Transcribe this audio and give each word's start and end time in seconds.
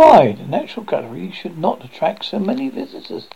Why, 0.00 0.30
the 0.30 0.44
National 0.44 0.86
Gallery 0.86 1.32
should 1.32 1.58
not 1.58 1.84
attract 1.84 2.24
so 2.24 2.38
many 2.38 2.68
visitors, 2.68 3.26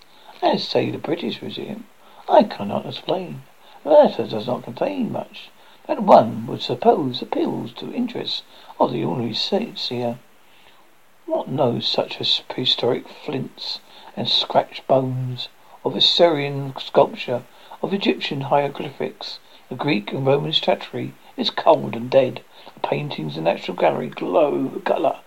as 0.41 0.63
say 0.63 0.93
the 0.93 0.99
British 0.99 1.43
Museum. 1.43 1.89
I 2.29 2.45
cannot 2.45 2.87
explain. 2.87 3.43
The 3.83 3.91
letter 3.91 4.29
does 4.29 4.47
not 4.47 4.63
contain 4.63 5.11
much 5.11 5.51
that 5.89 6.05
one 6.05 6.47
would 6.47 6.63
suppose 6.63 7.21
appeals 7.21 7.73
to 7.73 7.93
interests 7.93 8.45
of 8.79 8.93
the 8.93 9.03
ordinary 9.03 9.35
seer. 9.35 10.21
What 11.27 11.49
knows 11.49 11.89
such 11.89 12.21
as 12.21 12.43
prehistoric 12.49 13.09
flints 13.09 13.81
and 14.17 14.29
scratched 14.29 14.87
bones, 14.87 15.49
of 15.85 15.97
Assyrian 15.97 16.75
sculpture, 16.79 17.43
of 17.83 17.93
Egyptian 17.93 18.43
hieroglyphics, 18.43 19.41
the 19.69 19.75
Greek 19.75 20.13
and 20.13 20.25
Roman 20.25 20.53
statuary 20.53 21.13
is 21.37 21.51
cold 21.51 21.97
and 21.97 22.09
dead. 22.09 22.45
The 22.75 22.89
paintings 22.89 23.37
in 23.37 23.43
the 23.43 23.51
National 23.51 23.77
Gallery 23.77 24.11
glow 24.11 24.67
with 24.67 24.85
colour 24.85 25.19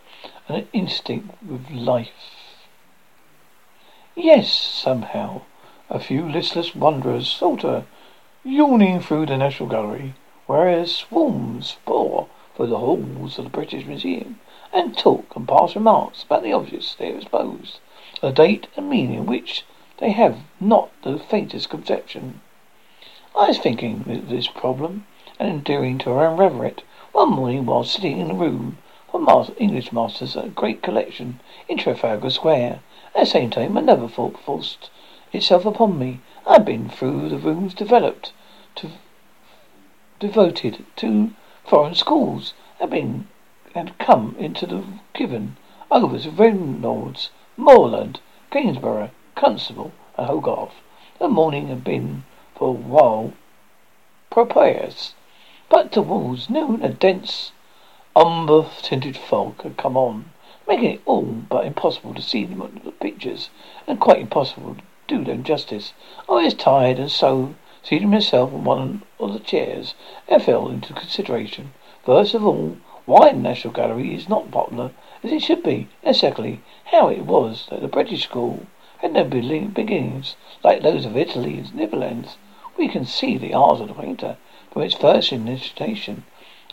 an 0.48 0.68
instinct 0.74 1.36
with 1.44 1.70
life. 1.72 2.56
Yes, 4.16 4.52
somehow, 4.52 5.42
a 5.90 6.00
few 6.00 6.30
listless 6.30 6.76
wanderers 6.76 7.28
saunter 7.28 7.86
yawning 8.44 9.02
through 9.02 9.26
the 9.26 9.38
National 9.38 9.68
Gallery, 9.68 10.14
whereas 10.46 10.96
swarms 10.96 11.78
pour 11.86 12.28
through 12.56 12.68
the 12.68 12.78
halls 12.78 13.40
of 13.40 13.46
the 13.46 13.50
British 13.50 13.86
Museum 13.86 14.40
and 14.72 14.96
talk 14.96 15.36
and 15.36 15.48
pass 15.48 15.76
remarks 15.76 16.24
about 16.24 16.44
the 16.44 16.54
objects 16.54 16.94
they 16.94 17.08
have 17.08 17.18
exposed, 17.18 17.80
a 18.22 18.32
date 18.32 18.68
and 18.78 18.88
meaning 18.88 19.26
which 19.26 19.66
they 19.98 20.12
have 20.12 20.38
not 20.60 20.92
the 21.02 21.18
faintest 21.18 21.70
conception. 21.70 22.42
I 23.36 23.48
was 23.48 23.58
thinking 23.58 24.06
of 24.08 24.30
this 24.30 24.48
problem 24.48 25.08
and 25.40 25.50
endeavouring 25.50 25.98
to 26.00 26.18
unravel 26.18 26.62
it 26.62 26.84
one 27.12 27.32
morning 27.32 27.66
while 27.66 27.84
sitting 27.84 28.20
in 28.20 28.32
a 28.32 28.36
room 28.36 28.78
for 29.16 29.22
master, 29.22 29.54
English 29.58 29.94
masters 29.94 30.36
a 30.36 30.50
great 30.50 30.82
collection 30.82 31.40
in 31.70 31.78
Trafalgar 31.78 32.30
Square. 32.30 32.82
At 33.16 33.22
the 33.22 33.26
same 33.26 33.50
time, 33.50 33.78
another 33.78 34.10
thought 34.10 34.38
forced 34.38 34.90
itself 35.32 35.66
upon 35.66 35.98
me. 35.98 36.20
I 36.46 36.56
had 36.56 36.66
been 36.66 36.90
through 36.90 37.30
the 37.30 37.38
rooms 37.38 37.74
developed 37.74 38.34
to 38.76 38.90
devoted 40.20 40.86
to 40.98 41.32
foreign 41.64 41.96
schools, 41.96 42.54
I'd 42.82 42.90
been 42.90 43.30
had 43.74 43.98
come 44.00 44.36
into 44.38 44.66
the 44.66 44.84
given 45.14 45.56
over 45.90 46.20
to 46.20 46.30
Reynolds, 46.30 47.30
Morland, 47.56 48.20
Gainsborough, 48.52 49.12
Constable, 49.34 49.94
and 50.18 50.28
Hogarth. 50.28 50.82
The 51.20 51.30
morning 51.30 51.68
had 51.68 51.86
been 51.86 52.26
for 52.54 52.68
a 52.68 52.72
while 52.72 53.32
propitious. 54.30 55.14
But 55.70 55.94
towards 55.94 56.50
noon 56.50 56.84
a 56.84 56.90
dense, 56.90 57.54
umber 58.18 58.66
tinted 58.82 59.18
fog 59.18 59.62
had 59.62 59.76
come 59.76 59.98
on, 59.98 60.32
making 60.66 60.90
it 60.90 61.02
all 61.06 61.44
but 61.50 61.66
impossible 61.66 62.14
to 62.14 62.22
see 62.22 62.46
the 62.46 62.92
pictures, 63.02 63.50
and 63.86 64.00
quite 64.00 64.22
impossible 64.22 64.74
to 64.76 64.82
do 65.06 65.26
them 65.26 65.44
justice. 65.44 65.92
Oh, 66.30 66.38
I 66.38 66.46
was 66.46 66.54
tired, 66.54 66.98
and 66.98 67.12
so, 67.12 67.56
seating 67.84 68.10
myself 68.10 68.54
on 68.54 68.64
one 68.64 69.04
of 69.20 69.34
the 69.34 69.40
chairs, 69.40 69.96
I 70.32 70.40
fell 70.40 70.70
into 70.70 70.94
consideration. 70.94 71.74
First 72.06 72.34
of 72.34 72.46
all, 72.46 72.78
why 73.06 73.34
the 73.34 73.38
National 73.38 73.74
Gallery 73.74 74.16
is 74.16 74.30
not 74.30 74.50
popular 74.50 74.92
as 75.22 75.34
it 75.34 75.42
should 75.42 75.62
be, 75.62 75.90
and 76.02 76.16
secondly, 76.16 76.62
how 76.86 77.10
it 77.10 77.26
was 77.26 77.68
that 77.70 77.82
the 77.82 77.90
British 77.90 78.24
school 78.24 78.66
had 79.00 79.12
no 79.12 79.26
beginnings 79.26 80.38
like 80.64 80.84
those 80.84 81.06
of 81.06 81.18
Italy 81.18 81.58
and 81.58 81.68
the 81.68 81.76
Netherlands. 81.76 82.38
We 82.78 82.88
can 82.88 83.04
see 83.06 83.38
the 83.38 83.54
art 83.54 83.82
of 83.82 83.90
the 83.90 83.94
painter 83.94 84.38
from 84.72 84.84
its 84.84 84.96
first 84.96 85.34
initiation 85.34 86.24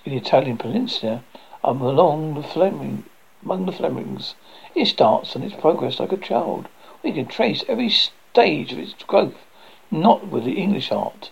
in 0.05 0.13
the 0.13 0.19
Italian 0.19 0.57
peninsula 0.57 1.23
among 1.63 2.35
the 2.35 2.43
Fleming, 2.43 3.05
among 3.45 3.67
the 3.67 3.73
Flemings. 3.73 4.35
It 4.75 4.87
starts 4.87 5.37
on 5.37 5.45
its 5.45 5.55
progress 5.55 6.01
like 6.01 6.11
a 6.11 6.17
child. 6.17 6.67
We 7.05 7.13
can 7.13 7.27
trace 7.27 7.65
every 7.69 7.89
stage 7.89 8.73
of 8.73 8.81
its 8.81 8.95
growth, 9.05 9.47
not 9.93 10.27
with 10.27 10.45
the 10.45 10.59
English 10.59 10.91
art. 10.91 11.31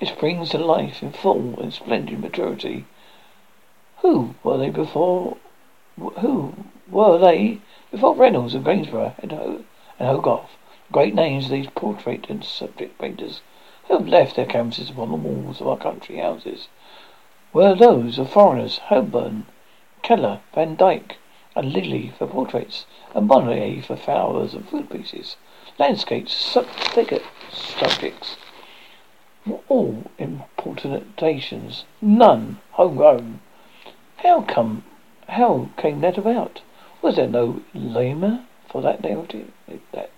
It 0.00 0.08
springs 0.08 0.50
to 0.50 0.58
life 0.58 1.00
in 1.00 1.12
full 1.12 1.60
and 1.60 1.72
splendid 1.72 2.18
maturity. 2.18 2.86
Who 3.98 4.34
were 4.42 4.58
they 4.58 4.70
before? 4.70 5.36
Who 6.20 6.54
were 6.90 7.18
they 7.18 7.60
before 7.92 8.14
Reynolds 8.14 8.54
and 8.54 8.64
Gainsborough 8.64 9.14
and, 9.18 9.32
Ho- 9.32 9.64
and 9.98 10.08
Hogarth? 10.08 10.56
Great 10.90 11.14
names 11.14 11.44
of 11.44 11.50
these 11.52 11.68
portrait 11.74 12.26
and 12.28 12.44
subject 12.44 12.98
painters 12.98 13.42
who 13.86 13.98
have 13.98 14.08
left 14.08 14.34
their 14.34 14.46
canvases 14.46 14.90
upon 14.90 15.10
the 15.10 15.16
walls 15.16 15.60
of 15.60 15.68
our 15.68 15.76
country 15.76 16.16
houses 16.16 16.68
were 17.52 17.74
those 17.74 18.18
of 18.18 18.30
foreigners, 18.30 18.78
Holbein, 18.78 19.46
Kneller, 20.02 20.40
Van 20.54 20.74
Dyck, 20.74 21.16
and 21.56 21.72
Lely 21.72 22.12
for 22.16 22.26
portraits, 22.26 22.86
and 23.14 23.26
Bonnier 23.26 23.82
for 23.82 23.96
flowers 23.96 24.54
and 24.54 24.68
fruit 24.68 24.90
pieces. 24.90 25.36
Landscapes, 25.78 26.32
subject 26.32 27.22
subjects, 27.50 28.36
all 29.68 30.04
importations, 30.18 31.84
none 32.02 32.58
homegrown. 32.72 33.40
How 34.18 34.42
come? 34.42 34.84
How 35.28 35.70
came 35.76 36.00
that 36.00 36.18
about? 36.18 36.60
Was 37.00 37.16
there 37.16 37.28
no 37.28 37.62
lamer 37.72 38.44
for 38.68 38.82
that 38.82 39.02
native? 39.02 39.50
That 39.92 40.10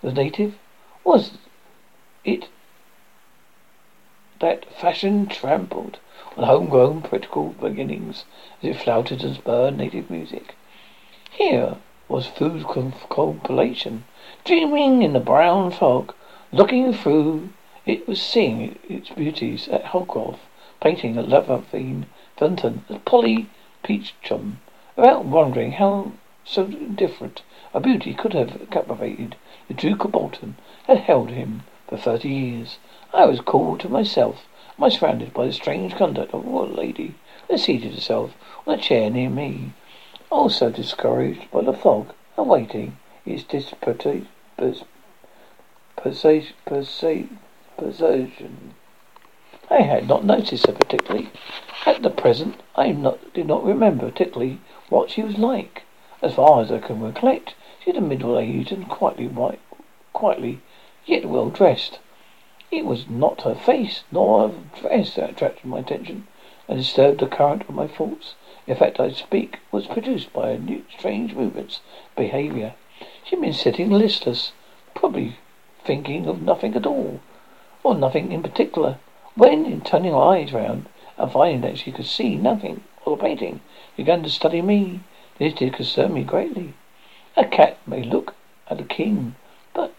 was 0.00 0.14
native? 0.14 0.54
Was 1.02 1.38
it 2.24 2.48
that 4.44 4.70
fashion 4.74 5.26
trampled 5.26 5.98
on 6.36 6.44
homegrown 6.44 7.00
political 7.00 7.54
beginnings 7.62 8.26
as 8.62 8.68
it 8.68 8.76
flouted 8.76 9.24
and 9.24 9.36
spurned 9.36 9.78
native 9.78 10.10
music. 10.10 10.54
Here 11.30 11.76
was 12.10 12.26
food 12.26 12.66
compilation, 13.08 14.04
dreaming 14.44 15.00
in 15.00 15.14
the 15.14 15.18
brown 15.18 15.70
fog, 15.70 16.12
looking 16.52 16.92
through 16.92 17.48
it 17.86 18.06
was 18.06 18.20
seeing 18.20 18.78
its 18.86 19.08
beauties 19.08 19.66
at 19.68 19.86
Holcroft, 19.86 20.42
painting 20.78 21.16
at 21.16 21.26
Lavinia 21.26 22.04
Fenton, 22.36 22.84
at 22.90 23.02
Polly 23.06 23.46
Peachum, 23.82 24.58
without 24.94 25.24
wondering 25.24 25.72
how 25.72 26.12
so 26.44 26.66
different 26.66 27.40
a 27.72 27.80
beauty 27.80 28.12
could 28.12 28.34
have 28.34 28.68
captivated 28.70 29.36
the 29.68 29.74
Duke 29.74 30.04
of 30.04 30.12
Bolton, 30.12 30.56
had 30.86 30.98
held 30.98 31.30
him 31.30 31.62
for 31.88 31.96
thirty 31.96 32.28
years. 32.28 32.76
I 33.16 33.26
was 33.26 33.40
called 33.40 33.78
to 33.78 33.88
myself. 33.88 34.44
I 34.76 34.82
was 34.86 34.94
surrounded 34.94 35.32
by 35.32 35.46
the 35.46 35.52
strange 35.52 35.94
conduct 35.94 36.34
of 36.34 36.44
a 36.44 36.62
lady 36.64 37.14
who 37.48 37.56
seated 37.56 37.94
herself 37.94 38.34
on 38.66 38.74
a 38.74 38.76
chair 38.76 39.08
near 39.08 39.30
me, 39.30 39.70
also 40.30 40.68
discouraged 40.68 41.48
by 41.52 41.60
the 41.60 41.72
fog, 41.72 42.12
and 42.36 42.44
awaiting 42.44 42.96
its 43.24 43.44
dispersion. 43.44 44.26
I 49.70 49.82
had 49.82 50.08
not 50.08 50.24
noticed 50.24 50.66
her 50.66 50.72
particularly. 50.72 51.30
At 51.86 52.02
the 52.02 52.10
present, 52.10 52.56
I 52.74 52.90
not, 52.90 53.32
did 53.32 53.46
not 53.46 53.62
remember 53.62 54.10
particularly 54.10 54.58
what 54.88 55.10
she 55.10 55.22
was 55.22 55.38
like. 55.38 55.84
As 56.20 56.34
far 56.34 56.62
as 56.62 56.72
I 56.72 56.78
can 56.78 57.00
recollect, 57.00 57.54
she 57.84 57.92
was 57.92 58.02
middle-aged 58.02 58.72
and 58.72 58.88
quietly 58.88 59.30
quietly 60.12 60.58
yet 61.06 61.26
well 61.26 61.50
dressed. 61.50 62.00
It 62.76 62.86
was 62.86 63.08
not 63.08 63.42
her 63.42 63.54
face, 63.54 64.02
nor 64.10 64.48
her 64.48 64.54
dress 64.80 65.14
that 65.14 65.30
attracted 65.30 65.64
my 65.64 65.78
attention 65.78 66.26
and 66.66 66.76
disturbed 66.76 67.20
the 67.20 67.28
current 67.28 67.62
of 67.68 67.70
my 67.76 67.86
thoughts. 67.86 68.34
The 68.66 68.72
effect 68.72 68.98
I 68.98 69.10
speak 69.12 69.60
was 69.70 69.86
produced 69.86 70.32
by 70.32 70.48
her 70.48 70.58
new, 70.58 70.82
strange 70.90 71.34
movements, 71.34 71.82
behaviour. 72.16 72.74
She 73.22 73.36
had 73.36 73.42
been 73.42 73.52
sitting 73.52 73.90
listless, 73.90 74.50
probably 74.92 75.36
thinking 75.84 76.26
of 76.26 76.42
nothing 76.42 76.74
at 76.74 76.84
all, 76.84 77.20
or 77.84 77.94
nothing 77.94 78.32
in 78.32 78.42
particular, 78.42 78.98
when, 79.36 79.66
in 79.66 79.80
turning 79.82 80.10
her 80.10 80.18
eyes 80.18 80.52
round 80.52 80.86
and 81.16 81.30
finding 81.30 81.60
that 81.60 81.78
she 81.78 81.92
could 81.92 82.06
see 82.06 82.34
nothing 82.34 82.82
the 83.04 83.16
painting, 83.16 83.60
she 83.94 84.02
began 84.02 84.24
to 84.24 84.28
study 84.28 84.60
me. 84.60 84.98
This 85.38 85.54
did 85.54 85.74
concern 85.74 86.12
me 86.12 86.24
greatly. 86.24 86.74
A 87.36 87.44
cat 87.44 87.78
may 87.86 88.02
look 88.02 88.34
at 88.68 88.80
a 88.80 88.84
king, 88.84 89.36
but 89.72 89.94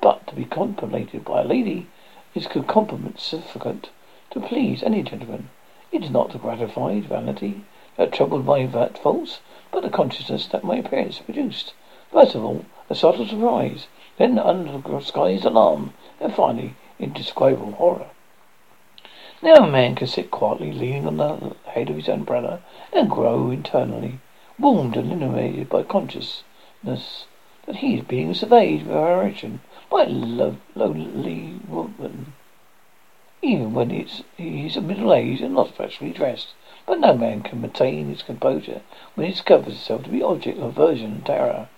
but 0.00 0.26
to 0.26 0.34
be 0.34 0.46
contemplated 0.46 1.22
by 1.22 1.42
a 1.42 1.44
lady 1.44 1.86
is 2.34 2.46
a 2.46 2.62
compliment 2.62 3.20
sufficient 3.20 3.90
to 4.30 4.40
please 4.40 4.82
any 4.82 5.02
gentleman. 5.02 5.50
It 5.92 6.02
is 6.02 6.10
not 6.10 6.32
the 6.32 6.38
gratified 6.38 7.04
vanity 7.04 7.64
that 7.96 8.12
troubled 8.12 8.44
my 8.44 8.66
thoughts, 8.66 9.40
but 9.70 9.82
the 9.82 9.90
consciousness 9.90 10.46
that 10.48 10.64
my 10.64 10.76
appearance 10.76 11.20
produced. 11.20 11.74
First 12.10 12.34
of 12.34 12.44
all, 12.44 12.64
a 12.90 12.94
startled 12.94 13.28
surprise, 13.28 13.86
then 14.18 14.38
undisguised 14.38 15.44
alarm, 15.44 15.94
and 16.20 16.34
finally, 16.34 16.74
indescribable 16.98 17.72
horror. 17.72 18.06
Now 19.40 19.54
a 19.56 19.66
man 19.70 19.94
can 19.94 20.06
sit 20.06 20.30
quietly 20.30 20.72
leaning 20.72 21.06
on 21.06 21.18
the 21.18 21.54
head 21.66 21.90
of 21.90 21.96
his 21.96 22.08
umbrella 22.08 22.62
and 22.92 23.10
grow 23.10 23.50
internally, 23.50 24.18
warmed 24.58 24.96
and 24.96 25.12
illuminated 25.12 25.68
by 25.68 25.82
consciousness 25.82 27.26
that 27.66 27.76
he 27.76 27.96
is 27.96 28.04
being 28.04 28.34
surveyed 28.34 28.86
with 28.86 28.96
adoration 28.96 29.60
a 30.00 30.04
lo- 30.06 30.56
lonely 30.74 31.60
woman. 31.68 32.32
Even 33.42 33.74
when 33.74 33.90
it's, 33.90 34.22
he's 34.36 34.76
a 34.76 34.80
middle-aged 34.80 35.42
and 35.42 35.54
not 35.54 35.74
freshly 35.74 36.10
dressed. 36.10 36.54
But 36.86 37.00
no 37.00 37.14
man 37.14 37.42
can 37.42 37.60
maintain 37.60 38.08
his 38.08 38.22
composure 38.22 38.82
when 39.14 39.26
he 39.26 39.32
discovers 39.32 39.74
himself 39.74 40.02
to 40.04 40.10
be 40.10 40.22
object 40.22 40.58
of 40.58 40.64
aversion 40.64 41.12
and 41.12 41.26
terror. 41.26 41.68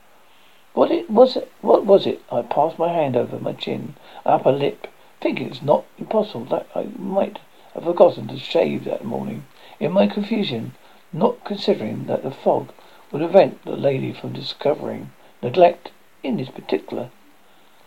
What 0.75 0.91
it 0.91 1.11
was 1.11 1.37
it? 1.37 1.51
What 1.61 1.87
was 1.87 2.07
it? 2.07 2.23
I 2.31 2.43
passed 2.43 2.79
my 2.79 2.93
hand 2.93 3.17
over 3.17 3.39
my 3.39 3.53
chin, 3.53 3.95
upper 4.25 4.53
lip, 4.53 4.87
thinking 5.21 5.49
it's 5.49 5.63
not 5.63 5.85
impossible 5.99 6.45
that 6.47 6.67
I 6.75 6.85
might 6.99 7.39
have 7.75 7.85
forgotten 7.85 8.29
to 8.29 8.39
shave 8.39 8.85
that 8.85 9.05
morning. 9.05 9.47
In 9.81 9.93
my 9.93 10.07
confusion, 10.07 10.75
not 11.13 11.45
considering 11.45 12.07
that 12.07 12.23
the 12.23 12.31
fog 12.31 12.73
would 13.11 13.21
prevent 13.21 13.65
the 13.65 13.77
lady 13.77 14.13
from 14.13 14.33
discovering 14.33 15.13
neglect 15.43 15.93
in 16.23 16.37
this 16.37 16.51
particular 16.51 17.11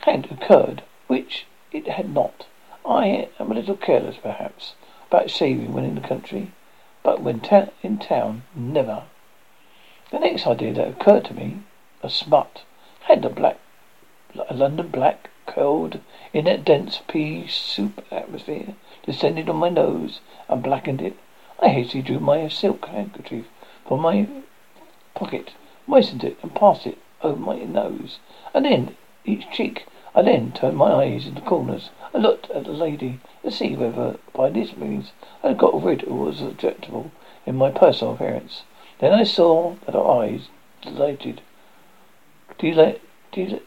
had 0.01 0.31
occurred, 0.31 0.81
which 1.07 1.46
it 1.72 1.88
had 1.88 2.13
not. 2.13 2.46
I 2.86 3.28
am 3.38 3.51
a 3.51 3.56
little 3.56 3.75
careless, 3.75 4.16
perhaps, 4.16 4.75
about 5.07 5.30
shaving 5.30 5.74
when 5.74 5.84
in 5.84 5.96
the 5.96 6.07
country, 6.07 6.51
but 7.04 7.22
when 7.22 7.42
ta- 7.42 7.68
in 7.84 7.98
town, 7.98 8.44
never. 8.56 9.04
The 10.12 10.19
next 10.19 10.48
idea 10.48 10.74
that 10.74 10.88
occurred 10.88 11.25
to 11.25 11.34
me, 11.34 11.60
a 12.01 12.10
smut, 12.10 12.63
had 13.01 13.22
the 13.22 13.30
black, 13.30 13.57
a 14.48 14.54
London 14.54 14.88
black, 14.88 15.30
curled 15.46 16.00
in 16.31 16.45
that 16.45 16.63
dense 16.63 17.02
pea 17.07 17.48
soup 17.48 18.06
atmosphere, 18.12 18.75
descended 19.04 19.50
on 19.50 19.57
my 19.57 19.69
nose 19.69 20.22
and 20.48 20.63
blackened 20.63 21.02
it. 21.02 21.18
I 21.60 21.69
hastily 21.69 22.04
drew 22.04 22.19
my 22.19 22.48
silk 22.48 22.86
handkerchief 22.86 23.48
from 23.86 24.00
my 24.00 24.28
pocket, 25.13 25.52
moistened 25.88 26.24
it, 26.24 26.38
and 26.42 26.56
passed 26.56 26.88
it 26.88 27.00
over 27.22 27.40
my 27.40 27.57
nose, 27.57 28.19
and 28.54 28.63
then 28.63 28.95
each 29.30 29.50
cheek. 29.52 29.86
I 30.16 30.24
then 30.24 30.52
turned 30.52 30.78
my 30.78 30.92
eyes 30.92 31.28
into 31.28 31.42
corners 31.42 31.92
and 32.14 32.24
looked 32.24 32.50
at 32.52 32.64
the 32.64 32.72
lady 32.72 33.20
to 33.44 33.52
see 33.52 33.76
whether 33.76 34.18
by 34.34 34.50
this 34.50 34.76
means 34.76 35.12
I 35.44 35.50
had 35.50 35.58
got 35.58 35.84
rid 35.84 36.04
of 36.04 36.10
what 36.10 36.28
was 36.28 36.42
objectionable 36.42 37.12
in 37.46 37.56
my 37.56 37.70
personal 37.70 38.16
appearance. 38.16 38.64
Then 39.00 39.14
I 39.14 39.24
saw 39.24 39.76
that 39.86 39.94
her 39.94 40.06
eyes 40.06 40.50
dilated, 40.81 41.42
dilated, 42.58 43.62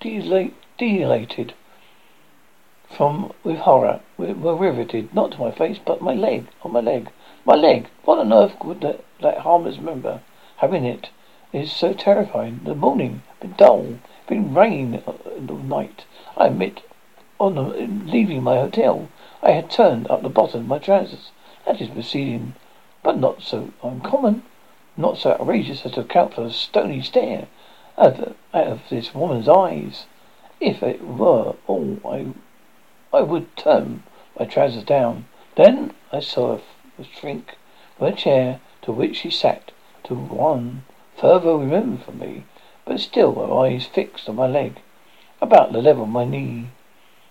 dilated, 0.00 0.54
dilated 0.78 1.54
from 2.88 3.32
with 3.44 3.58
horror 3.58 4.00
were 4.16 4.56
riveted 4.56 5.12
not 5.14 5.32
to 5.32 5.38
my 5.38 5.50
face 5.50 5.78
but 5.78 6.00
my 6.00 6.14
leg 6.14 6.46
on 6.62 6.72
my 6.72 6.80
leg. 6.80 7.10
My 7.44 7.54
leg. 7.54 7.88
What 8.04 8.18
on 8.18 8.32
earth 8.32 8.54
would 8.64 8.80
that, 8.80 9.04
that 9.20 9.38
harmless 9.40 9.78
member 9.78 10.22
have 10.56 10.72
in 10.72 10.86
it? 10.86 11.10
It 11.52 11.64
is 11.64 11.72
so 11.72 11.92
terrifying. 11.92 12.60
The 12.64 12.74
morning 12.74 13.22
had 13.28 13.40
been 13.40 13.56
dull, 13.58 13.98
been 14.28 14.54
rain 14.54 15.02
in 15.36 15.46
the 15.46 15.54
night. 15.54 16.04
I 16.36 16.46
admit, 16.46 16.82
on 17.40 17.54
the, 17.54 17.62
leaving 17.62 18.42
my 18.42 18.56
hotel, 18.56 19.08
I 19.42 19.52
had 19.52 19.70
turned 19.70 20.10
up 20.10 20.22
the 20.22 20.28
bottom 20.28 20.60
of 20.60 20.68
my 20.68 20.78
trousers. 20.78 21.30
That 21.66 21.80
is 21.80 21.88
proceeding, 21.88 22.54
but 23.02 23.18
not 23.18 23.42
so 23.42 23.70
uncommon, 23.82 24.42
not 24.96 25.18
so 25.18 25.32
outrageous 25.32 25.84
as 25.86 25.92
to 25.92 26.00
account 26.00 26.34
for 26.34 26.42
the 26.42 26.52
stony 26.52 27.02
stare 27.02 27.48
out 27.96 28.20
of, 28.20 28.36
out 28.54 28.66
of 28.66 28.80
this 28.90 29.14
woman's 29.14 29.48
eyes. 29.48 30.06
If 30.60 30.82
it 30.82 31.02
were 31.02 31.54
all 31.66 31.98
I 32.04 32.26
I 33.12 33.22
would 33.22 33.56
turn 33.56 34.02
my 34.38 34.44
trousers 34.44 34.84
down. 34.84 35.24
Then 35.56 35.94
I 36.12 36.20
saw 36.20 36.58
her 36.58 37.04
shrink 37.04 37.56
from 37.96 38.08
a 38.08 38.12
chair 38.12 38.60
to 38.82 38.92
which 38.92 39.16
she 39.16 39.30
sat 39.30 39.72
to 40.04 40.14
one 40.14 40.84
further 41.16 41.56
removed 41.56 42.04
from 42.04 42.18
me, 42.18 42.44
but 42.88 42.98
still 42.98 43.34
her 43.34 43.52
eyes 43.52 43.84
fixed 43.84 44.30
on 44.30 44.36
my 44.36 44.46
leg, 44.46 44.80
about 45.42 45.72
the 45.72 45.82
level 45.82 46.04
of 46.04 46.08
my 46.08 46.24
knee. 46.24 46.68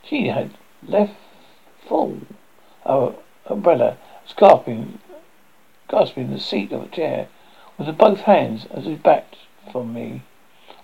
She 0.04 0.28
had 0.28 0.52
left 0.88 1.16
full 1.80 2.20
her 2.86 3.16
umbrella, 3.48 3.98
grasping, 4.36 5.00
grasping 5.88 6.30
the 6.30 6.40
seat 6.40 6.72
of 6.72 6.84
a 6.84 6.88
chair 6.88 7.28
with 7.76 7.98
both 7.98 8.22
hands 8.22 8.68
as 8.70 8.86
if 8.86 9.02
backed 9.02 9.38
from 9.72 9.96
me. 9.96 10.22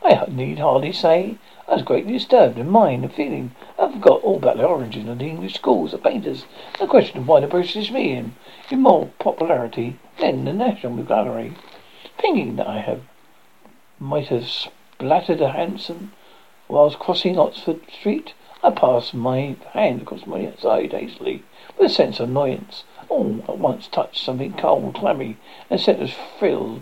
I 0.03 0.25
need 0.27 0.57
hardly 0.57 0.91
say 0.91 1.37
I 1.67 1.75
was 1.75 1.83
greatly 1.83 2.13
disturbed 2.13 2.57
in 2.57 2.67
mind 2.67 3.03
and 3.03 3.13
feeling. 3.13 3.51
I 3.77 3.91
forgot 3.91 4.23
all 4.23 4.37
about 4.37 4.57
the 4.57 4.65
origin 4.65 5.07
of 5.07 5.19
the 5.19 5.29
English 5.29 5.53
schools 5.53 5.93
of 5.93 6.01
painters 6.01 6.47
the 6.79 6.87
question 6.87 7.19
of 7.19 7.27
why 7.27 7.41
the 7.41 7.47
British 7.47 7.91
Museum 7.91 8.35
in 8.71 8.81
more 8.81 9.11
popularity 9.19 9.99
than 10.19 10.45
the 10.45 10.53
National 10.53 11.03
Gallery. 11.03 11.53
Thinking 12.17 12.55
that 12.55 12.67
I 12.67 12.79
have 12.79 13.01
might 14.03 14.27
have 14.27 14.45
splattered 14.49 15.39
a 15.39 15.53
hansom 15.53 16.11
whilst 16.67 16.99
crossing 16.99 17.39
Oxford 17.39 17.79
Street, 17.89 18.33
I 18.61 18.69
passed 18.71 19.13
my 19.13 19.55
hand 19.71 20.01
across 20.01 20.27
my 20.27 20.51
side 20.57 20.91
hastily 20.91 21.41
with 21.77 21.89
a 21.89 21.93
sense 21.93 22.19
of 22.19 22.27
annoyance. 22.27 22.83
All 23.07 23.39
at 23.47 23.57
once 23.57 23.87
touched 23.87 24.17
something 24.21 24.55
cold, 24.55 24.95
clammy, 24.95 25.37
and 25.69 25.79
sent 25.79 26.03
a 26.03 26.09
thrill 26.09 26.81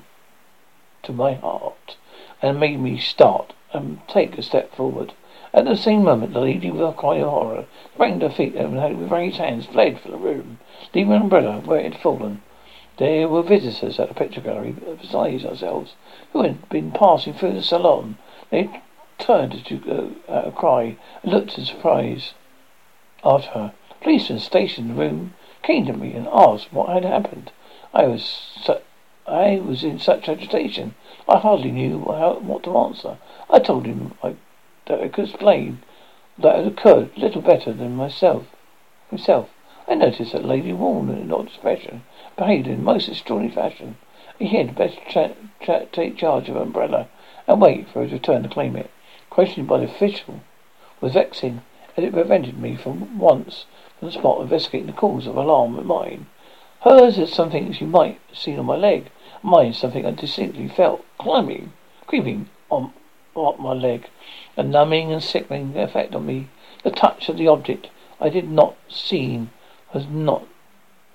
to 1.03 1.13
my 1.13 1.35
heart 1.35 1.95
and 2.41 2.59
made 2.59 2.79
me 2.79 2.97
start 2.97 3.53
and 3.71 3.99
take 4.07 4.39
a 4.39 4.41
step 4.41 4.73
forward. 4.73 5.13
At 5.53 5.65
the 5.65 5.77
same 5.77 6.03
moment, 6.03 6.33
the 6.33 6.41
lady, 6.41 6.71
with 6.71 6.81
a 6.81 6.91
cry 6.91 7.17
of 7.17 7.29
horror, 7.29 7.65
sprang 7.93 8.19
to 8.21 8.29
her 8.29 8.33
feet 8.33 8.55
and, 8.55 8.73
with 8.99 9.11
raised 9.11 9.37
hands, 9.37 9.67
fled 9.67 9.99
from 9.99 10.09
the 10.09 10.17
room, 10.17 10.57
leaving 10.95 11.13
an 11.13 11.21
umbrella 11.21 11.61
where 11.63 11.81
it 11.81 11.93
had 11.93 12.01
fallen. 12.01 12.41
There 13.01 13.27
were 13.27 13.41
visitors 13.41 13.99
at 13.99 14.09
the 14.09 14.13
picture 14.13 14.41
gallery, 14.41 14.75
besides 15.01 15.43
ourselves, 15.43 15.95
who 16.33 16.43
had 16.43 16.69
been 16.69 16.91
passing 16.91 17.33
through 17.33 17.53
the 17.53 17.63
salon. 17.63 18.19
They 18.51 18.69
turned 19.17 19.65
to 19.65 20.13
uh, 20.29 20.41
a 20.49 20.51
cry 20.51 20.97
and 21.23 21.31
looked 21.33 21.57
in 21.57 21.65
surprise 21.65 22.35
after 23.23 23.49
her. 23.49 23.73
Policemen 24.01 24.37
stationed 24.37 24.91
in 24.91 24.95
the 24.95 25.01
room 25.01 25.33
came 25.63 25.87
to 25.87 25.93
me 25.93 26.13
and 26.13 26.27
asked 26.31 26.71
what 26.71 26.89
had 26.89 27.03
happened. 27.03 27.51
I 27.91 28.05
was 28.05 28.23
su- 28.23 28.83
I 29.25 29.59
was 29.65 29.83
in 29.83 29.97
such 29.97 30.29
agitation 30.29 30.93
I 31.27 31.39
hardly 31.39 31.71
knew 31.71 32.05
how, 32.05 32.37
what 32.37 32.61
to 32.65 32.77
answer. 32.77 33.17
I 33.49 33.57
told 33.57 33.87
him 33.87 34.13
I, 34.21 34.35
that 34.85 35.01
I 35.01 35.07
could 35.07 35.29
explain 35.29 35.81
that 36.37 36.55
had 36.55 36.67
occurred 36.67 37.17
little 37.17 37.41
better 37.41 37.73
than 37.73 37.95
myself. 37.95 38.45
Himself. 39.09 39.49
I 39.87 39.95
noticed 39.95 40.33
that 40.33 40.45
Lady 40.45 40.71
Warren, 40.71 41.09
in 41.09 41.31
odd 41.31 41.47
expression, 41.47 42.03
behaved 42.37 42.67
in 42.67 42.83
most 42.83 43.09
extraordinary 43.09 43.53
fashion. 43.53 43.97
He 44.39 44.47
had 44.47 44.75
tra- 45.09 45.85
take 45.91 46.17
charge 46.17 46.49
of 46.49 46.55
umbrella 46.55 47.07
and 47.47 47.61
wait 47.61 47.89
for 47.89 48.03
his 48.03 48.11
return 48.11 48.43
to 48.43 48.49
claim 48.49 48.75
it. 48.75 48.89
Questioned 49.29 49.67
by 49.67 49.77
the 49.79 49.85
official 49.85 50.41
was 50.99 51.13
vexing, 51.13 51.61
as 51.97 52.03
it 52.03 52.13
prevented 52.13 52.57
me 52.57 52.75
from 52.75 53.19
once 53.19 53.65
from 53.99 54.07
the 54.07 54.13
spot 54.13 54.41
investigating 54.41 54.87
the 54.87 54.93
cause 54.93 55.27
of 55.27 55.35
alarm 55.35 55.77
at 55.77 55.85
mine. 55.85 56.27
Hers 56.81 57.17
is 57.17 57.31
something 57.31 57.71
she 57.71 57.85
might 57.85 58.19
have 58.29 58.37
seen 58.37 58.57
on 58.57 58.65
my 58.65 58.75
leg, 58.75 59.11
Mine, 59.43 59.73
something 59.73 60.05
I 60.05 60.11
distinctly 60.11 60.67
felt 60.67 61.03
climbing, 61.17 61.73
creeping 62.05 62.47
on 62.69 62.93
up 63.35 63.59
my 63.59 63.73
leg, 63.73 64.07
a 64.55 64.61
numbing 64.61 65.11
and 65.11 65.23
sickening 65.23 65.75
effect 65.75 66.13
on 66.13 66.27
me. 66.27 66.49
The 66.83 66.91
touch 66.91 67.27
of 67.27 67.37
the 67.37 67.47
object 67.47 67.89
I 68.19 68.29
did 68.29 68.47
not 68.47 68.75
see 68.87 69.47
was 69.95 70.05
not 70.05 70.45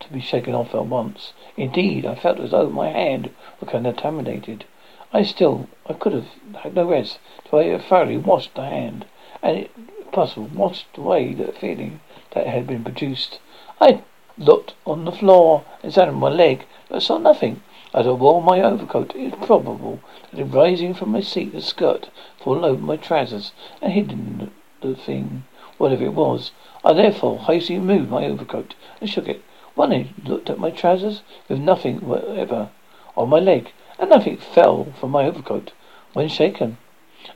to 0.00 0.12
be 0.12 0.20
shaken 0.20 0.54
off 0.54 0.74
at 0.74 0.86
once. 0.86 1.32
Indeed, 1.56 2.04
I 2.04 2.14
felt 2.14 2.38
as 2.40 2.50
though 2.50 2.68
my 2.68 2.90
hand 2.90 3.30
were 3.60 3.66
contaminated. 3.66 4.64
I 5.12 5.22
still, 5.22 5.68
I 5.86 5.94
could 5.94 6.12
have 6.12 6.28
had 6.56 6.74
no 6.74 6.84
rest 6.84 7.18
till 7.44 7.60
I 7.60 7.64
had 7.64 7.82
thoroughly 7.82 8.18
washed 8.18 8.54
the 8.54 8.66
hand, 8.66 9.06
and, 9.42 9.56
if 9.58 10.12
possible, 10.12 10.50
washed 10.54 10.96
away 10.96 11.32
the 11.32 11.52
feeling 11.52 12.00
that 12.32 12.46
had 12.46 12.66
been 12.66 12.84
produced. 12.84 13.38
I 13.80 14.02
looked 14.36 14.74
on 14.84 15.06
the 15.06 15.12
floor, 15.12 15.64
examined 15.82 16.18
my 16.18 16.28
leg, 16.28 16.66
but 16.88 17.02
saw 17.02 17.18
nothing. 17.18 17.62
As 17.94 18.06
I 18.06 18.10
wore 18.10 18.42
my 18.42 18.60
overcoat, 18.60 19.14
it 19.16 19.32
is 19.32 19.46
probable 19.46 20.00
that 20.30 20.38
in 20.38 20.50
rising 20.50 20.92
from 20.92 21.12
my 21.12 21.20
seat, 21.22 21.52
the 21.52 21.62
skirt 21.62 22.10
fallen 22.38 22.64
over 22.64 22.82
my 22.82 22.96
trousers 22.96 23.52
and 23.80 23.94
hidden 23.94 24.50
the 24.82 24.94
thing, 24.94 25.44
whatever 25.78 26.04
it 26.04 26.12
was. 26.12 26.50
I 26.84 26.92
therefore 26.92 27.38
hastily 27.38 27.78
removed 27.78 28.10
my 28.10 28.26
overcoat 28.26 28.74
and 29.00 29.08
shook 29.08 29.28
it. 29.28 29.42
One 29.76 29.92
I 29.92 30.06
looked 30.24 30.48
at 30.48 30.58
my 30.58 30.70
trousers. 30.70 31.20
With 31.50 31.60
nothing 31.60 31.98
whatever 31.98 32.70
on 33.14 33.28
my 33.28 33.38
leg, 33.38 33.72
and 33.98 34.08
nothing 34.08 34.38
fell 34.38 34.86
from 34.98 35.10
my 35.10 35.26
overcoat 35.26 35.72
when 36.14 36.28
shaken. 36.28 36.78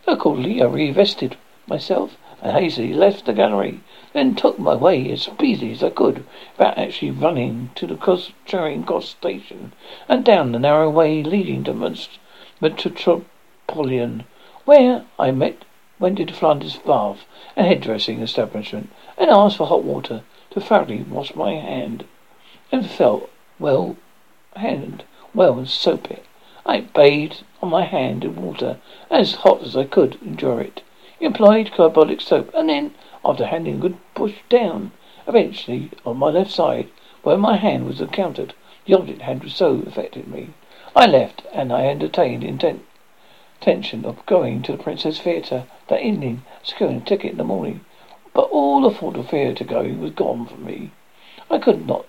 Accordingly, 0.07 0.63
I 0.63 0.65
revested 0.65 1.37
myself 1.67 2.17
and 2.41 2.57
hastily 2.57 2.95
left 2.95 3.27
the 3.27 3.35
gallery, 3.35 3.81
then 4.15 4.35
took 4.35 4.59
my 4.59 4.75
way 4.75 5.11
as 5.13 5.21
speedily 5.25 5.73
as 5.73 5.83
I 5.85 5.91
could 5.91 6.25
without 6.57 6.79
actually 6.79 7.11
running 7.11 7.73
to 7.75 7.87
the 7.87 8.33
Charing 8.47 8.85
Cross 8.85 9.11
station 9.11 9.75
and 10.09 10.25
down 10.25 10.53
the 10.53 10.59
narrow 10.59 10.89
way 10.89 11.23
leading 11.23 11.63
to 11.65 11.75
Metropolitan, 12.59 14.25
where 14.65 15.05
I 15.19 15.31
met 15.31 15.67
went 15.99 16.19
into 16.19 16.33
Flanders 16.33 16.79
bath 16.79 17.27
and 17.55 17.67
head 17.67 17.83
dressing 17.83 18.23
establishment 18.23 18.89
and 19.19 19.29
asked 19.31 19.59
for 19.59 19.67
hot 19.67 19.85
water. 19.85 20.23
To 20.53 20.61
thoroughly 20.61 21.03
wash 21.03 21.35
my 21.35 21.53
hand 21.53 22.05
and 22.73 22.89
felt 22.89 23.31
well 23.59 23.97
hand 24.57 25.05
well 25.35 25.59
and 25.59 25.69
soap 25.69 26.11
it. 26.11 26.25
I 26.65 26.81
bathed 26.81 27.43
on 27.63 27.71
my 27.71 27.85
hand 27.85 28.25
in 28.25 28.37
water 28.37 28.79
as 29.11 29.37
hot 29.37 29.63
as 29.63 29.77
I 29.77 29.85
could 29.85 30.19
endure 30.23 30.61
it 30.61 30.83
employed 31.21 31.71
carbolic 31.73 32.19
soap, 32.19 32.51
and 32.55 32.71
then, 32.71 32.95
after 33.23 33.45
handing 33.45 33.75
a 33.75 33.79
good 33.79 33.97
push 34.15 34.37
down, 34.49 34.91
eventually 35.27 35.91
on 36.07 36.17
my 36.17 36.31
left 36.31 36.51
side, 36.51 36.89
where 37.23 37.37
my 37.37 37.57
hand 37.57 37.85
was 37.87 38.01
encountered, 38.01 38.55
The 38.87 38.95
object 38.95 39.21
had 39.21 39.47
so 39.51 39.83
affected 39.87 40.29
me. 40.29 40.51
I 40.97 41.05
left, 41.05 41.43
and 41.53 41.75
I 41.75 41.85
entertained 41.87 42.43
intent 42.43 42.87
intention 43.61 44.07
of 44.07 44.25
going 44.25 44.63
to 44.63 44.73
the 44.73 44.83
Princess 44.83 45.21
Theatre 45.21 45.65
that 45.89 46.03
evening, 46.03 46.43
securing 46.63 46.97
a 46.97 47.01
ticket 47.01 47.33
in 47.33 47.37
the 47.37 47.45
morning. 47.45 47.83
But 48.33 48.49
all 48.51 48.81
the 48.81 48.91
thought 48.91 49.19
of 49.19 49.29
theatre 49.29 49.65
going 49.65 50.01
was 50.01 50.13
gone 50.13 50.47
from 50.47 50.65
me. 50.65 50.93
I 51.51 51.59
could 51.59 51.87
not 51.87 52.07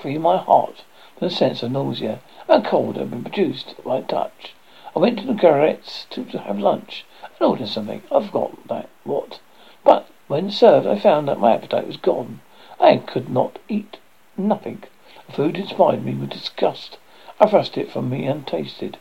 free 0.00 0.18
my 0.18 0.38
heart 0.38 0.82
from 1.18 1.28
the 1.28 1.34
sense 1.34 1.62
of 1.62 1.70
nausea 1.70 2.20
and 2.48 2.64
cold 2.64 2.96
had 2.96 3.10
been 3.10 3.22
produced 3.22 3.74
by 3.84 4.00
touch. 4.00 4.54
I 4.96 4.98
went 4.98 5.18
to 5.18 5.26
the 5.26 5.34
Garrett's 5.34 6.06
to 6.10 6.24
have 6.24 6.58
lunch 6.58 7.04
and 7.22 7.48
ordered 7.48 7.68
something. 7.68 8.02
I 8.10 8.26
forgot 8.26 8.66
that 8.68 8.88
what. 9.04 9.40
But 9.84 10.08
when 10.26 10.50
served, 10.50 10.86
I 10.86 10.98
found 10.98 11.28
that 11.28 11.38
my 11.38 11.52
appetite 11.54 11.86
was 11.86 11.96
gone. 11.96 12.40
I 12.80 12.96
could 12.96 13.28
not 13.28 13.58
eat 13.68 13.98
nothing. 14.36 14.82
The 15.26 15.32
food 15.32 15.58
inspired 15.58 16.04
me 16.04 16.14
with 16.14 16.30
disgust. 16.30 16.98
I 17.38 17.46
thrust 17.46 17.76
it 17.76 17.92
from 17.92 18.10
me 18.10 18.26
untasted, 18.26 18.98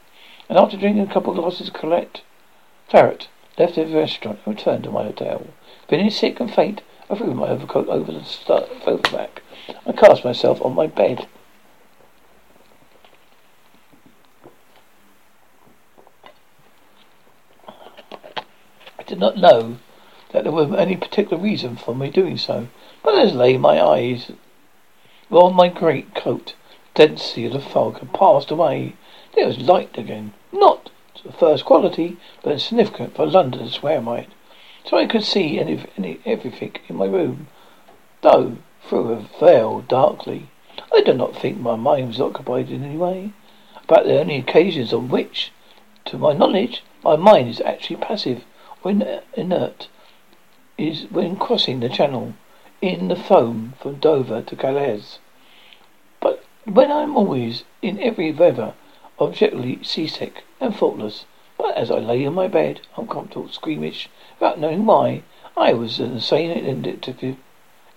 and 0.48 0.58
after 0.58 0.78
drinking 0.78 1.04
a 1.04 1.14
couple 1.14 1.32
of 1.32 1.40
glasses 1.40 1.70
of 1.70 1.74
claret 1.74 2.22
left 2.94 3.76
the 3.76 3.86
restaurant 3.86 4.40
and 4.46 4.56
returned 4.56 4.84
to 4.84 4.92
my 4.92 5.04
hotel. 5.04 5.46
Feeling 5.88 6.10
sick 6.10 6.40
and 6.40 6.54
faint, 6.54 6.82
I 7.12 7.16
threw 7.16 7.34
my 7.34 7.50
overcoat 7.50 7.88
over 7.88 8.12
the 8.12 8.24
sofa 8.24 8.98
back. 9.12 9.42
I 9.88 9.94
cast 9.94 10.24
myself 10.24 10.62
on 10.62 10.76
my 10.76 10.86
bed. 10.86 11.28
I 17.68 19.04
did 19.08 19.18
not 19.18 19.38
know 19.38 19.80
that 20.32 20.44
there 20.44 20.52
was 20.52 20.72
any 20.74 20.96
particular 20.96 21.42
reason 21.42 21.76
for 21.78 21.96
me 21.96 22.12
doing 22.12 22.38
so, 22.38 22.68
but 23.02 23.18
as 23.18 23.34
lay 23.34 23.58
my 23.58 23.82
eyes 23.82 24.32
on 25.32 25.56
my 25.56 25.68
great 25.68 26.14
coat, 26.14 26.54
density 26.94 27.46
of 27.46 27.54
the 27.54 27.60
fog 27.60 28.00
had 28.00 28.14
passed 28.14 28.52
away. 28.52 28.96
There 29.34 29.48
was 29.48 29.58
light 29.58 29.98
again, 29.98 30.34
not 30.52 30.92
the 31.24 31.32
first 31.34 31.66
quality, 31.66 32.18
but 32.44 32.62
significant 32.62 33.16
for 33.16 33.26
London's 33.26 33.82
where 33.82 34.02
might. 34.02 34.30
So 34.86 34.98
I 34.98 35.06
could 35.06 35.24
see 35.24 35.60
any, 35.60 35.84
any, 35.98 36.20
everything 36.26 36.76
in 36.88 36.96
my 36.96 37.06
room, 37.06 37.48
though 38.22 38.58
through 38.84 39.12
a 39.12 39.16
veil 39.40 39.82
darkly. 39.82 40.48
I 40.94 41.02
do 41.02 41.14
not 41.14 41.36
think 41.36 41.60
my 41.60 41.76
mind 41.76 42.08
was 42.08 42.22
occupied 42.22 42.70
in 42.70 42.84
any 42.84 42.98
way, 42.98 43.34
but 43.88 44.06
the 44.06 44.20
only 44.20 44.38
occasions 44.38 44.94
on 44.94 45.10
which, 45.10 45.52
to 46.06 46.18
my 46.18 46.34
knowledge, 46.34 46.84
my 47.04 47.16
mind 47.16 47.50
is 47.50 47.62
actually 47.62 47.98
passive 47.98 48.46
or 48.84 48.92
inert 49.34 49.88
is 50.78 51.04
when 51.12 51.36
crossing 51.36 51.82
the 51.82 51.90
channel 51.90 52.34
in 52.82 53.10
the 53.10 53.16
foam 53.16 53.74
from 53.82 53.96
Dover 53.96 54.42
to 54.42 54.56
Calais. 54.56 55.04
But 56.22 56.44
when 56.64 56.90
I 56.92 57.02
am 57.04 57.18
always, 57.18 57.66
in 57.82 58.00
every 58.00 58.32
weather, 58.32 58.74
objectively 59.20 59.84
seasick 59.84 60.46
and 60.62 60.74
thoughtless, 60.74 61.26
but 61.58 61.76
as 61.76 61.92
I 61.92 62.00
lay 62.00 62.24
in 62.24 62.34
my 62.34 62.48
bed, 62.48 62.80
uncomfortable, 62.96 63.50
squeamish, 63.50 64.08
without 64.40 64.60
knowing 64.60 64.86
why, 64.86 65.22
I 65.58 65.74
was 65.74 66.00
in 66.00 66.14
the 66.14 66.22
same 66.22 66.52
inactive, 66.52 67.36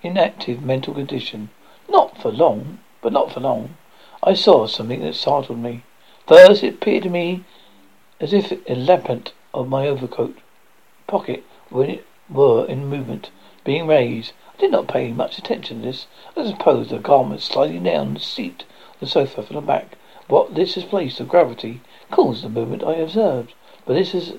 inactive 0.03 0.63
mental 0.63 0.93
condition. 0.95 1.51
Not 1.89 2.19
for 2.19 2.33
long, 2.33 2.81
but 3.01 3.13
not 3.13 3.31
for 3.31 3.39
long. 3.41 3.77
I 4.23 4.35
saw 4.35 4.67
something 4.67 5.01
that 5.03 5.15
startled 5.15 5.59
me. 5.59 5.85
First, 6.27 6.65
it 6.65 6.75
appeared 6.75 7.05
to 7.05 7.11
me 7.11 7.45
as 8.21 8.33
if 8.33 8.53
a 8.69 8.75
lappet 8.75 9.33
of 9.55 9.69
my 9.69 9.87
overcoat 9.87 10.39
pocket 11.07 11.45
were 11.71 12.65
in 12.67 12.87
movement, 12.87 13.31
being 13.65 13.87
raised. 13.87 14.33
I 14.57 14.61
did 14.61 14.73
not 14.73 14.89
pay 14.89 15.13
much 15.13 15.39
attention 15.39 15.79
to 15.79 15.87
this. 15.87 16.07
I 16.37 16.47
suppose 16.47 16.89
the 16.89 16.99
garment 16.99 17.41
sliding 17.41 17.85
down 17.85 18.15
the 18.15 18.21
seat 18.21 18.65
of 18.95 19.01
the 19.01 19.07
sofa 19.07 19.43
from 19.43 19.57
the 19.57 19.63
back. 19.63 19.97
What 20.29 20.55
this 20.55 20.75
displaced 20.75 21.21
of 21.21 21.29
gravity 21.29 21.81
caused 22.11 22.43
the 22.43 22.49
movement 22.49 22.83
I 22.85 22.95
observed. 22.95 23.55
But 23.85 23.95
this 23.95 24.15
is 24.15 24.35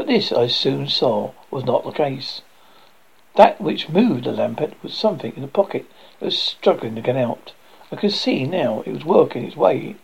but 0.00 0.06
this 0.06 0.32
I 0.32 0.46
soon 0.46 0.88
saw 0.88 1.32
was 1.50 1.66
not 1.66 1.84
the 1.84 1.90
case. 1.90 2.40
That 3.34 3.60
which 3.60 3.90
moved 3.90 4.24
the 4.24 4.32
lappet 4.32 4.72
was 4.82 4.94
something 4.94 5.34
in 5.36 5.42
the 5.42 5.46
pocket 5.46 5.84
that 6.18 6.24
was 6.24 6.38
struggling 6.38 6.94
to 6.94 7.02
get 7.02 7.16
out. 7.16 7.52
I 7.92 7.96
could 7.96 8.14
see 8.14 8.46
now 8.46 8.82
it 8.86 8.92
was 8.92 9.04
working 9.04 9.44
its 9.44 9.58
way 9.58 9.96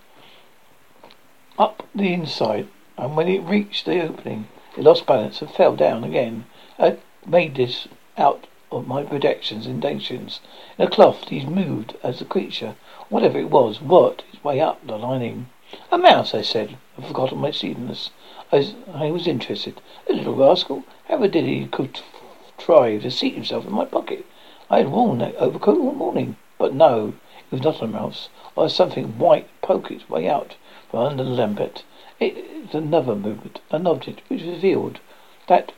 up 1.59 1.88
the 1.95 2.12
inside, 2.12 2.69
and 2.99 3.17
when 3.17 3.26
it 3.26 3.38
reached 3.38 3.87
the 3.87 4.03
opening, 4.03 4.49
it 4.76 4.85
lost 4.85 5.07
balance 5.07 5.41
and 5.41 5.50
fell 5.50 5.75
down 5.75 6.05
again. 6.05 6.45
I 6.79 6.99
made 7.25 7.55
this 7.55 7.88
out 8.19 8.47
of 8.71 8.87
my 8.87 9.03
projections 9.03 9.65
and 9.65 9.76
intentions. 9.76 10.43
In 10.76 10.87
a 10.87 10.91
cloth, 10.91 11.25
these 11.25 11.47
moved 11.47 11.97
as 12.03 12.19
the 12.19 12.26
creature, 12.26 12.76
whatever 13.09 13.38
it 13.38 13.49
was, 13.49 13.81
worked 13.81 14.25
its 14.31 14.45
way 14.45 14.61
up 14.61 14.87
the 14.87 14.99
lining. 14.99 15.49
A 15.91 15.97
mouse, 15.97 16.35
I 16.35 16.43
said. 16.43 16.76
I 16.99 17.03
forgot 17.07 17.35
my 17.35 17.50
seediness. 17.50 18.11
I, 18.53 18.75
I 18.95 19.11
was 19.11 19.26
interested. 19.26 19.81
The 20.07 20.15
little 20.15 20.37
rascal. 20.37 20.85
How 21.09 21.19
did 21.19 21.35
he 21.35 21.67
contrive 21.67 23.03
to 23.03 23.11
seat 23.11 23.35
himself 23.35 23.67
in 23.67 23.73
my 23.73 23.85
pocket? 23.85 24.25
I 24.71 24.79
had 24.79 24.93
worn 24.93 25.19
that 25.19 25.35
overcoat 25.35 25.81
all 25.81 25.91
morning. 25.91 26.37
But 26.57 26.73
no, 26.73 27.15
it 27.38 27.50
was 27.50 27.62
not 27.62 27.83
a 27.83 27.88
mouse. 27.88 28.29
Or 28.55 28.69
something 28.69 29.19
white 29.19 29.49
poke 29.62 29.91
its 29.91 30.09
way 30.09 30.29
out 30.29 30.55
from 30.88 31.00
under 31.00 31.25
the 31.25 31.31
lappet. 31.31 31.83
It 32.21 32.37
was 32.67 32.75
another 32.75 33.17
movement, 33.17 33.59
an 33.73 33.85
object 33.88 34.23
which 34.29 34.43
revealed 34.43 35.00
that, 35.49 35.73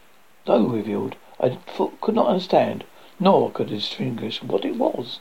though 0.45 0.65
revealed, 0.65 1.17
I 1.41 1.57
could 2.03 2.15
not 2.15 2.27
understand, 2.27 2.85
nor 3.19 3.51
could 3.51 3.71
distinguish 3.71 4.43
what 4.43 4.67
it 4.67 4.77
was. 4.77 5.21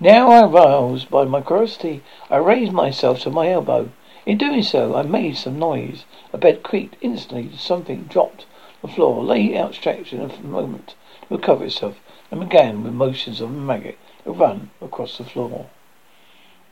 Now 0.00 0.46
aroused 0.46 1.10
by 1.10 1.24
my 1.24 1.42
curiosity, 1.42 2.02
I 2.30 2.36
raised 2.36 2.72
myself 2.72 3.20
to 3.20 3.30
my 3.30 3.50
elbow. 3.50 3.90
In 4.24 4.38
doing 4.38 4.62
so, 4.62 4.96
I 4.96 5.02
made 5.02 5.36
some 5.36 5.58
noise. 5.58 6.06
A 6.32 6.38
bed 6.38 6.62
creaked. 6.62 6.94
Instantly, 7.00 7.50
something 7.56 8.02
dropped 8.04 8.46
the 8.82 8.86
floor, 8.86 9.24
lay 9.24 9.58
outstretched 9.58 10.12
in 10.12 10.20
a 10.20 10.42
moment 10.44 10.94
to 11.22 11.34
recover 11.34 11.64
itself, 11.64 11.98
and 12.30 12.38
began 12.38 12.84
with 12.84 12.92
motions 12.92 13.40
of 13.40 13.50
a 13.50 13.52
maggot 13.52 13.98
to 14.22 14.30
run 14.30 14.70
across 14.80 15.18
the 15.18 15.24
floor. 15.24 15.66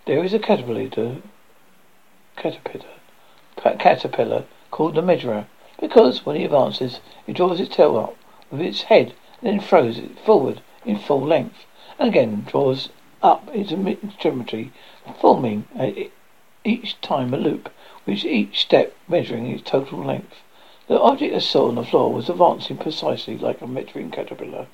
There 0.04 0.22
is 0.22 0.32
a 0.32 0.38
caterpillar, 0.38 1.16
caterpillar 2.36 2.84
caterpillar 3.80 4.44
called 4.70 4.94
the 4.94 5.02
measurer, 5.02 5.48
because 5.80 6.24
when 6.24 6.36
he 6.36 6.44
advances, 6.44 7.00
it 7.26 7.32
draws 7.32 7.58
its 7.58 7.74
tail 7.74 7.96
up 7.98 8.14
with 8.52 8.60
its 8.60 8.82
head, 8.82 9.12
and 9.42 9.54
then 9.54 9.60
throws 9.60 9.98
it 9.98 10.16
forward 10.20 10.60
in 10.84 11.00
full 11.00 11.22
length, 11.22 11.66
and 11.98 12.08
again 12.10 12.44
draws 12.46 12.90
up 13.24 13.50
its 13.52 13.72
extremity, 13.72 14.70
forming 15.20 15.66
each 16.62 17.00
time 17.00 17.34
a 17.34 17.36
loop, 17.36 17.68
with 18.08 18.24
each 18.24 18.58
step 18.58 18.96
measuring 19.06 19.46
its 19.46 19.70
total 19.70 20.02
length. 20.02 20.42
The 20.86 20.98
object 20.98 21.34
I 21.34 21.40
saw 21.40 21.68
on 21.68 21.74
the 21.74 21.84
floor 21.84 22.10
was 22.10 22.30
advancing 22.30 22.78
precisely 22.78 23.36
like 23.36 23.60
a 23.60 23.66
measuring 23.66 24.10
caterpillar. 24.10 24.66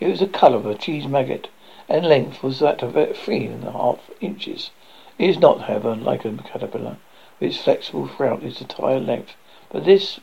It 0.00 0.08
was 0.08 0.18
the 0.18 0.26
colour 0.26 0.56
of 0.56 0.66
a 0.66 0.74
cheese 0.74 1.06
maggot, 1.06 1.46
and 1.88 2.04
length 2.04 2.42
was 2.42 2.58
that 2.58 2.82
of 2.82 2.96
about 2.96 3.16
three 3.16 3.46
and 3.46 3.62
a 3.62 3.70
half 3.70 4.10
inches. 4.20 4.72
It 5.16 5.30
is 5.30 5.38
not, 5.38 5.60
however, 5.62 5.94
like 5.94 6.24
a 6.24 6.32
caterpillar 6.32 6.96
its 7.42 7.56
flexible 7.56 8.08
throughout 8.08 8.42
its 8.42 8.60
entire 8.60 9.00
length. 9.00 9.34
But 9.70 9.84
this 9.84 10.20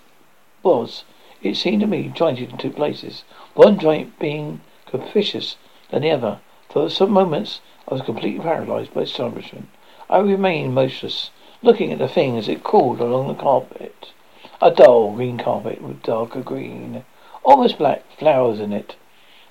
was, 0.63 1.03
it 1.41 1.55
seemed 1.55 1.81
to 1.81 1.87
me, 1.87 2.11
jointed 2.13 2.49
in 2.49 2.57
two 2.57 2.71
places, 2.71 3.23
one 3.53 3.79
joint 3.79 4.19
being 4.19 4.61
capricious 4.85 5.55
than 5.91 6.01
the 6.01 6.11
other. 6.11 6.39
For 6.69 6.89
some 6.89 7.11
moments 7.11 7.61
I 7.87 7.93
was 7.93 8.01
completely 8.01 8.43
paralyzed 8.43 8.93
by 8.93 9.03
astonishment. 9.03 9.69
I 10.09 10.19
remained 10.19 10.73
motionless, 10.75 11.29
looking 11.61 11.91
at 11.91 11.99
the 11.99 12.07
thing 12.07 12.37
as 12.37 12.47
it 12.47 12.63
crawled 12.63 13.01
along 13.01 13.27
the 13.27 13.33
carpet. 13.33 14.11
A 14.61 14.71
dull 14.71 15.11
green 15.13 15.37
carpet 15.37 15.81
with 15.81 16.03
darker 16.03 16.41
green, 16.41 17.03
almost 17.43 17.77
black 17.77 18.03
flowers 18.17 18.59
in 18.59 18.71
it. 18.71 18.95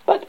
But 0.06 0.26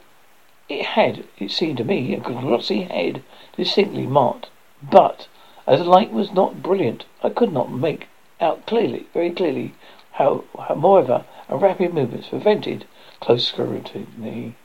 it 0.67 0.85
had, 0.85 1.25
it 1.37 1.51
seemed 1.51 1.77
to 1.77 1.83
me, 1.83 2.13
a 2.13 2.19
glossy 2.19 2.81
head 2.81 3.23
distinctly 3.55 4.05
marked. 4.05 4.49
But 4.83 5.27
as 5.65 5.79
the 5.79 5.85
light 5.85 6.11
was 6.11 6.33
not 6.33 6.61
brilliant, 6.61 7.05
I 7.23 7.29
could 7.29 7.53
not 7.53 7.71
make 7.71 8.07
out 8.41 8.65
clearly, 8.65 9.07
very 9.13 9.31
clearly, 9.31 9.73
how, 10.13 10.43
how 10.57 10.75
moreover, 10.75 11.25
a 11.47 11.57
rapid 11.57 11.93
movements 11.93 12.27
prevented 12.27 12.85
close 13.19 13.47
scrutiny. 13.47 14.55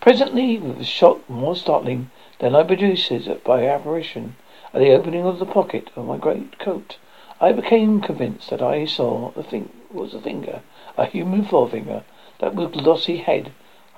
Presently, 0.00 0.56
a 0.56 0.84
shock 0.84 1.28
more 1.28 1.56
startling 1.56 2.10
than 2.38 2.54
I 2.54 2.62
produced 2.62 3.10
it 3.10 3.42
by 3.42 3.66
apparition, 3.66 4.36
at 4.76 4.80
the 4.80 4.92
opening 4.92 5.24
of 5.24 5.38
the 5.38 5.46
pocket 5.46 5.88
of 5.96 6.04
my 6.04 6.18
great 6.18 6.58
coat, 6.58 6.98
I 7.40 7.52
became 7.52 8.02
convinced 8.02 8.50
that 8.50 8.60
I 8.60 8.84
saw 8.84 9.32
a 9.34 9.42
thing 9.42 9.70
was 9.90 10.12
a 10.12 10.20
finger, 10.20 10.60
a 10.98 11.06
human 11.06 11.46
forefinger, 11.46 12.04
that 12.40 12.54
with 12.54 12.74
glossy 12.74 13.16
head 13.16 13.52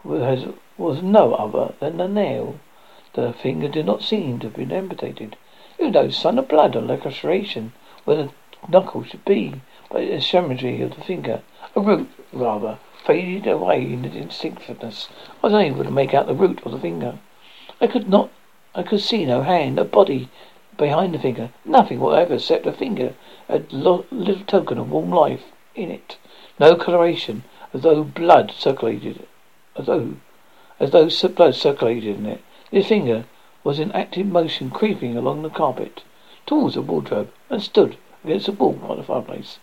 was, 0.05 0.47
was 0.77 1.03
no 1.03 1.35
other 1.35 1.75
than 1.81 2.01
a 2.01 2.07
nail. 2.07 2.61
The 3.15 3.33
finger 3.33 3.67
did 3.67 3.87
not 3.87 4.05
seem 4.05 4.39
to 4.39 4.47
have 4.47 4.55
been 4.55 4.71
amputated. 4.71 5.37
Who 5.79 5.91
knows, 5.91 6.17
son 6.17 6.39
of 6.39 6.47
blood 6.47 6.77
or 6.77 6.83
laceration, 6.83 7.73
where 8.05 8.17
the 8.17 8.31
knuckle 8.69 9.03
should 9.03 9.25
be, 9.25 9.55
but 9.91 10.07
the 10.07 10.21
symmetry 10.21 10.81
of 10.83 10.95
the 10.95 11.03
finger, 11.03 11.43
a 11.75 11.81
root, 11.81 12.09
rather, 12.33 12.79
faded 13.05 13.49
away 13.49 13.83
in 13.83 14.05
its 14.05 14.15
distinctness. 14.15 15.09
I 15.43 15.47
was 15.49 15.53
unable 15.55 15.83
to 15.83 15.91
make 15.91 16.15
out 16.15 16.29
the 16.29 16.35
root 16.35 16.63
of 16.65 16.71
the 16.71 16.79
finger. 16.79 17.19
I 17.81 17.89
could 17.89 18.09
not 18.09 18.31
I 18.77 18.85
could 18.85 19.01
see 19.01 19.25
no 19.25 19.43
hand, 19.43 19.75
no 19.75 19.83
body 19.83 20.29
behind 20.79 21.13
the 21.13 21.19
finger. 21.19 21.51
Nothing 21.65 22.01
whatever 22.01 22.35
except 22.35 22.65
a 22.65 22.73
finger, 22.73 23.15
a 23.49 23.63
lo- 23.71 24.07
little 24.11 24.45
token 24.45 24.79
of 24.79 24.91
warm 24.91 25.11
life 25.11 25.53
in 25.75 25.91
it. 25.91 26.17
No 26.59 26.77
coloration, 26.77 27.45
as 27.75 27.83
though 27.83 28.03
blood 28.05 28.53
circulated, 28.57 29.27
as 29.77 29.87
though, 29.87 30.15
as 30.81 30.93
though 30.93 31.11
blood 31.29 31.55
circulated 31.55 32.17
in 32.17 32.27
it. 32.27 32.41
This 32.71 32.89
finger 32.89 33.27
was 33.65 33.79
in 33.79 33.93
active 33.93 34.27
motion, 34.27 34.71
creeping 34.71 35.17
along 35.17 35.43
the 35.43 35.51
carpet 35.51 36.03
towards 36.47 36.75
the 36.75 36.83
wardrobe, 36.83 37.31
and 37.51 37.63
stood 37.63 37.99
against 38.25 38.47
the 38.47 38.53
wall 38.53 38.73
by 38.73 38.95
the 38.95 39.03
fireplace. 39.03 39.59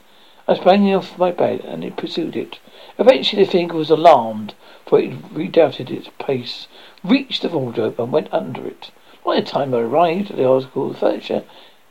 I 0.47 0.53
sprang 0.53 0.93
off 0.93 1.17
my 1.17 1.31
bed 1.31 1.61
and 1.61 1.83
it 1.83 1.97
pursued 1.97 2.35
it. 2.35 2.59
Eventually 2.99 3.43
the 3.43 3.51
finger 3.51 3.75
was 3.75 3.89
alarmed, 3.89 4.53
for 4.85 4.99
it 4.99 5.13
redoubted 5.31 5.89
its 5.89 6.09
pace, 6.19 6.67
reached 7.03 7.41
the 7.41 7.49
wardrobe 7.49 7.99
and 7.99 8.11
went 8.11 8.31
under 8.31 8.67
it. 8.67 8.91
By 9.25 9.39
the 9.39 9.47
time 9.47 9.73
I 9.73 9.79
arrived 9.79 10.29
at 10.29 10.37
the 10.37 10.47
article 10.47 10.91
of 10.91 10.99
furniture, 10.99 11.43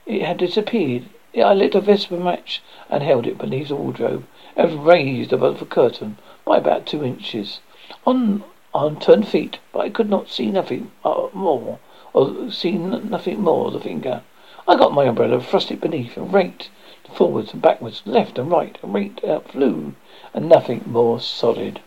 it 0.06 0.22
had 0.22 0.36
disappeared. 0.36 1.06
I 1.36 1.52
lit 1.52 1.74
a 1.74 1.80
Vesta 1.80 2.16
match 2.16 2.62
and 2.88 3.02
held 3.02 3.26
it 3.26 3.38
beneath 3.38 3.68
the 3.68 3.74
wardrobe. 3.74 4.24
and 4.56 4.86
raised 4.86 5.32
above 5.32 5.58
the 5.58 5.66
curtain 5.66 6.16
by 6.44 6.58
about 6.58 6.86
two 6.86 7.04
inches. 7.04 7.60
On 8.06 8.44
on 8.72 9.00
turned 9.00 9.26
feet, 9.26 9.58
but 9.72 9.80
I 9.80 9.90
could 9.90 10.08
not 10.08 10.28
see 10.28 10.46
nothing 10.46 10.92
uh, 11.04 11.26
more, 11.32 11.80
or 12.12 12.50
see 12.52 12.72
nothing 12.72 13.40
more 13.40 13.66
of 13.66 13.72
the 13.72 13.80
finger. 13.80 14.22
I 14.68 14.76
got 14.76 14.92
my 14.92 15.04
umbrella, 15.04 15.40
thrust 15.40 15.72
it 15.72 15.80
beneath, 15.80 16.16
and 16.16 16.32
raked 16.32 16.70
forwards 17.12 17.52
and 17.52 17.60
backwards, 17.60 18.02
left 18.06 18.38
and 18.38 18.50
right, 18.50 18.78
and 18.80 18.94
raked 18.94 19.24
out 19.24 19.48
flew, 19.48 19.94
and 20.32 20.48
nothing 20.48 20.82
more 20.86 21.20
solid. 21.20 21.80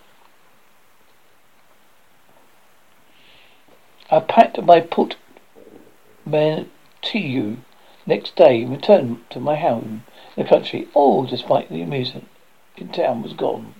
I 4.12 4.20
packed 4.20 4.62
my 4.62 4.82
put 4.82 5.16
you 7.14 7.58
next 8.06 8.36
day 8.36 8.62
and 8.64 8.72
returned 8.72 9.30
to 9.30 9.40
my 9.40 9.56
home 9.56 10.04
in 10.36 10.44
the 10.44 10.50
country, 10.50 10.88
all 10.94 11.26
despite 11.26 11.70
the 11.70 11.82
amusement 11.82 12.28
in 12.76 12.90
town 12.90 13.22
was 13.22 13.34
gone. 13.34 13.74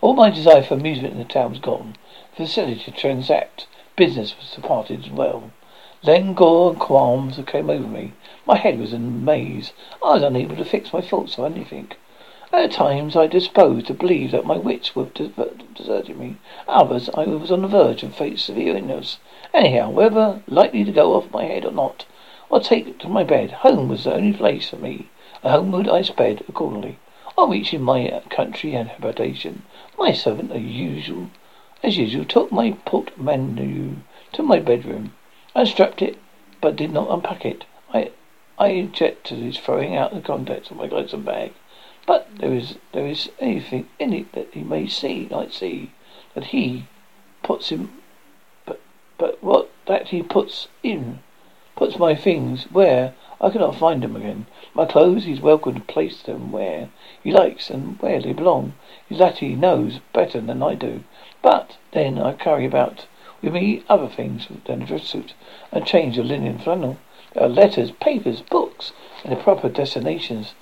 All 0.00 0.14
my 0.14 0.30
desire 0.30 0.62
for 0.62 0.74
amusement 0.74 1.12
in 1.12 1.18
the 1.18 1.24
town 1.24 1.50
was 1.50 1.60
gone. 1.60 1.96
The 2.36 2.46
facility 2.46 2.80
to 2.84 2.90
transact 2.90 3.66
business 3.96 4.34
was 4.38 4.50
departed 4.50 5.04
as 5.04 5.10
well. 5.10 5.50
Languor 6.02 6.70
and 6.70 6.78
qualms 6.78 7.38
came 7.46 7.70
over 7.70 7.86
me. 7.86 8.12
My 8.46 8.58
head 8.58 8.78
was 8.78 8.92
in 8.92 9.06
a 9.06 9.10
maze. 9.10 9.72
I 10.02 10.14
was 10.14 10.22
unable 10.22 10.56
to 10.56 10.64
fix 10.64 10.92
my 10.92 11.00
thoughts 11.00 11.38
on 11.38 11.52
anything. 11.54 11.92
At 12.56 12.70
times 12.70 13.16
I 13.16 13.26
disposed 13.26 13.88
to 13.88 13.94
believe 13.94 14.30
that 14.30 14.46
my 14.46 14.56
wits 14.56 14.94
were 14.94 15.06
deserting 15.06 16.18
me. 16.20 16.36
Others 16.68 17.10
I 17.12 17.24
was 17.24 17.50
on 17.50 17.62
the 17.62 17.66
verge 17.66 18.04
of 18.04 18.14
fate's 18.14 18.44
severe 18.44 18.76
illness. 18.76 19.18
Anyhow, 19.52 19.90
whether 19.90 20.40
likely 20.46 20.84
to 20.84 20.92
go 20.92 21.14
off 21.14 21.32
my 21.32 21.46
head 21.46 21.64
or 21.64 21.72
not, 21.72 22.06
I'll 22.52 22.60
take 22.60 22.96
to 23.00 23.08
my 23.08 23.24
bed. 23.24 23.50
Home 23.50 23.88
was 23.88 24.04
the 24.04 24.14
only 24.14 24.32
place 24.32 24.70
for 24.70 24.76
me. 24.76 25.08
Uh, 25.42 25.48
and 25.48 25.52
homeward 25.52 25.88
I 25.88 26.02
sped 26.02 26.44
accordingly. 26.48 26.98
On 27.36 27.50
reaching 27.50 27.82
my 27.82 28.22
country 28.30 28.70
habitation, 28.70 29.64
my 29.98 30.12
servant, 30.12 30.52
as 30.52 30.62
usual, 30.62 31.30
as 31.82 31.98
usual, 31.98 32.24
took 32.24 32.52
my 32.52 32.76
portmanteau 32.84 33.96
to 34.32 34.42
my 34.44 34.60
bedroom. 34.60 35.12
I 35.56 35.64
strapped 35.64 36.02
it, 36.02 36.18
but 36.60 36.76
did 36.76 36.92
not 36.92 37.10
unpack 37.10 37.44
it. 37.44 37.64
I 37.92 38.12
I 38.60 38.68
objected 38.68 39.24
to 39.24 39.42
his 39.42 39.58
throwing 39.58 39.96
out 39.96 40.14
the 40.14 40.20
contents 40.20 40.70
of 40.70 40.76
my 40.76 40.86
clothes 40.86 41.12
and 41.12 41.24
bag. 41.24 41.52
But 42.06 42.28
there 42.36 42.52
is 42.52 42.76
there 42.92 43.06
is 43.06 43.30
anything 43.40 43.88
in 43.98 44.12
it 44.12 44.32
that 44.32 44.52
he 44.52 44.62
may 44.62 44.86
see, 44.86 45.26
might 45.30 45.54
see, 45.54 45.90
that 46.34 46.48
he 46.48 46.84
puts 47.42 47.70
him 47.70 48.02
but 48.66 48.78
but 49.16 49.42
what 49.42 49.70
that 49.86 50.08
he 50.08 50.22
puts 50.22 50.68
in 50.82 51.20
puts 51.76 51.98
my 51.98 52.14
things 52.14 52.64
where 52.64 53.14
I 53.40 53.48
cannot 53.48 53.76
find 53.76 54.02
them 54.02 54.16
again. 54.16 54.44
My 54.74 54.84
clothes 54.84 55.24
he's 55.24 55.40
welcome 55.40 55.76
to 55.76 55.80
place 55.80 56.20
them 56.20 56.52
where 56.52 56.90
he 57.22 57.32
likes 57.32 57.70
and 57.70 57.98
where 58.02 58.20
they 58.20 58.34
belong. 58.34 58.74
Is 59.08 59.16
that 59.16 59.38
he 59.38 59.54
knows 59.54 60.00
better 60.12 60.42
than 60.42 60.62
I 60.62 60.74
do. 60.74 61.04
But 61.40 61.78
then 61.92 62.18
I 62.18 62.34
carry 62.34 62.66
about 62.66 63.06
with 63.40 63.54
me 63.54 63.82
other 63.88 64.08
things 64.08 64.46
than 64.66 64.82
a 64.82 64.86
dress 64.86 65.04
suit 65.04 65.32
and 65.72 65.86
change 65.86 66.18
of 66.18 66.26
linen 66.26 66.58
flannel. 66.58 66.98
There 67.32 67.44
are 67.44 67.48
letters, 67.48 67.92
papers, 67.92 68.42
books, 68.42 68.92
and 69.24 69.32
the 69.32 69.42
proper 69.42 69.70
destinations 69.70 70.52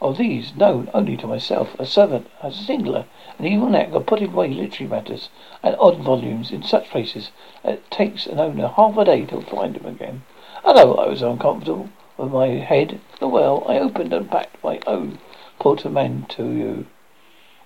of 0.00 0.16
these 0.16 0.54
known 0.54 0.88
only 0.94 1.16
to 1.16 1.26
myself. 1.26 1.74
A 1.78 1.84
servant 1.84 2.28
a 2.42 2.52
singular 2.52 3.04
and 3.36 3.46
evil 3.46 3.68
knack 3.68 3.92
of 3.92 4.06
putting 4.06 4.32
away 4.32 4.48
literary 4.48 4.88
matters 4.88 5.28
and 5.62 5.74
odd 5.80 5.98
volumes 5.98 6.50
in 6.50 6.62
such 6.62 6.90
places 6.90 7.30
that 7.62 7.74
it 7.74 7.90
takes 7.90 8.26
an 8.26 8.38
owner 8.38 8.68
half 8.68 8.96
a 8.96 9.04
day 9.04 9.24
to 9.26 9.40
find 9.40 9.74
them 9.74 9.86
again. 9.86 10.22
Although 10.64 10.94
I 10.94 11.08
was 11.08 11.22
uncomfortable 11.22 11.88
with 12.16 12.32
my 12.32 12.46
head, 12.46 13.00
the 13.18 13.28
well, 13.28 13.64
I 13.68 13.78
opened 13.78 14.12
and 14.12 14.30
packed 14.30 14.62
my 14.62 14.80
own 14.86 15.18
portmanteau. 15.58 16.84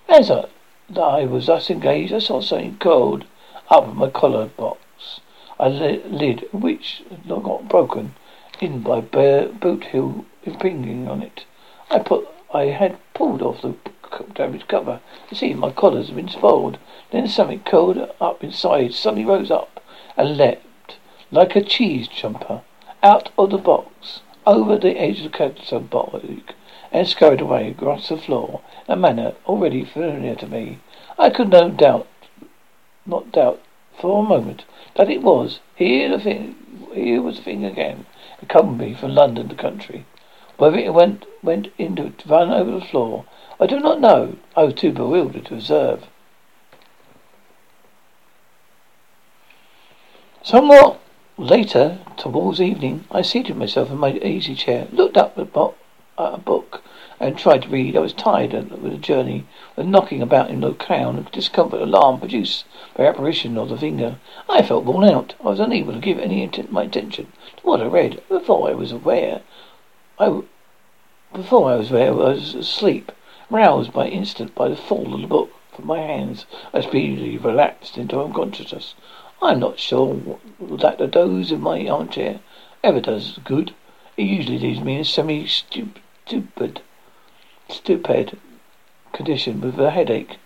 As 0.09 0.31
I, 0.31 0.47
I 0.97 1.25
was 1.27 1.47
thus 1.47 1.71
engaged, 1.71 2.12
I 2.12 2.18
saw 2.18 2.40
something 2.40 2.79
curled 2.79 3.25
up 3.68 3.88
in 3.88 3.97
my 3.97 4.09
collar 4.09 4.47
box. 4.47 5.21
A 5.59 5.68
lid, 5.68 6.49
which 6.53 7.03
had 7.11 7.27
not 7.27 7.42
got 7.42 7.68
broken, 7.68 8.14
in 8.61 8.81
by 8.81 9.01
bare 9.01 9.49
boot 9.49 9.85
heel 9.85 10.25
impinging 10.45 11.09
on 11.09 11.23
it. 11.23 11.45
I 11.94 11.98
put 11.98 12.26
I 12.55 12.68
had 12.68 12.96
pulled 13.12 13.42
off 13.42 13.61
the 13.61 13.74
damaged 14.33 14.66
cover 14.66 15.00
to 15.28 15.35
see 15.35 15.52
my 15.52 15.70
collars 15.70 16.07
had 16.07 16.16
been 16.16 16.28
spoiled. 16.28 16.78
Then 17.11 17.28
something 17.28 17.61
curled 17.61 18.11
up 18.18 18.42
inside 18.42 18.94
suddenly 18.94 19.26
rose 19.26 19.50
up 19.50 19.78
and 20.16 20.38
leapt 20.38 20.96
like 21.31 21.55
a 21.55 21.61
cheese 21.61 22.09
jumper 22.09 22.62
out 23.02 23.28
of 23.37 23.50
the 23.50 23.59
box 23.59 24.20
over 24.46 24.78
the 24.78 24.98
edge 24.98 25.18
of 25.18 25.24
the 25.24 25.37
catalogue 25.37 26.55
and 26.90 27.07
scurried 27.07 27.42
away 27.42 27.68
across 27.68 28.09
the 28.09 28.16
floor 28.16 28.62
in 28.88 28.94
a 28.94 28.96
manner 28.96 29.35
already 29.44 29.85
familiar 29.85 30.35
to 30.37 30.46
me. 30.46 30.78
I 31.18 31.28
could 31.28 31.50
no 31.50 31.68
doubt 31.68 32.07
not 33.05 33.33
doubt 33.33 33.61
for 34.00 34.24
a 34.24 34.26
moment 34.26 34.64
that 34.94 35.11
it 35.11 35.20
was 35.20 35.61
here 35.74 36.09
the 36.09 36.18
thing 36.18 36.55
here 36.94 37.20
was 37.20 37.37
the 37.37 37.42
thing 37.42 37.66
again 37.66 38.07
accompanied 38.40 38.98
from 38.98 39.14
London 39.14 39.48
the 39.48 39.55
country. 39.55 40.07
Whether 40.62 40.79
it 40.79 40.94
went 40.94 41.25
went 41.42 41.72
into 41.77 42.11
to 42.11 42.29
run 42.29 42.53
over 42.53 42.70
the 42.70 42.81
floor, 42.81 43.25
I 43.59 43.66
do 43.66 43.81
not 43.81 44.01
know. 44.01 44.37
I 44.57 44.62
was 44.62 44.75
too 44.75 44.92
bewildered 44.92 45.46
to 45.46 45.55
observe. 45.55 46.07
Somewhat 50.44 51.01
later, 51.37 51.98
towards 52.16 52.61
evening, 52.61 53.07
I 53.11 53.22
seated 53.22 53.57
myself 53.57 53.90
in 53.90 53.98
my 53.98 54.12
easy 54.12 54.55
chair, 54.55 54.87
looked 54.92 55.16
up 55.16 55.37
at 55.37 55.48
a 56.16 56.38
book, 56.38 56.85
and 57.18 57.37
tried 57.37 57.62
to 57.62 57.68
read. 57.68 57.96
I 57.96 57.98
was 57.98 58.12
tired 58.12 58.53
with 58.53 58.92
the 58.92 58.98
journey, 58.98 59.46
with 59.75 59.87
knocking 59.87 60.22
about 60.22 60.48
in 60.48 60.61
the 60.61 60.75
crown 60.75 61.16
and 61.16 61.29
discomfort 61.33 61.83
alarm 61.83 62.20
produced 62.20 62.66
by 62.96 63.07
apparition 63.07 63.59
of 63.59 63.68
the 63.68 63.77
finger. 63.77 64.20
I 64.48 64.62
felt 64.62 64.85
worn 64.85 65.03
out. 65.12 65.35
I 65.40 65.48
was 65.48 65.59
unable 65.59 65.94
to 65.94 65.98
give 65.98 66.20
any 66.20 66.44
intent, 66.44 66.70
my 66.70 66.85
attention 66.85 67.33
to 67.57 67.62
what 67.64 67.81
I 67.81 67.87
read. 67.87 68.22
Before 68.29 68.70
I 68.70 68.75
was 68.75 68.92
aware, 68.92 69.40
I 70.20 70.42
before 71.35 71.71
I 71.71 71.77
was 71.77 71.90
aware, 71.90 72.09
I 72.09 72.11
was 72.11 72.55
asleep, 72.55 73.11
roused 73.49 73.92
by 73.92 74.09
instant 74.09 74.55
by 74.55 74.68
the 74.68 74.77
fall 74.77 75.14
of 75.14 75.21
the 75.21 75.27
book 75.27 75.51
from 75.75 75.87
my 75.87 75.99
hands. 76.01 76.45
I 76.75 76.83
speedily 76.83 77.38
relapsed 77.38 77.97
into 77.97 78.21
unconsciousness. 78.21 78.95
I 79.40 79.53
am 79.53 79.61
not 79.61 79.79
sure 79.79 80.38
that 80.61 80.99
the 80.99 81.07
doze 81.07 81.51
in 81.51 81.61
my 81.61 81.88
armchair 81.88 82.40
ever 82.85 83.01
does 83.01 83.38
good. 83.45 83.75
It 84.16 84.25
usually 84.25 84.59
leaves 84.59 84.81
me 84.81 84.97
in 84.97 85.01
a 85.01 85.05
semi-stupid 85.05 86.83
stupid 87.68 88.38
condition 89.12 89.61
with 89.61 89.79
a 89.81 89.90
headache. 89.90 90.37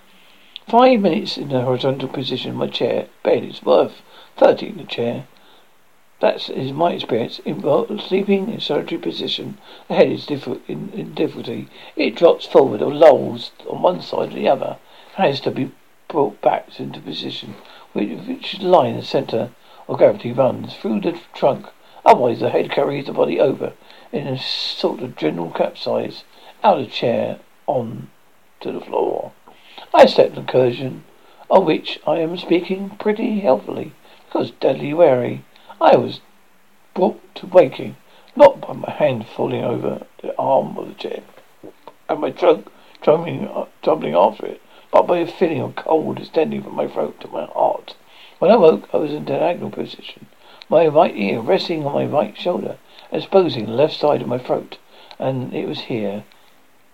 Five 0.69 1.01
minutes 1.01 1.37
in 1.37 1.49
the 1.49 1.63
horizontal 1.63 2.09
position 2.09 2.55
my 2.55 2.69
chair, 2.69 3.09
bed 3.23 3.45
is 3.45 3.63
worth 3.63 4.03
thirty 4.37 4.69
in 4.69 4.77
the 4.77 4.85
chair. 4.85 5.27
That 6.21 6.49
is 6.49 6.73
my 6.73 6.93
experience. 6.93 7.41
In 7.41 7.61
sleeping 7.99 8.49
in 8.51 8.61
solitary 8.61 8.99
position, 9.01 9.59
the 9.87 9.95
head 9.97 10.11
is 10.11 10.25
diffi- 10.25 10.61
in, 10.67 10.91
in 10.95 11.13
difficulty. 11.13 11.69
It 11.95 12.15
drops 12.15 12.47
forward 12.47 12.81
or 12.81 12.95
lolls 12.95 13.51
on 13.69 13.83
one 13.83 14.01
side 14.01 14.33
or 14.33 14.35
the 14.35 14.49
other. 14.49 14.79
It 15.11 15.21
has 15.21 15.41
to 15.41 15.51
be 15.51 15.73
brought 16.09 16.41
back 16.41 16.81
into 16.81 17.01
position, 17.01 17.57
which, 17.93 18.19
which 18.27 18.61
line 18.61 18.93
in 18.93 18.97
the 18.97 19.03
centre 19.03 19.51
of 19.89 19.99
gravity 19.99 20.33
runs 20.33 20.75
through 20.75 21.01
the 21.03 21.21
trunk. 21.35 21.67
Otherwise, 22.05 22.41
the 22.41 22.51
head 22.51 22.71
carries 22.71 23.07
the 23.07 23.13
body 23.13 23.39
over 23.39 23.75
in 24.11 24.27
a 24.27 24.39
sort 24.39 25.01
of 25.01 25.17
general 25.17 25.51
capsize 25.51 26.25
out 26.65 26.81
of 26.81 26.91
chair 26.91 27.41
on 27.67 28.09
to 28.61 28.73
the 28.73 28.81
floor. 28.81 29.33
I 29.93 30.07
slept 30.07 30.33
an 30.33 30.39
incursion 30.39 31.05
of 31.51 31.65
which 31.65 32.01
I 32.07 32.19
am 32.21 32.37
speaking 32.39 32.91
pretty 32.99 33.41
healthily, 33.41 33.93
because 34.27 34.51
deadly 34.53 34.95
weary. 34.95 35.45
I 35.79 35.95
was 35.95 36.21
brought 36.95 37.21
to 37.35 37.47
waking, 37.47 37.97
not 38.35 38.63
by 38.63 38.73
my 38.73 38.91
hand 38.91 39.27
falling 39.27 39.63
over 39.63 40.07
the 40.23 40.35
arm 40.39 40.79
of 40.79 40.89
the 40.89 40.95
chair, 40.95 41.23
and 42.09 42.19
my 42.19 42.31
trunk 42.31 42.69
tumbling, 43.03 43.49
tumbling 43.83 44.15
after 44.15 44.47
it, 44.47 44.63
but 44.91 45.07
by 45.07 45.19
a 45.19 45.27
feeling 45.27 45.61
of 45.61 45.77
cold 45.77 46.19
extending 46.19 46.63
from 46.63 46.77
my 46.77 46.89
throat 46.89 47.21
to 47.21 47.29
my 47.29 47.45
heart. 47.45 47.95
When 48.39 48.51
I 48.51 48.57
woke, 48.57 48.89
I 48.95 48.97
was 48.97 49.13
in 49.13 49.27
diagonal 49.27 49.69
position. 49.69 50.29
My 50.71 50.87
right 50.87 51.15
ear 51.15 51.41
resting 51.41 51.85
on 51.85 51.93
my 51.93 52.07
right 52.07 52.35
shoulder, 52.39 52.79
exposing 53.13 53.67
the 53.67 53.73
left 53.73 53.97
side 53.97 54.23
of 54.23 54.29
my 54.29 54.39
throat, 54.39 54.79
and 55.19 55.53
it 55.53 55.69
was 55.69 55.81
here, 55.81 56.25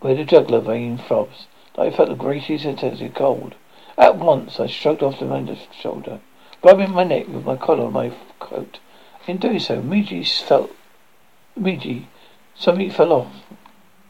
where 0.01 0.17
the 0.17 0.25
jugular 0.25 0.61
vein 0.61 0.99
throbs, 0.99 1.47
that 1.77 1.83
I 1.83 1.91
felt 1.93 2.09
the 2.09 2.17
greatest 2.17 2.65
intensity 2.65 3.07
of 3.07 3.15
cold. 3.15 3.55
At 3.97 4.17
once 4.17 4.59
I 4.59 4.67
shrugged 4.67 5.05
off 5.05 5.21
the 5.21 5.27
left 5.27 5.73
shoulder, 5.73 6.19
rubbing 6.63 6.93
my 6.93 7.05
neck 7.05 7.27
with 7.29 7.45
my 7.45 7.57
collar 7.57 7.85
of 7.85 7.93
my 7.93 8.13
coat. 8.39 8.79
In 9.27 9.37
doing 9.37 9.59
so, 9.59 9.81
Miji 9.83 10.25
felt 10.25 10.71
Miji, 11.59 12.07
something 12.55 12.91
fell 12.91 13.13
off 13.13 13.27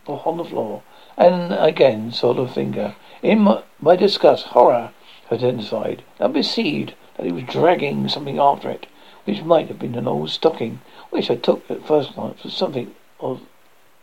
on 0.06 0.36
the 0.36 0.44
floor, 0.44 0.82
and 1.16 1.52
again 1.52 2.12
saw 2.12 2.32
the 2.34 2.46
finger. 2.46 2.94
In 3.22 3.40
my, 3.40 3.62
my 3.80 3.96
disgust, 3.96 4.46
horror 4.46 4.90
identified, 5.30 6.02
and 6.18 6.34
perceived 6.34 6.94
that 7.16 7.26
he 7.26 7.32
was 7.32 7.44
dragging 7.44 8.08
something 8.08 8.38
after 8.38 8.70
it, 8.70 8.86
which 9.24 9.42
might 9.42 9.68
have 9.68 9.78
been 9.78 9.94
an 9.94 10.08
old 10.08 10.30
stocking, 10.30 10.80
which 11.10 11.30
I 11.30 11.36
took 11.36 11.70
at 11.70 11.86
first 11.86 12.14
glance 12.14 12.42
for 12.42 12.50
something 12.50 12.94
of 13.20 13.40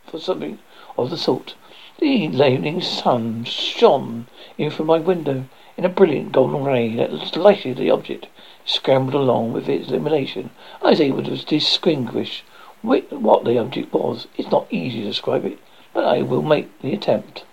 for 0.06 0.18
something 0.18 0.58
of 0.98 1.10
the 1.10 1.16
sort. 1.16 1.54
The 1.98 2.06
evening 2.06 2.80
sun 2.80 3.44
shone 3.44 4.26
in 4.58 4.70
from 4.70 4.86
my 4.86 4.98
window 4.98 5.44
in 5.80 5.86
a 5.86 5.88
brilliant 5.88 6.30
golden 6.30 6.62
ray 6.62 6.94
that 6.94 7.34
lighted 7.38 7.78
the 7.78 7.90
object. 7.90 8.26
Scrambled 8.66 9.14
along 9.14 9.54
with 9.54 9.66
its 9.66 9.88
illumination. 9.88 10.50
I 10.82 10.90
was 10.90 11.00
able 11.00 11.22
to 11.22 11.42
distinguish 11.42 12.44
what 12.82 13.08
the 13.08 13.58
object 13.58 13.94
was. 13.94 14.26
It's 14.36 14.50
not 14.50 14.66
easy 14.70 15.00
to 15.00 15.06
describe 15.06 15.46
it, 15.46 15.58
but 15.94 16.04
I 16.04 16.20
will 16.20 16.42
make 16.42 16.82
the 16.82 16.92
attempt. 16.92 17.44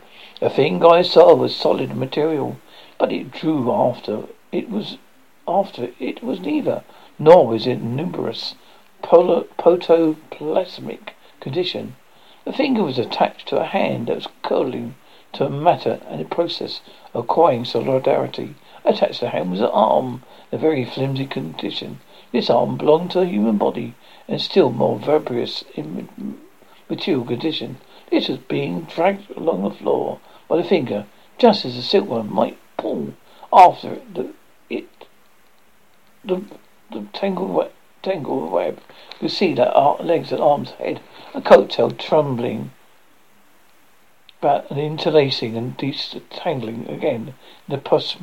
The 0.42 0.50
thing 0.50 0.86
I 0.86 1.04
saw 1.04 1.34
was 1.36 1.56
solid 1.56 1.96
material, 1.96 2.58
but 2.98 3.14
it 3.14 3.32
drew 3.32 3.72
after 3.72 4.24
it 4.52 4.70
was 4.70 4.98
after 5.48 5.92
it 5.98 6.22
was 6.22 6.42
neither, 6.42 6.84
nor 7.18 7.48
was 7.48 7.66
it 7.66 7.82
numerous 7.82 8.56
protoplasmic 9.02 11.14
condition. 11.40 11.96
The 12.44 12.52
finger 12.52 12.84
was 12.84 13.00
attached 13.00 13.48
to 13.48 13.62
a 13.62 13.64
hand 13.64 14.08
that 14.08 14.16
was 14.16 14.28
curling 14.44 14.96
to 15.34 15.46
a 15.46 15.50
matter 15.50 16.00
and 16.08 16.22
a 16.22 16.26
process 16.26 16.82
of 17.14 17.26
acquiring 17.26 17.66
solidarity. 17.66 18.56
Attached 18.86 19.20
to 19.20 19.30
hand 19.30 19.52
was 19.52 19.60
an 19.60 19.68
arm, 19.68 20.24
a 20.52 20.58
very 20.58 20.86
flimsy 20.86 21.26
condition. 21.26 22.00
This 22.32 22.50
arm 22.50 22.78
belonged 22.78 23.12
to 23.12 23.22
a 23.22 23.26
human 23.26 23.58
body, 23.58 23.96
and 24.28 24.42
still 24.42 24.72
more 24.72 24.98
vaporous 24.98 25.64
in 25.76 26.08
material 26.90 27.26
condition. 27.26 27.78
This 28.10 28.30
was 28.30 28.38
being 28.38 28.82
dragged 28.82 29.30
along 29.32 29.64
the 29.64 29.72
floor 29.72 30.20
by 30.48 30.58
the 30.58 30.64
finger, 30.64 31.06
just 31.38 31.66
as 31.66 31.76
a 31.76 31.82
silkworm 31.82 32.34
might 32.34 32.58
pull 32.78 33.14
after 33.52 33.94
it 33.94 34.14
the 34.14 34.34
it 34.70 34.88
the, 36.24 36.44
the 36.92 37.06
tangled 37.14 37.50
web, 37.50 37.72
tangled 38.02 38.52
web. 38.52 38.80
You 39.20 39.30
see 39.30 39.54
that 39.56 40.04
legs 40.04 40.32
and 40.32 40.42
arms, 40.42 40.72
head, 40.72 41.02
and 41.34 41.44
coattail 41.44 41.98
trembling 41.98 42.72
but 44.40 44.70
an 44.70 44.78
interlacing 44.78 45.58
and 45.58 45.76
detangling 45.78 46.88
again 46.88 47.34
in 47.68 47.74
a 47.74 47.78
post 47.80 48.18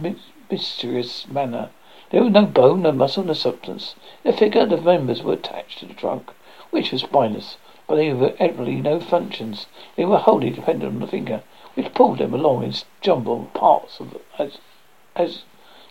mysterious 0.49 1.27
manner. 1.27 1.71
There 2.11 2.23
was 2.23 2.33
no 2.33 2.47
bone, 2.47 2.83
no 2.83 2.93
muscle, 2.93 3.25
no 3.25 3.33
substance. 3.33 3.97
The 4.23 4.33
figure 4.33 4.65
the 4.65 4.77
members 4.77 5.25
were 5.25 5.33
attached 5.33 5.81
to 5.81 5.87
the 5.87 5.95
trunk, 5.95 6.31
which 6.71 6.93
was 6.93 7.03
spineless, 7.03 7.57
but 7.89 7.97
they 7.97 8.13
were 8.13 8.35
evidently 8.39 8.77
no 8.77 9.01
functions. 9.01 9.67
They 9.97 10.05
were 10.05 10.19
wholly 10.19 10.51
dependent 10.51 10.95
on 10.95 11.01
the 11.01 11.09
finger, 11.09 11.43
which 11.75 11.93
pulled 11.95 12.19
them 12.19 12.33
along 12.33 12.63
in 12.63 12.75
jumbled 13.01 13.53
parts 13.53 13.99
of 13.99 14.17
as 14.39 14.59
as 15.17 15.43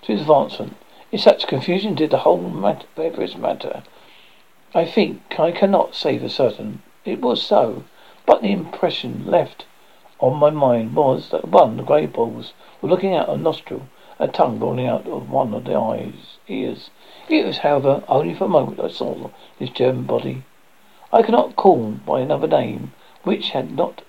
to 0.03 0.13
advancement. 0.13 0.77
In 1.11 1.19
such 1.19 1.47
confusion 1.47 1.95
did 1.95 2.11
the 2.11 2.19
whole 2.19 2.37
matter, 2.37 2.87
various 2.95 3.35
matter. 3.35 3.83
I 4.73 4.85
think 4.85 5.37
I 5.37 5.51
cannot 5.51 5.95
say 5.95 6.17
for 6.17 6.29
certain 6.29 6.81
it 7.03 7.19
was 7.19 7.43
so, 7.43 7.83
but 8.25 8.41
the 8.41 8.53
impression 8.53 9.25
left 9.25 9.65
on 10.23 10.39
my 10.39 10.49
mind 10.49 10.95
was 10.95 11.31
that 11.31 11.49
one, 11.49 11.75
the 11.75 11.83
grey 11.83 12.05
balls 12.05 12.53
were 12.81 12.87
looking 12.87 13.13
out 13.13 13.27
a 13.27 13.35
nostril, 13.35 13.89
a 14.19 14.27
tongue 14.27 14.57
rolling 14.57 14.87
out 14.87 15.05
of 15.05 15.29
one 15.29 15.53
of 15.53 15.65
the 15.65 15.75
eyes, 15.75 16.37
ears. 16.47 16.89
It 17.27 17.45
was, 17.45 17.57
however, 17.57 18.05
only 18.07 18.33
for 18.33 18.45
a 18.45 18.47
moment 18.47 18.79
I 18.79 18.87
saw 18.87 19.31
this 19.59 19.69
German 19.69 20.05
body. 20.05 20.43
I 21.11 21.23
cannot 21.23 21.57
call 21.57 21.91
by 22.05 22.21
another 22.21 22.47
name, 22.47 22.93
which 23.23 23.49
had 23.49 23.75
not 23.75 24.01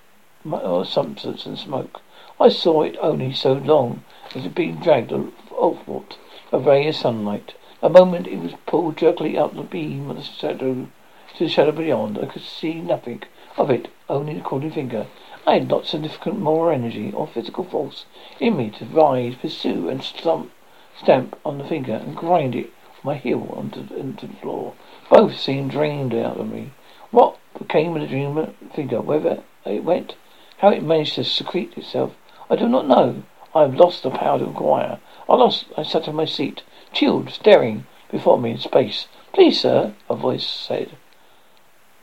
more 0.45 0.81
uh, 0.81 0.85
substance 0.85 1.45
and 1.45 1.59
smoke. 1.59 1.99
I 2.39 2.47
saw 2.47 2.83
it 2.83 2.95
only 3.01 3.33
so 3.33 3.51
long 3.51 4.05
as 4.33 4.45
it 4.45 4.55
being 4.55 4.77
dragged 4.77 5.11
athwart 5.11 6.17
a 6.53 6.59
ray 6.59 6.87
of 6.87 6.95
sunlight. 6.95 7.55
A 7.81 7.89
moment 7.89 8.27
it 8.27 8.39
was 8.39 8.53
pulled 8.65 8.95
jerkily 8.95 9.37
up 9.37 9.53
the 9.53 9.63
beam 9.63 10.09
of 10.09 10.15
the 10.15 10.23
shadow 10.23 10.87
to 11.35 11.43
the 11.43 11.49
shadow 11.49 11.73
beyond. 11.73 12.17
I 12.17 12.27
could 12.27 12.43
see 12.43 12.75
nothing 12.75 13.23
of 13.57 13.69
it, 13.69 13.89
only 14.07 14.35
the 14.35 14.39
crawling 14.39 14.71
finger. 14.71 15.07
I 15.47 15.59
had 15.59 15.69
not 15.69 15.85
significant 15.85 16.39
moral 16.39 16.73
energy 16.73 17.11
or 17.13 17.27
physical 17.27 17.65
force 17.65 18.05
in 18.39 18.57
me 18.57 18.71
to 18.71 18.85
rise, 18.85 19.35
pursue, 19.35 19.87
and 19.89 20.01
stump, 20.01 20.51
stamp 20.97 21.39
on 21.45 21.59
the 21.59 21.63
finger 21.63 21.93
and 21.93 22.15
grind 22.15 22.55
it 22.55 22.71
with 22.95 23.05
my 23.05 23.15
heel 23.15 23.53
onto, 23.55 23.81
into 23.95 24.25
the 24.25 24.33
floor. 24.37 24.73
Both 25.07 25.39
seemed 25.39 25.69
drained 25.69 26.15
out 26.15 26.39
of 26.39 26.49
me. 26.49 26.71
What 27.11 27.37
became 27.59 27.95
of 27.95 28.01
the 28.01 28.07
dream 28.07 28.55
finger? 28.73 28.99
Whether 29.01 29.43
it 29.65 29.83
went, 29.83 30.15
how 30.57 30.69
it 30.69 30.81
managed 30.81 31.13
to 31.13 31.23
secrete 31.23 31.77
itself, 31.77 32.15
I 32.49 32.55
do 32.55 32.67
not 32.67 32.87
know. 32.87 33.21
I 33.53 33.61
have 33.61 33.75
lost 33.75 34.01
the 34.01 34.09
power 34.09 34.39
to 34.39 34.45
inquire. 34.45 34.97
I 35.29 35.35
lost. 35.35 35.65
I 35.77 35.83
sat 35.83 36.07
on 36.07 36.15
my 36.15 36.25
seat, 36.25 36.63
chilled, 36.91 37.29
staring 37.29 37.85
before 38.09 38.39
me 38.39 38.49
in 38.49 38.57
space. 38.57 39.07
Please, 39.31 39.61
sir, 39.61 39.93
a 40.09 40.15
voice 40.15 40.47
said. 40.47 40.97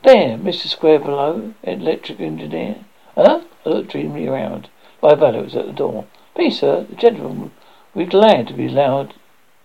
There, 0.03 0.37
Mr. 0.37 0.67
Square 0.67 0.99
below, 0.99 1.55
electric 1.63 2.21
engineer. 2.21 2.85
Huh? 3.15 3.41
I 3.65 3.69
looked 3.69 3.91
dreamily 3.91 4.27
around. 4.27 4.69
My 5.01 5.13
valet 5.13 5.43
was 5.43 5.55
at 5.55 5.67
the 5.67 5.71
door. 5.71 6.05
Please, 6.33 6.59
sir, 6.59 6.87
the 6.89 6.95
gentleman 6.95 7.51
be 7.95 8.05
glad 8.05 8.47
to 8.47 8.53
be 8.53 8.65
allowed 8.65 9.13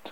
to 0.05 0.11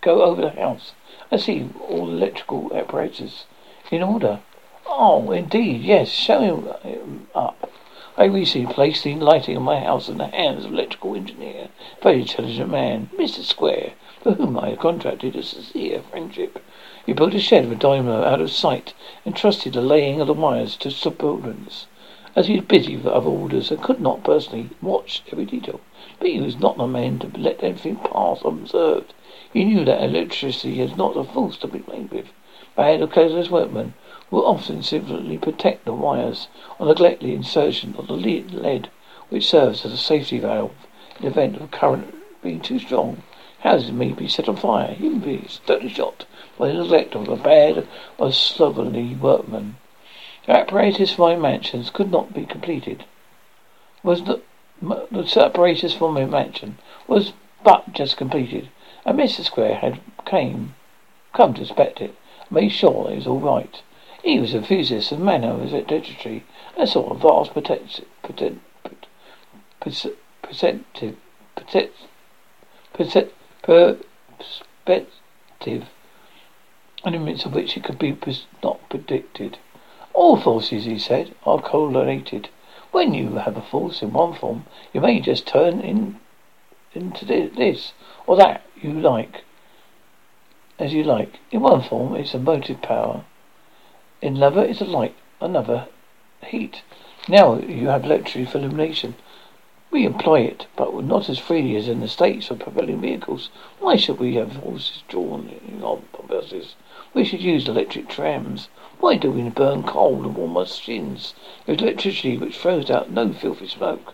go 0.00 0.22
over 0.22 0.40
the 0.40 0.50
house 0.50 0.92
I 1.30 1.36
see 1.36 1.68
all 1.90 2.06
the 2.06 2.12
electrical 2.12 2.74
apparatus 2.74 3.44
in 3.90 4.02
order. 4.02 4.40
Oh, 4.86 5.30
indeed, 5.30 5.82
yes. 5.82 6.08
Show 6.08 6.40
him 6.82 7.26
uh, 7.34 7.38
up. 7.38 7.70
I 8.16 8.24
recently 8.24 8.72
placed 8.72 9.04
the 9.04 9.14
lighting 9.16 9.54
of 9.54 9.62
my 9.62 9.80
house 9.80 10.08
in 10.08 10.16
the 10.16 10.28
hands 10.28 10.64
of 10.64 10.72
electrical 10.72 11.14
engineer, 11.14 11.68
very 12.02 12.22
intelligent 12.22 12.70
man, 12.70 13.10
Mr. 13.18 13.42
Square, 13.42 13.92
for 14.22 14.32
whom 14.32 14.58
I 14.58 14.70
have 14.70 14.78
contracted 14.78 15.36
a 15.36 15.42
sincere 15.42 16.00
friendship. 16.00 16.64
He 17.04 17.12
built 17.12 17.34
a 17.34 17.40
shed 17.40 17.68
with 17.68 17.80
dynamo 17.80 18.24
out 18.24 18.40
of 18.40 18.50
sight 18.50 18.94
and 19.26 19.36
trusted 19.36 19.74
the 19.74 19.82
laying 19.82 20.22
of 20.22 20.28
the 20.28 20.32
wires 20.32 20.78
to 20.78 20.90
subordinates 20.90 21.86
as 22.38 22.46
he 22.46 22.54
was 22.54 22.64
busy 22.66 22.96
with 22.96 23.06
other 23.06 23.28
orders 23.28 23.68
and 23.72 23.82
could 23.82 24.00
not 24.00 24.22
personally 24.22 24.70
watch 24.80 25.24
every 25.32 25.44
detail. 25.44 25.80
But 26.20 26.28
he 26.28 26.40
was 26.40 26.56
not 26.56 26.76
the 26.76 26.86
man 26.86 27.18
to 27.18 27.26
let 27.36 27.64
anything 27.64 27.96
pass 27.96 28.44
unobserved. 28.44 29.12
He 29.52 29.64
knew 29.64 29.84
that 29.84 30.04
electricity 30.04 30.80
is 30.80 30.96
not 30.96 31.16
a 31.16 31.24
force 31.24 31.56
to 31.56 31.66
be 31.66 31.80
played 31.80 32.12
with. 32.12 32.26
Bad 32.76 33.02
or 33.02 33.08
careless 33.08 33.50
workmen 33.50 33.94
will 34.30 34.46
often 34.46 34.84
simply 34.84 35.36
protect 35.36 35.84
the 35.84 35.92
wires 35.92 36.46
or 36.78 36.86
neglect 36.86 37.22
the 37.24 37.34
insertion 37.34 37.96
of 37.98 38.06
the 38.06 38.12
lead 38.12 38.88
which 39.30 39.48
serves 39.48 39.84
as 39.84 39.92
a 39.92 39.96
safety 39.96 40.38
valve 40.38 40.70
in 41.16 41.22
the 41.22 41.28
event 41.32 41.56
of 41.56 41.72
current 41.72 42.14
being 42.40 42.60
too 42.60 42.78
strong. 42.78 43.24
Houses 43.62 43.90
may 43.90 44.12
be 44.12 44.28
set 44.28 44.48
on 44.48 44.54
fire, 44.54 44.94
even 45.00 45.18
be 45.18 45.44
totally 45.66 45.88
shot 45.88 46.24
by 46.56 46.68
the 46.68 46.74
neglect 46.74 47.16
of 47.16 47.28
a 47.28 47.34
bad 47.34 47.88
or 48.16 48.30
slovenly 48.30 49.16
workman. 49.16 49.74
The 50.48 50.60
apparatus 50.60 51.12
for 51.12 51.28
my 51.28 51.36
mansions 51.36 51.90
could 51.90 52.10
not 52.10 52.32
be 52.32 52.46
completed. 52.46 53.04
Was 54.02 54.22
the 54.24 54.40
the 54.80 55.42
apparatus 55.44 55.92
for 55.92 56.10
my 56.10 56.24
mansion 56.24 56.78
was 57.06 57.34
but 57.62 57.92
just 57.92 58.16
completed, 58.16 58.70
and 59.04 59.18
Mr. 59.18 59.44
Square 59.44 59.74
had 59.74 60.00
came 60.24 60.74
come 61.34 61.52
to 61.52 61.60
inspect 61.60 62.00
it, 62.00 62.14
made 62.50 62.70
sure 62.70 63.10
it 63.10 63.16
was 63.16 63.26
all 63.26 63.40
right. 63.40 63.82
He 64.22 64.40
was 64.40 64.54
enthusiast 64.54 65.12
of 65.12 65.20
manner 65.20 65.50
of 65.50 65.70
literature 65.70 66.40
and 66.78 66.88
saw 66.88 67.10
a 67.10 67.14
vast 67.14 67.52
perspective, 67.52 68.06
perspective, 69.82 70.16
perspective, 70.40 71.16
perspective, 74.38 75.90
the 77.04 77.44
of 77.44 77.52
which 77.52 77.76
it 77.76 77.84
could 77.84 77.98
be 77.98 78.16
not 78.62 78.88
predicted. 78.88 79.58
All 80.18 80.36
forces, 80.36 80.84
he 80.84 80.98
said, 80.98 81.32
are 81.46 81.62
correlated. 81.62 82.48
When 82.90 83.14
you 83.14 83.36
have 83.36 83.56
a 83.56 83.62
force 83.62 84.02
in 84.02 84.12
one 84.12 84.34
form, 84.34 84.66
you 84.92 85.00
may 85.00 85.20
just 85.20 85.46
turn 85.46 85.80
in 85.80 86.18
into 86.92 87.24
this 87.24 87.92
or 88.26 88.34
that 88.34 88.62
you 88.82 88.92
like, 88.92 89.44
as 90.76 90.92
you 90.92 91.04
like. 91.04 91.38
In 91.52 91.60
one 91.60 91.82
form, 91.82 92.16
it's 92.16 92.34
a 92.34 92.40
motive 92.40 92.82
power. 92.82 93.26
In 94.20 94.38
another, 94.38 94.64
it's 94.64 94.80
a 94.80 94.84
light. 94.84 95.14
Another, 95.40 95.86
heat. 96.44 96.82
Now 97.28 97.56
you 97.56 97.86
have 97.86 98.02
electricity 98.02 98.44
for 98.44 98.58
illumination. 98.58 99.14
We 99.90 100.04
employ 100.04 100.40
it, 100.40 100.66
but 100.76 101.02
not 101.02 101.30
as 101.30 101.38
freely 101.38 101.74
as 101.74 101.88
in 101.88 102.00
the 102.00 102.08
States 102.08 102.48
for 102.48 102.56
propelling 102.56 103.00
vehicles. 103.00 103.48
Why 103.80 103.96
should 103.96 104.20
we 104.20 104.34
have 104.34 104.56
horses 104.56 105.02
drawn 105.08 105.50
on 105.82 106.02
buses? 106.28 106.76
We 107.14 107.24
should 107.24 107.40
use 107.40 107.66
electric 107.66 108.06
trams. 108.06 108.68
Why 109.00 109.16
do 109.16 109.30
we 109.30 109.48
burn 109.48 109.84
coal 109.84 110.22
to 110.22 110.28
warm 110.28 110.58
our 110.58 110.66
skins? 110.66 111.32
There's 111.64 111.80
electricity 111.80 112.36
which 112.36 112.58
throws 112.58 112.90
out 112.90 113.10
no 113.10 113.32
filthy 113.32 113.66
smoke, 113.66 114.12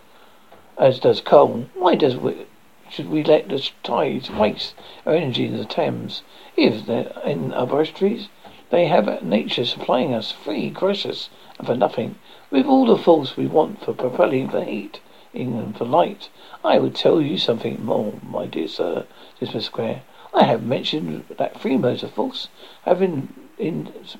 as 0.77 0.97
does 0.97 1.19
coal. 1.19 1.65
Why 1.73 1.95
does 1.95 2.15
we, 2.15 2.45
should 2.89 3.09
we 3.09 3.21
let 3.21 3.49
the 3.49 3.69
tides 3.83 4.31
waste 4.31 4.75
our 5.05 5.13
energy 5.13 5.45
in 5.47 5.57
the 5.57 5.65
Thames? 5.65 6.23
If 6.55 6.85
they're 6.85 7.11
in 7.25 7.53
our 7.53 7.81
estuaries, 7.81 8.29
they 8.69 8.85
have 8.85 9.21
nature 9.21 9.65
supplying 9.65 10.13
us 10.13 10.31
free, 10.31 10.69
gracious, 10.69 11.29
and 11.57 11.67
for 11.67 11.75
nothing, 11.75 12.15
with 12.49 12.65
all 12.65 12.85
the 12.85 12.97
force 12.97 13.35
we 13.35 13.45
want 13.45 13.83
for 13.83 13.93
propelling 13.93 14.47
the 14.47 14.63
heat. 14.63 15.01
England 15.35 15.77
for 15.77 15.85
light. 15.85 16.29
I 16.63 16.79
would 16.79 16.95
tell 16.95 17.19
you 17.21 17.37
something 17.37 17.83
more, 17.83 18.13
my 18.23 18.45
dear 18.45 18.67
sir, 18.67 19.05
says 19.39 19.49
Mr. 19.49 19.61
Square. 19.63 20.01
I 20.33 20.43
have 20.43 20.63
mentioned 20.63 21.25
that 21.37 21.59
free 21.59 21.77
motor 21.77 22.07
force 22.07 22.49
have 22.83 23.01
in, 23.01 23.29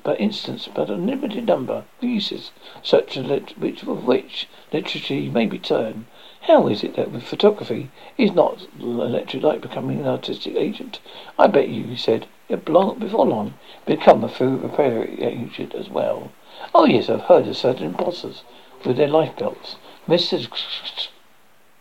but 0.02 0.20
instance 0.20 0.68
but 0.74 0.88
a 0.88 0.94
limited 0.94 1.46
number 1.46 1.74
of 1.74 1.84
uses, 2.00 2.52
such 2.82 3.16
as 3.16 3.26
which 3.56 3.82
of 3.82 4.06
which 4.06 4.48
literature 4.72 5.14
may 5.30 5.46
be 5.46 5.58
turned. 5.58 6.06
How 6.42 6.68
is 6.68 6.84
it 6.84 6.96
that 6.96 7.10
with 7.10 7.22
photography 7.22 7.90
is 8.16 8.32
not 8.32 8.66
electric 8.80 9.42
light 9.42 9.60
becoming 9.60 10.00
an 10.00 10.06
artistic 10.06 10.54
agent? 10.54 11.00
I 11.38 11.48
bet 11.48 11.68
you, 11.68 11.84
he 11.84 11.96
said, 11.96 12.26
it 12.48 12.64
belong, 12.64 12.98
before 12.98 13.26
long 13.26 13.54
become 13.84 14.22
a 14.22 14.28
food 14.28 14.62
repair 14.62 15.08
agent 15.18 15.74
as 15.74 15.90
well. 15.90 16.30
Oh 16.74 16.84
yes, 16.84 17.10
I've 17.10 17.22
heard 17.22 17.46
of 17.48 17.56
certain 17.56 17.86
imposters 17.88 18.42
with 18.84 18.96
their 18.96 19.08
life 19.08 19.36
belts. 19.36 19.76
Mr. 20.08 20.48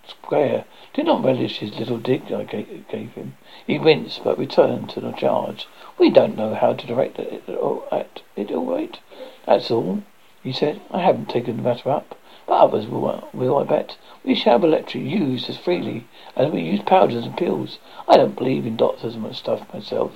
Square 0.08 0.66
did 0.96 1.06
not 1.06 1.24
relish 1.24 1.60
his 1.60 1.78
little 1.78 2.00
dig 2.00 2.32
I 2.32 2.44
gave 2.44 3.12
him. 3.14 3.38
He 3.68 3.78
winced, 3.78 4.24
but 4.24 4.40
returned 4.40 4.90
to 4.90 5.00
the 5.00 5.12
charge. 5.12 5.68
We 6.00 6.10
don't 6.10 6.36
know 6.36 6.56
how 6.56 6.74
to 6.74 6.88
direct 6.88 7.20
it, 7.20 7.44
at 7.48 8.22
it 8.36 8.52
all 8.52 8.66
right. 8.66 9.00
That's 9.46 9.70
all, 9.70 10.02
he 10.42 10.52
said. 10.52 10.82
I 10.90 11.02
haven't 11.02 11.30
taken 11.30 11.58
the 11.58 11.62
matter 11.62 11.92
up. 11.92 12.16
But 12.48 12.62
others 12.62 12.88
will, 12.88 13.28
will, 13.32 13.58
I 13.60 13.64
bet. 13.64 13.98
We 14.24 14.34
shall 14.34 14.54
have 14.54 14.64
electric 14.64 15.04
used 15.04 15.48
as 15.48 15.58
freely 15.58 16.06
as 16.36 16.52
we 16.52 16.62
use 16.62 16.82
powders 16.82 17.26
and 17.26 17.38
pills. 17.38 17.78
I 18.08 18.18
don't 18.18 18.36
believe 18.36 18.66
in 18.66 18.76
doctors 18.76 19.14
and 19.14 19.36
stuff 19.36 19.72
myself. 19.72 20.14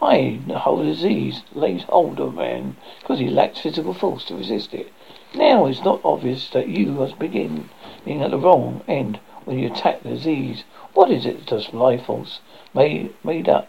I 0.00 0.40
hold 0.48 0.84
disease 0.84 1.42
lays 1.54 1.84
hold 1.84 2.18
of 2.18 2.34
a 2.34 2.36
man 2.36 2.76
because 3.00 3.20
he 3.20 3.28
lacks 3.28 3.60
physical 3.60 3.94
force 3.94 4.24
to 4.24 4.34
resist 4.34 4.74
it. 4.74 4.92
Now 5.34 5.64
it's 5.64 5.82
not 5.82 6.00
obvious 6.04 6.50
that 6.50 6.68
you 6.68 6.88
must 6.88 7.18
begin 7.18 7.70
being 8.04 8.22
at 8.22 8.30
the 8.30 8.38
wrong 8.38 8.82
end 8.86 9.18
when 9.44 9.58
you 9.58 9.68
attack 9.68 10.02
the 10.02 10.10
disease. 10.10 10.64
What 10.92 11.10
is 11.10 11.24
it 11.24 11.38
that 11.38 11.46
does 11.46 11.66
force 12.04 12.40
made 12.74 13.14
made 13.24 13.48
up 13.48 13.68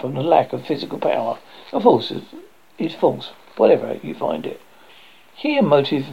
from 0.00 0.14
the 0.14 0.22
lack 0.22 0.54
of 0.54 0.66
physical 0.66 0.98
power? 0.98 1.38
The 1.72 1.80
force 1.80 2.10
is, 2.10 2.22
is 2.78 2.94
false, 2.94 3.32
whatever 3.56 3.98
you 4.02 4.14
find 4.14 4.46
it. 4.46 4.60
Here 5.34 5.62
motive 5.62 6.06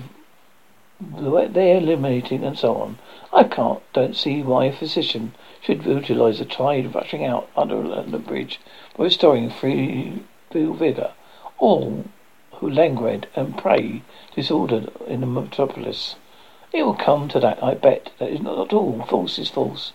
they're 0.99 1.77
eliminating 1.77 2.43
and 2.43 2.58
so 2.58 2.75
on. 2.75 2.99
I 3.32 3.45
can't 3.45 3.82
don't 3.93 4.15
see 4.15 4.43
why 4.43 4.65
a 4.65 4.73
physician 4.73 5.34
should 5.62 5.86
utilize 5.86 6.39
the 6.39 6.45
tide 6.45 6.93
rushing 6.93 7.25
out 7.25 7.49
under 7.56 7.82
the 8.04 8.19
bridge 8.19 8.60
for 8.95 9.06
restoring 9.06 9.49
free 9.49 10.21
vigor. 10.51 11.13
All 11.60 12.04
languid 12.69 13.28
and 13.36 13.58
pray 13.58 14.04
disordered 14.36 14.91
in 15.08 15.21
the 15.21 15.26
metropolis. 15.26 16.15
It 16.71 16.84
will 16.84 16.93
come 16.93 17.28
to 17.30 17.39
that, 17.39 17.63
I 17.63 17.74
bet. 17.74 18.12
That 18.19 18.30
is 18.30 18.41
not 18.41 18.60
at 18.60 18.74
all. 18.74 19.04
False 19.08 19.39
is 19.39 19.50
false. 19.50 19.93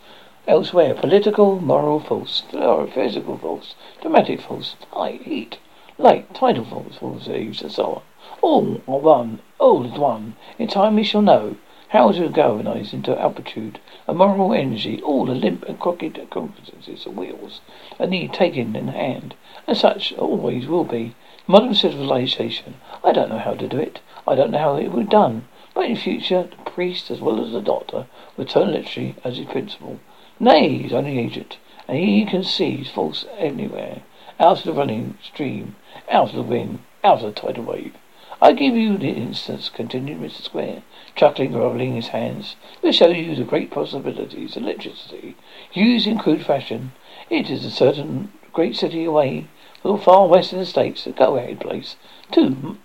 Elsewhere, 0.48 0.94
political, 0.94 1.60
moral 1.60 2.00
false, 2.00 2.42
physical 2.50 3.38
false, 3.38 3.74
dramatic 4.00 4.40
false, 4.40 4.76
light, 4.94 5.22
heat, 5.22 5.58
light, 5.98 6.34
tidal 6.34 6.64
false, 6.64 6.96
false 6.96 7.28
age, 7.28 7.62
and 7.62 7.72
so 7.72 7.84
on. 7.84 8.02
All 8.42 8.80
are 8.88 8.98
one. 8.98 9.38
All 9.58 9.84
is 9.84 9.98
one. 9.98 10.36
In 10.58 10.68
time 10.68 10.96
we 10.96 11.04
shall 11.04 11.22
know 11.22 11.56
how 11.88 12.10
to 12.10 12.28
galvanize 12.28 12.92
into 12.92 13.16
amplitude 13.18 13.78
a 14.08 14.12
moral 14.12 14.52
energy 14.52 15.00
all 15.02 15.24
the 15.24 15.34
limp 15.34 15.64
and 15.68 15.78
crooked 15.78 16.14
competencies 16.30 17.06
of 17.06 17.16
wheels 17.16 17.60
a 17.98 18.06
need 18.06 18.32
taken 18.32 18.74
in 18.74 18.88
hand, 18.88 19.34
and 19.66 19.76
such 19.76 20.12
always 20.14 20.66
will 20.66 20.84
be. 20.84 21.14
Modern 21.48 21.74
civilization. 21.74 22.74
I 23.04 23.12
don't 23.12 23.28
know 23.28 23.38
how 23.38 23.54
to 23.54 23.68
do 23.68 23.78
it. 23.78 24.00
I 24.26 24.34
don't 24.34 24.50
know 24.50 24.58
how 24.58 24.76
it 24.76 24.92
be 24.92 25.04
done. 25.04 25.46
But 25.74 25.84
in 25.84 25.94
future, 25.94 26.42
the 26.50 26.70
priest 26.70 27.08
as 27.08 27.20
well 27.20 27.44
as 27.44 27.52
the 27.52 27.60
doctor 27.60 28.06
will 28.36 28.46
turn 28.46 28.72
literally 28.72 29.14
as 29.22 29.36
his 29.36 29.46
principal. 29.46 30.00
Nay, 30.40 30.78
he's 30.78 30.92
only 30.92 31.20
agent, 31.20 31.58
and 31.86 31.98
he 31.98 32.24
can 32.24 32.42
see 32.42 32.82
false 32.82 33.26
anywhere. 33.38 34.02
Out 34.40 34.58
of 34.58 34.64
the 34.64 34.72
running 34.72 35.18
stream, 35.22 35.76
out 36.10 36.30
of 36.30 36.34
the 36.34 36.42
wind, 36.42 36.80
out 37.04 37.22
of 37.22 37.32
the 37.32 37.40
tidal 37.40 37.62
wave. 37.62 37.94
I 38.42 38.52
give 38.52 38.74
you 38.74 38.98
the 38.98 39.10
instance, 39.10 39.68
continued 39.68 40.20
Mr. 40.20 40.42
Square, 40.42 40.82
chuckling 41.14 41.54
and 41.54 41.62
rubbing 41.62 41.94
his 41.94 42.08
hands, 42.08 42.56
to 42.82 42.90
show 42.90 43.06
you 43.06 43.36
the 43.36 43.44
great 43.44 43.70
possibilities 43.70 44.56
of 44.56 44.64
electricity, 44.64 45.36
used 45.72 46.08
in 46.08 46.18
crude 46.18 46.44
fashion. 46.44 46.90
It 47.30 47.50
is 47.50 47.64
a 47.64 47.70
certain 47.70 48.32
great 48.52 48.74
city 48.74 49.04
away 49.04 49.46
the 49.86 49.98
far 49.98 50.26
western 50.26 50.64
states, 50.64 51.06
a 51.06 51.12
go-ahead 51.12 51.60
place. 51.60 51.96
Two, 52.30 52.78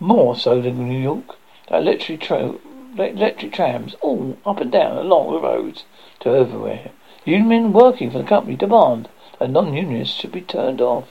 more 0.00 0.36
so 0.36 0.60
than 0.60 0.88
New 0.88 1.00
York. 1.00 1.36
That 1.68 1.82
electric, 1.82 2.20
tra- 2.20 2.56
electric 2.96 3.52
trams, 3.52 3.94
all 4.00 4.36
up 4.44 4.60
and 4.60 4.70
down 4.70 4.96
along 4.96 5.32
the 5.32 5.40
roads 5.40 5.84
to 6.20 6.34
everywhere. 6.34 6.90
Union 7.24 7.48
men 7.48 7.72
working 7.72 8.10
for 8.10 8.18
the 8.18 8.24
company 8.24 8.56
demand 8.56 9.08
that 9.38 9.50
non-unionists 9.50 10.14
should 10.16 10.32
be 10.32 10.40
turned 10.40 10.80
off. 10.80 11.08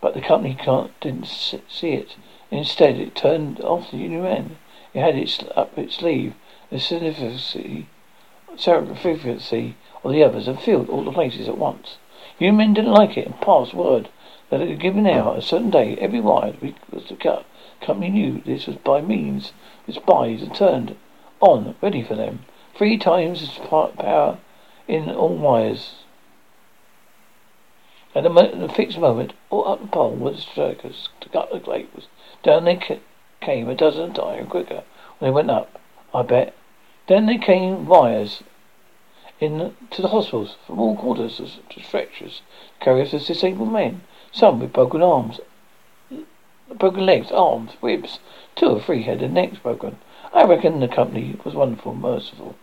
But 0.00 0.14
the 0.14 0.20
company 0.20 0.54
can't, 0.54 0.98
didn't 1.00 1.26
see 1.26 1.92
it. 1.92 2.16
Instead, 2.50 2.96
it 2.96 3.14
turned 3.14 3.60
off 3.60 3.90
the 3.90 3.96
union 3.96 4.22
men. 4.22 4.58
It 4.94 5.00
had 5.00 5.16
its, 5.16 5.42
up 5.56 5.76
its 5.76 5.96
sleeve 5.96 6.34
the 6.70 6.80
significancy, 6.80 7.88
significancy 8.56 9.76
of 10.04 10.12
the 10.12 10.22
others 10.22 10.48
and 10.48 10.60
filled 10.60 10.88
all 10.88 11.04
the 11.04 11.12
places 11.12 11.48
at 11.48 11.58
once. 11.58 11.98
You 12.38 12.52
men 12.52 12.74
didn't 12.74 12.92
like 12.92 13.16
it 13.16 13.26
and 13.26 13.40
passed 13.40 13.72
word 13.72 14.08
that 14.50 14.60
at 14.60 14.68
a 14.68 14.74
given 14.74 15.06
hour, 15.06 15.36
a 15.36 15.42
certain 15.42 15.70
day, 15.70 15.96
every 15.96 16.20
wire 16.20 16.54
was 16.92 17.04
to 17.04 17.16
cut. 17.16 17.44
Company 17.80 18.10
knew 18.10 18.42
this 18.44 18.66
was 18.66 18.76
by 18.76 19.00
means 19.00 19.52
of 19.88 19.94
spies 19.94 20.42
and 20.42 20.54
turned 20.54 20.96
on, 21.40 21.74
ready 21.80 22.02
for 22.02 22.14
them. 22.14 22.44
Three 22.74 22.98
times 22.98 23.42
its 23.42 23.58
power 23.58 24.38
in 24.86 25.10
all 25.10 25.36
wires. 25.36 25.94
At 28.14 28.22
the, 28.22 28.30
mo- 28.30 28.54
the 28.54 28.72
fixed 28.72 28.98
moment, 28.98 29.32
all 29.50 29.68
up 29.68 29.80
the 29.80 29.88
pole 29.88 30.14
were 30.14 30.32
the 30.32 30.40
strikers 30.40 31.08
to 31.20 31.28
cut 31.28 31.50
the 31.50 31.60
cables. 31.60 32.06
Down 32.42 32.64
they 32.64 32.76
ca- 32.76 33.00
came 33.40 33.68
a 33.68 33.74
dozen 33.74 34.14
times 34.14 34.48
quicker 34.48 34.84
when 35.18 35.30
they 35.30 35.34
went 35.34 35.50
up, 35.50 35.80
I 36.14 36.22
bet. 36.22 36.54
Then 37.08 37.26
they 37.26 37.38
came 37.38 37.86
wires 37.86 38.42
in 39.40 39.60
uh, 39.60 39.70
to 39.90 40.02
the 40.02 40.08
hospitals 40.08 40.56
from 40.66 40.78
all 40.78 40.96
quarters 40.96 41.36
to 41.70 41.82
stretchers, 41.82 42.42
carry 42.80 43.02
off 43.02 43.10
disabled 43.10 43.72
men, 43.72 44.02
some 44.32 44.60
with 44.60 44.72
broken 44.72 45.02
arms, 45.02 45.40
broken 46.74 47.04
legs, 47.06 47.30
arms, 47.30 47.72
ribs, 47.82 48.18
two 48.54 48.66
or 48.66 48.80
three 48.80 49.02
had 49.02 49.20
their 49.20 49.28
necks 49.28 49.58
broken. 49.58 49.98
I 50.32 50.44
reckon 50.44 50.80
the 50.80 50.88
company 50.88 51.38
was 51.44 51.54
wonderful, 51.54 51.94
merciful. 51.94 52.56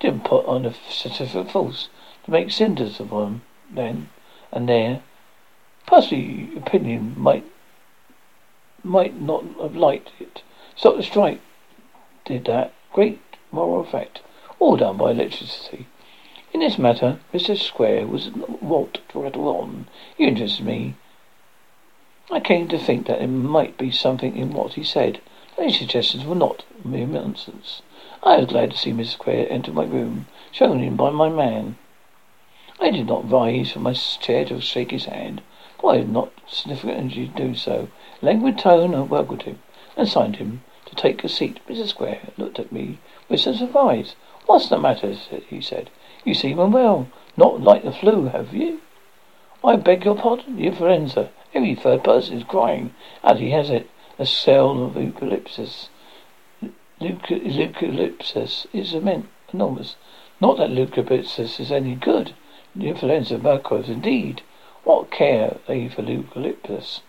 Didn't 0.00 0.24
put 0.24 0.44
on 0.46 0.66
a 0.66 0.74
certificate 0.88 1.50
force 1.50 1.88
to 2.24 2.30
make 2.30 2.50
cinders 2.50 3.00
of 3.00 3.10
them 3.10 3.42
then 3.70 4.08
and 4.52 4.68
there. 4.68 5.02
Possibly 5.86 6.50
opinion 6.56 7.14
might 7.16 7.44
might 8.84 9.20
not 9.20 9.44
have 9.60 9.74
liked 9.74 10.12
it. 10.20 10.42
Stop 10.76 10.96
the 10.96 11.02
strike 11.02 11.40
did 12.24 12.44
that. 12.44 12.72
Great 12.92 13.20
moral 13.50 13.80
effect. 13.80 14.20
All 14.58 14.76
done 14.76 14.98
by 14.98 15.10
electricity. 15.10 15.86
In 16.50 16.60
this 16.60 16.78
matter, 16.78 17.18
Mr. 17.34 17.58
Square 17.58 18.06
was 18.06 18.30
to 18.30 19.20
rattle 19.20 19.48
on. 19.48 19.86
You 20.16 20.28
interested 20.28 20.64
me. 20.64 20.94
I 22.30 22.40
came 22.40 22.68
to 22.68 22.78
think 22.78 23.06
that 23.06 23.18
there 23.18 23.28
might 23.28 23.76
be 23.76 23.90
something 23.90 24.34
in 24.34 24.54
what 24.54 24.72
he 24.72 24.82
said. 24.82 25.20
These 25.58 25.78
suggestions 25.78 26.24
were 26.24 26.34
not 26.34 26.64
mere 26.82 27.06
nonsense. 27.06 27.82
I 28.22 28.38
was 28.38 28.46
glad 28.46 28.70
to 28.70 28.78
see 28.78 28.92
Mrs. 28.92 29.08
Square 29.08 29.52
enter 29.52 29.72
my 29.72 29.84
room, 29.84 30.26
shown 30.50 30.82
in 30.82 30.96
by 30.96 31.10
my 31.10 31.28
man. 31.28 31.76
I 32.80 32.92
did 32.92 33.08
not 33.08 33.30
rise 33.30 33.72
from 33.72 33.82
my 33.82 33.92
chair 33.92 34.46
to 34.46 34.58
shake 34.58 34.90
his 34.90 35.04
hand, 35.04 35.42
for 35.78 35.92
I 35.92 35.98
had 35.98 36.08
not 36.08 36.30
to 36.64 37.26
do 37.36 37.54
so. 37.54 37.88
Languid 38.22 38.56
tone, 38.58 38.94
I 38.94 39.02
welcomed 39.02 39.42
him 39.42 39.58
and 39.98 40.08
signed 40.08 40.36
him 40.36 40.62
to 40.86 40.94
take 40.94 41.22
a 41.24 41.28
seat. 41.28 41.60
Mrs. 41.68 41.88
Square 41.88 42.20
looked 42.38 42.58
at 42.58 42.72
me 42.72 42.96
with 43.28 43.40
some 43.40 43.54
surprise. 43.54 44.14
What's 44.46 44.70
the 44.70 44.78
matter? 44.78 45.12
he 45.50 45.60
said. 45.60 45.90
You 46.28 46.34
seem 46.34 46.58
unwell. 46.58 47.08
Not 47.38 47.62
like 47.62 47.84
the 47.84 47.90
flu, 47.90 48.26
have 48.26 48.52
you? 48.52 48.82
I 49.64 49.76
beg 49.76 50.04
your 50.04 50.14
pardon? 50.14 50.56
The 50.56 50.66
influenza. 50.66 51.30
Every 51.54 51.74
third 51.74 52.04
person 52.04 52.36
is 52.36 52.44
crying 52.44 52.94
out 53.24 53.38
he 53.38 53.52
has 53.52 53.70
it. 53.70 53.88
A 54.18 54.26
cell 54.26 54.84
of 54.84 54.96
eucalyptus. 54.98 55.88
Eucalyptus 57.00 58.66
is 58.74 58.92
a 58.92 58.98
immense, 58.98 59.28
enormous. 59.54 59.96
Not 60.38 60.58
that 60.58 60.68
eucalyptus 60.68 61.58
is 61.58 61.72
any 61.72 61.94
good. 61.94 62.34
The 62.76 62.88
influenza 62.88 63.38
microbes, 63.38 63.88
indeed. 63.88 64.42
What 64.84 65.10
care 65.10 65.56
they 65.66 65.88
for 65.88 66.02
eucalyptus? 66.02 67.00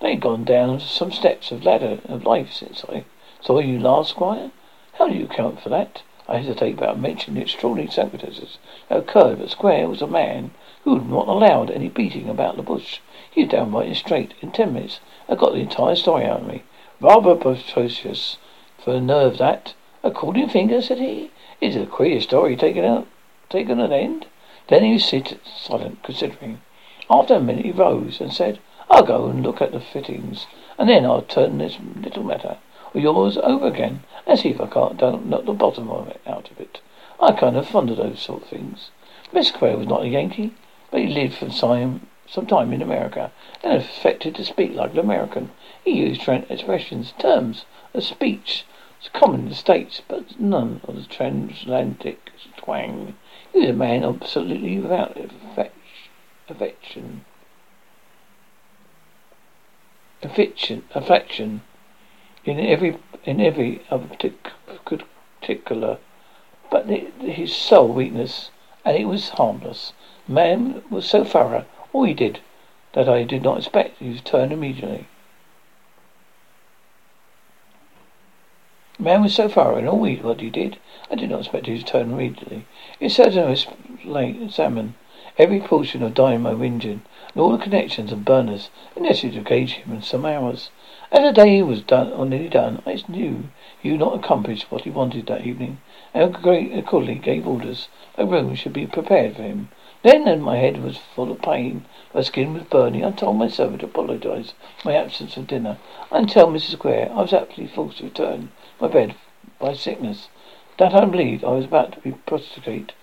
They've 0.00 0.20
gone 0.20 0.44
down 0.44 0.78
some 0.78 1.10
steps 1.10 1.50
of 1.50 1.64
ladder 1.64 1.98
of 2.04 2.22
life 2.22 2.52
since 2.52 2.84
I 2.88 3.04
saw 3.40 3.58
you 3.58 3.80
last, 3.80 4.10
Squire. 4.10 4.52
How 4.92 5.08
do 5.08 5.16
you 5.16 5.24
account 5.24 5.60
for 5.60 5.70
that? 5.70 6.02
I 6.32 6.36
hesitate 6.36 6.74
about 6.74 7.00
mentioning 7.00 7.34
the 7.34 7.42
extraordinary 7.42 7.90
circumstances 7.90 8.58
that 8.88 8.98
occurred, 8.98 9.40
but 9.40 9.50
Square 9.50 9.88
was 9.88 10.00
a 10.00 10.06
man 10.06 10.52
who 10.84 11.00
not 11.00 11.26
allowed 11.26 11.72
any 11.72 11.88
beating 11.88 12.28
about 12.28 12.54
the 12.54 12.62
bush. 12.62 13.00
He 13.28 13.42
was 13.42 13.50
downright 13.50 13.88
and 13.88 13.96
straight. 13.96 14.34
In 14.40 14.52
ten 14.52 14.72
minutes, 14.72 15.00
I 15.28 15.34
got 15.34 15.54
the 15.54 15.58
entire 15.58 15.96
story 15.96 16.26
out 16.26 16.42
of 16.42 16.46
me. 16.46 16.62
Rather 17.00 17.34
preposterous 17.34 18.36
for 18.78 18.94
a 18.94 19.00
nerve 19.00 19.38
that. 19.38 19.74
According 20.04 20.50
finger, 20.50 20.80
said 20.80 21.00
he. 21.00 21.32
It's 21.60 21.74
a 21.74 21.84
queer 21.84 22.20
story 22.20 22.54
taken 22.54 22.84
out, 22.84 23.08
taken 23.48 23.80
an 23.80 23.92
end. 23.92 24.26
Then 24.68 24.84
he 24.84 24.92
was 24.92 25.12
silent, 25.44 26.04
considering. 26.04 26.60
After 27.10 27.34
a 27.34 27.40
minute, 27.40 27.64
he 27.64 27.72
rose 27.72 28.20
and 28.20 28.32
said, 28.32 28.60
I'll 28.88 29.02
go 29.02 29.26
and 29.26 29.42
look 29.42 29.60
at 29.60 29.72
the 29.72 29.80
fittings, 29.80 30.46
and 30.78 30.88
then 30.88 31.04
I'll 31.04 31.22
turn 31.22 31.58
this 31.58 31.76
little 32.00 32.22
matter 32.22 32.58
yours 32.94 33.36
over 33.36 33.66
again 33.66 34.02
see 34.36 34.50
if 34.50 34.60
I 34.60 34.66
can't 34.66 35.26
knock 35.26 35.44
the 35.44 35.52
bottom 35.52 35.90
of 35.90 36.08
it 36.08 36.20
out 36.26 36.50
of 36.50 36.60
it. 36.60 36.80
I'm 37.18 37.36
kind 37.36 37.56
of 37.56 37.68
fond 37.68 37.90
of 37.90 37.96
those 37.96 38.20
sort 38.20 38.42
of 38.42 38.48
things. 38.48 38.90
Miss 39.32 39.50
Quayle 39.50 39.78
was 39.78 39.88
not 39.88 40.04
a 40.04 40.08
Yankee, 40.08 40.54
but 40.90 41.00
he 41.00 41.08
lived 41.08 41.34
for 41.34 41.50
some, 41.50 42.06
some 42.28 42.46
time 42.46 42.72
in 42.72 42.80
America 42.80 43.32
and 43.62 43.72
affected 43.72 44.34
to 44.36 44.44
speak 44.44 44.74
like 44.74 44.92
an 44.92 44.98
American. 44.98 45.50
He 45.84 45.92
used 45.92 46.28
expressions, 46.28 47.12
terms 47.18 47.64
of 47.92 48.04
speech 48.04 48.64
common 49.14 49.40
in 49.40 49.48
the 49.48 49.54
States, 49.54 50.02
but 50.06 50.38
none 50.38 50.80
of 50.84 50.94
the 50.94 51.02
transatlantic 51.04 52.30
twang. 52.56 53.16
He 53.52 53.60
was 53.60 53.70
a 53.70 53.72
man 53.72 54.04
absolutely 54.04 54.78
without 54.78 55.16
affection. 56.48 57.24
Affection, 60.22 60.84
affection 60.94 61.62
in 62.44 62.58
every 62.58 62.96
in 63.24 63.40
every 63.40 63.82
particular, 65.40 65.98
but 66.70 66.86
his 66.86 67.54
sole 67.54 67.88
weakness, 67.88 68.50
and 68.84 68.96
it 68.96 69.04
was 69.04 69.30
harmless. 69.30 69.92
Man 70.26 70.82
was 70.90 71.04
so 71.04 71.24
thorough, 71.24 71.66
all 71.92 72.04
he 72.04 72.14
did, 72.14 72.40
that 72.92 73.08
I 73.08 73.24
did 73.24 73.42
not 73.42 73.58
expect 73.58 73.98
he 73.98 74.18
turn 74.20 74.52
immediately. 74.52 75.06
The 78.96 79.04
man 79.04 79.22
was 79.22 79.34
so 79.34 79.48
thorough 79.48 79.78
in 79.78 79.88
all 79.88 79.98
what 79.98 80.40
he 80.40 80.50
did, 80.50 80.78
I 81.10 81.14
did 81.14 81.30
not 81.30 81.40
expect 81.40 81.64
to 81.64 81.82
turn 81.82 82.12
immediately. 82.12 82.66
It 83.00 83.10
certainly 83.10 84.42
examine 84.42 84.94
every 85.38 85.60
portion 85.60 86.02
of 86.02 86.14
dynamo 86.14 86.62
engine 86.62 87.02
and 87.32 87.42
all 87.42 87.52
the 87.56 87.62
connections 87.62 88.12
and 88.12 88.24
burners, 88.24 88.70
necessary 88.96 89.32
to 89.32 89.38
engage 89.38 89.72
him 89.72 89.92
in 89.92 90.02
some 90.02 90.24
hours. 90.24 90.70
As 91.12 91.24
the 91.24 91.32
day 91.32 91.60
was 91.60 91.82
done 91.82 92.12
or 92.12 92.24
nearly 92.24 92.48
done, 92.48 92.82
I 92.86 93.02
knew 93.08 93.48
he 93.82 93.90
would 93.90 93.98
not 93.98 94.14
accomplish 94.14 94.70
what 94.70 94.82
he 94.82 94.90
wanted 94.90 95.26
that 95.26 95.44
evening, 95.44 95.78
and 96.14 96.32
accordingly 96.32 97.16
gave 97.16 97.48
orders 97.48 97.88
that 98.14 98.26
room 98.26 98.54
should 98.54 98.72
be 98.72 98.86
prepared 98.86 99.34
for 99.34 99.42
him. 99.42 99.70
Then, 100.02 100.28
as 100.28 100.38
my 100.38 100.58
head 100.58 100.84
was 100.84 100.98
full 100.98 101.32
of 101.32 101.42
pain, 101.42 101.84
my 102.14 102.20
skin 102.20 102.54
was 102.54 102.62
burning, 102.62 103.04
I 103.04 103.10
told 103.10 103.38
my 103.38 103.48
servant 103.48 103.80
to 103.80 103.86
apologize 103.86 104.54
for 104.78 104.88
my 104.88 104.94
absence 104.94 105.34
from 105.34 105.46
dinner, 105.46 105.78
and 106.12 106.28
tell 106.28 106.46
Mrs. 106.46 106.74
Square 106.74 107.10
I 107.12 107.22
was 107.22 107.32
absolutely 107.32 107.74
forced 107.74 107.98
to 107.98 108.04
return 108.04 108.52
my 108.80 108.86
bed 108.86 109.16
by 109.58 109.74
sickness. 109.74 110.28
That 110.78 110.94
I 110.94 111.04
believed 111.06 111.42
I 111.42 111.50
was 111.50 111.64
about 111.64 111.90
to 111.92 112.00
be 112.00 112.12
prostrated 112.12 112.94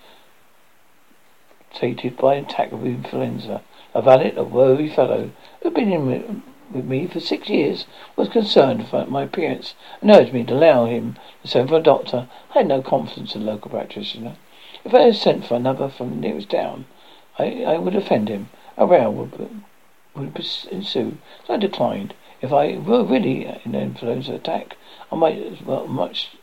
by 2.16 2.36
an 2.36 2.44
attack 2.46 2.72
of 2.72 2.86
influenza. 2.86 3.60
A 3.94 4.00
valet, 4.00 4.32
a 4.34 4.44
worthy 4.44 4.88
fellow 4.88 5.30
who 5.60 5.68
had 5.68 5.74
been 5.74 5.92
in 5.92 6.42
with 6.70 6.84
me 6.84 7.06
for 7.06 7.20
six 7.20 7.48
years 7.48 7.86
was 8.14 8.28
concerned 8.28 8.80
about 8.80 9.10
my 9.10 9.22
appearance 9.22 9.74
and 10.00 10.10
urged 10.10 10.32
me 10.32 10.44
to 10.44 10.54
allow 10.54 10.84
him 10.84 11.16
to 11.42 11.48
send 11.48 11.68
for 11.68 11.76
a 11.76 11.82
doctor. 11.82 12.28
I 12.54 12.58
had 12.58 12.68
no 12.68 12.82
confidence 12.82 13.34
in 13.34 13.44
the 13.44 13.50
local 13.50 13.70
practitioner. 13.70 14.36
If 14.84 14.94
I 14.94 15.02
had 15.02 15.16
sent 15.16 15.46
for 15.46 15.54
another 15.54 15.88
from 15.88 16.10
the 16.10 16.16
nearest 16.16 16.50
town, 16.50 16.86
I, 17.38 17.64
I 17.64 17.78
would 17.78 17.96
offend 17.96 18.28
him. 18.28 18.50
A 18.76 18.86
row 18.86 19.10
would, 19.10 19.62
would 20.14 20.36
ensue, 20.70 21.16
so 21.46 21.54
I 21.54 21.56
declined. 21.56 22.14
If 22.40 22.52
I 22.52 22.76
were 22.76 23.02
really 23.02 23.46
in 23.46 23.74
an 23.74 23.74
influenza 23.74 24.34
attack, 24.34 24.76
I 25.10 25.16
might 25.16 25.38
as 25.38 25.62
well 25.62 25.86
much 25.86 26.36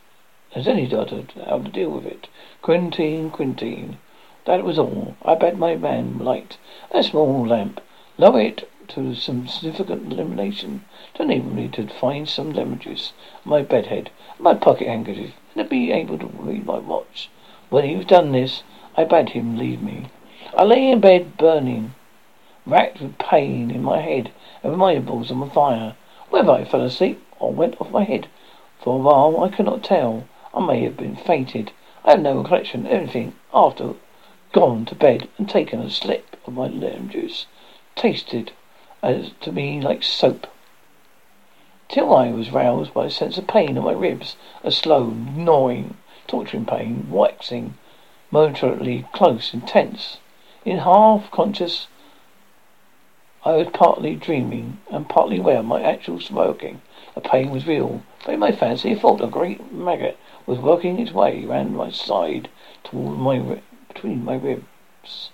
as 0.54 0.68
any 0.68 0.88
doctor 0.88 1.24
how 1.46 1.60
to 1.60 1.70
deal 1.70 1.90
with 1.90 2.06
it. 2.06 2.28
Quinine, 2.62 3.30
quinine. 3.30 3.98
That 4.46 4.64
was 4.64 4.80
all. 4.80 5.16
I 5.24 5.36
bade 5.36 5.58
my 5.58 5.76
man 5.76 6.20
light 6.20 6.58
a 6.92 7.04
small 7.04 7.46
lamp, 7.46 7.82
lower 8.18 8.42
it 8.42 8.70
to 8.90 9.16
some 9.16 9.48
significant 9.48 10.12
illumination, 10.12 10.86
to 11.14 11.24
enable 11.24 11.50
me 11.50 11.68
to 11.68 11.88
find 11.88 12.30
some 12.30 12.54
lemon 12.54 12.80
juice 12.80 13.14
my 13.44 13.62
bedhead, 13.62 14.10
my 14.40 14.54
pocket 14.54 14.88
handkerchief, 14.88 15.34
and 15.56 15.64
to 15.64 15.70
be 15.70 15.92
able 15.92 16.18
to 16.18 16.28
read 16.28 16.66
my 16.66 16.78
watch. 16.78 17.30
When 17.70 17.84
he 17.84 17.96
was 17.96 18.06
done 18.06 18.32
this, 18.32 18.64
I 18.96 19.04
bade 19.04 19.30
him 19.30 19.58
leave 19.58 19.82
me. 19.82 20.08
I 20.56 20.64
lay 20.64 20.92
in 20.92 21.00
bed 21.00 21.38
burning, 21.38 21.96
racked 22.66 23.02
with 23.02 23.18
pain 23.18 23.72
in 23.72 23.82
my 23.82 24.02
head 24.02 24.32
and 24.62 24.72
with 24.72 24.80
my 24.80 24.92
eyeballs 24.92 25.32
on 25.32 25.50
fire. 25.50 25.96
Whether 26.30 26.52
I 26.52 26.64
fell 26.64 26.82
asleep 26.82 27.26
or 27.40 27.52
went 27.52 27.80
off 27.82 27.92
my 27.92 28.04
head 28.04 28.28
for 28.80 28.96
a 28.96 28.98
while, 28.98 29.44
I 29.44 29.50
cannot 29.50 29.84
tell. 29.84 30.26
I 30.54 30.66
may 30.66 30.84
have 30.84 30.96
been 30.96 31.16
fainted. 31.16 31.72
I 32.04 32.12
have 32.12 32.22
no 32.22 32.38
recollection 32.38 32.86
of 32.86 32.92
anything 32.92 33.34
after 33.54 33.96
gone 34.54 34.86
to 34.86 34.96
bed 34.96 35.28
and 35.38 35.50
taken 35.50 35.82
a 35.82 35.90
sip 35.90 36.38
of 36.46 36.54
my 36.54 36.68
lemon 36.68 37.10
juice. 37.10 37.48
Tasted 37.96 38.54
as 39.06 39.30
to 39.40 39.52
me 39.52 39.80
like 39.80 40.02
soap. 40.02 40.48
Till 41.88 42.12
I 42.12 42.32
was 42.32 42.50
roused 42.50 42.92
by 42.92 43.06
a 43.06 43.12
sense 43.12 43.38
of 43.38 43.46
pain 43.46 43.78
in 43.78 43.84
my 43.84 43.92
ribs, 43.92 44.36
a 44.64 44.72
slow, 44.72 45.06
gnawing, 45.06 45.98
torturing 46.26 46.66
pain, 46.66 47.06
waxing 47.12 47.76
momentarily 48.32 49.06
close, 49.14 49.54
intense. 49.54 50.18
In 50.66 50.80
half 50.80 51.30
conscious 51.30 51.88
I 53.46 53.52
was 53.52 53.68
partly 53.68 54.16
dreaming 54.16 54.80
and 54.90 55.08
partly 55.08 55.38
aware 55.38 55.60
of 55.60 55.66
my 55.66 55.84
actual 55.84 56.20
smoking. 56.20 56.82
The 57.14 57.22
pain 57.22 57.52
was 57.52 57.68
real, 57.68 58.02
but 58.26 58.34
in 58.34 58.40
my 58.40 58.52
fancy 58.52 58.92
I 58.92 58.96
thought 58.96 59.22
a 59.22 59.28
great 59.28 59.72
maggot 59.72 60.18
was 60.48 60.58
working 60.58 61.00
its 61.00 61.12
way 61.12 61.46
round 61.46 61.78
my 61.78 61.92
side 61.92 62.50
toward 62.84 63.20
my 63.20 63.62
between 63.88 64.26
my 64.26 64.34
ribs. 64.34 65.30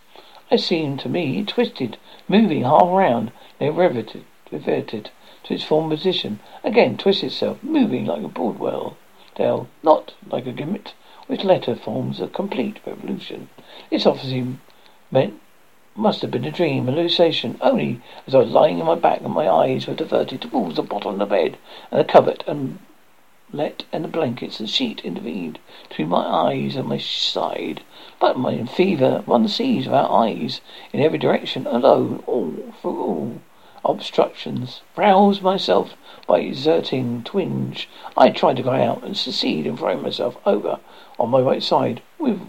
It 0.52 0.60
seemed 0.60 1.00
to 1.00 1.10
me 1.10 1.46
twisted, 1.46 1.98
moving 2.28 2.64
half 2.64 2.90
round, 2.90 3.32
then 3.62 3.76
reverted, 3.76 4.26
reverted 4.52 5.12
to 5.44 5.54
its 5.54 5.64
former 5.64 5.96
position, 5.96 6.40
again 6.64 6.98
twisted 6.98 7.28
itself, 7.28 7.62
moving 7.62 8.06
like 8.06 8.24
a 8.24 8.28
bradawl 8.28 8.96
tail, 9.36 9.68
not 9.84 10.16
like 10.28 10.48
a 10.48 10.52
gimlet, 10.52 10.96
which 11.28 11.44
latter 11.44 11.76
forms 11.76 12.20
a 12.20 12.28
complete 12.28 12.80
revolution. 12.88 13.50
This 13.92 14.08
obviously 14.08 14.56
meant 15.12 15.40
must 15.96 16.24
have 16.24 16.32
been 16.32 16.46
a 16.46 16.52
dream, 16.52 16.88
hallucination, 16.88 17.60
only 17.62 18.02
as 18.26 18.34
I 18.34 18.40
was 18.40 18.50
lying 18.50 18.82
on 18.82 18.88
my 18.88 18.96
back 18.96 19.22
and 19.22 19.32
my 19.32 19.48
eyes 19.48 19.86
were 19.86 19.94
diverted 19.94 20.42
towards 20.42 20.78
the 20.78 20.82
bottom 20.82 21.14
of 21.14 21.20
the 21.20 21.26
bed 21.28 21.58
and 21.92 22.00
the 22.00 22.06
covert 22.06 22.44
and 22.48 22.80
let 23.54 23.84
and 23.92 24.04
the 24.04 24.08
blankets 24.08 24.60
and 24.60 24.70
sheet 24.70 25.02
intervened 25.06 25.60
between 25.88 26.10
my 26.10 26.26
eyes 26.26 26.76
and 26.76 26.88
my 26.88 26.98
side. 26.98 27.84
But 28.20 28.40
my 28.40 28.66
fever 28.66 29.22
one 29.28 29.48
sees 29.48 29.86
without 29.86 30.10
eyes 30.10 30.62
in 30.92 31.00
every 31.00 31.20
direction, 31.20 31.68
alone, 31.68 32.24
all 32.26 32.54
through 32.82 33.02
all 33.02 33.42
obstructions. 33.84 34.82
Roused 34.96 35.42
myself 35.42 35.96
by 36.28 36.40
exerting 36.40 37.24
twinge, 37.24 37.90
I 38.16 38.30
tried 38.30 38.58
to 38.58 38.64
cry 38.64 38.86
out 38.86 39.04
and 39.04 39.18
succeed 39.18 39.66
in 39.66 39.78
throwing 39.78 40.02
myself 40.02 40.38
over 40.46 40.80
on 41.20 41.30
my 41.30 41.40
right 41.40 41.64
side 41.64 42.02
with 42.20 42.40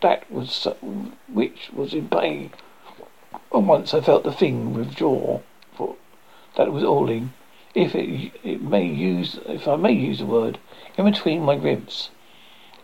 that 0.00 0.30
was 0.30 0.66
which 1.28 1.70
was 1.72 1.94
in 1.94 2.08
pain. 2.08 2.50
And 3.52 3.68
once 3.68 3.94
I 3.94 4.00
felt 4.00 4.24
the 4.24 4.32
thing 4.32 4.74
withdraw, 4.74 5.40
for 5.72 5.96
that 6.56 6.72
was 6.72 6.82
alling, 6.82 7.32
if 7.74 7.94
it, 7.94 8.32
it 8.42 8.60
may 8.60 8.84
use, 8.84 9.38
if 9.46 9.66
I 9.66 9.76
may 9.76 9.92
use 9.92 10.18
the 10.18 10.26
word, 10.26 10.58
in 10.98 11.04
between 11.04 11.42
my 11.42 11.54
ribs. 11.54 12.10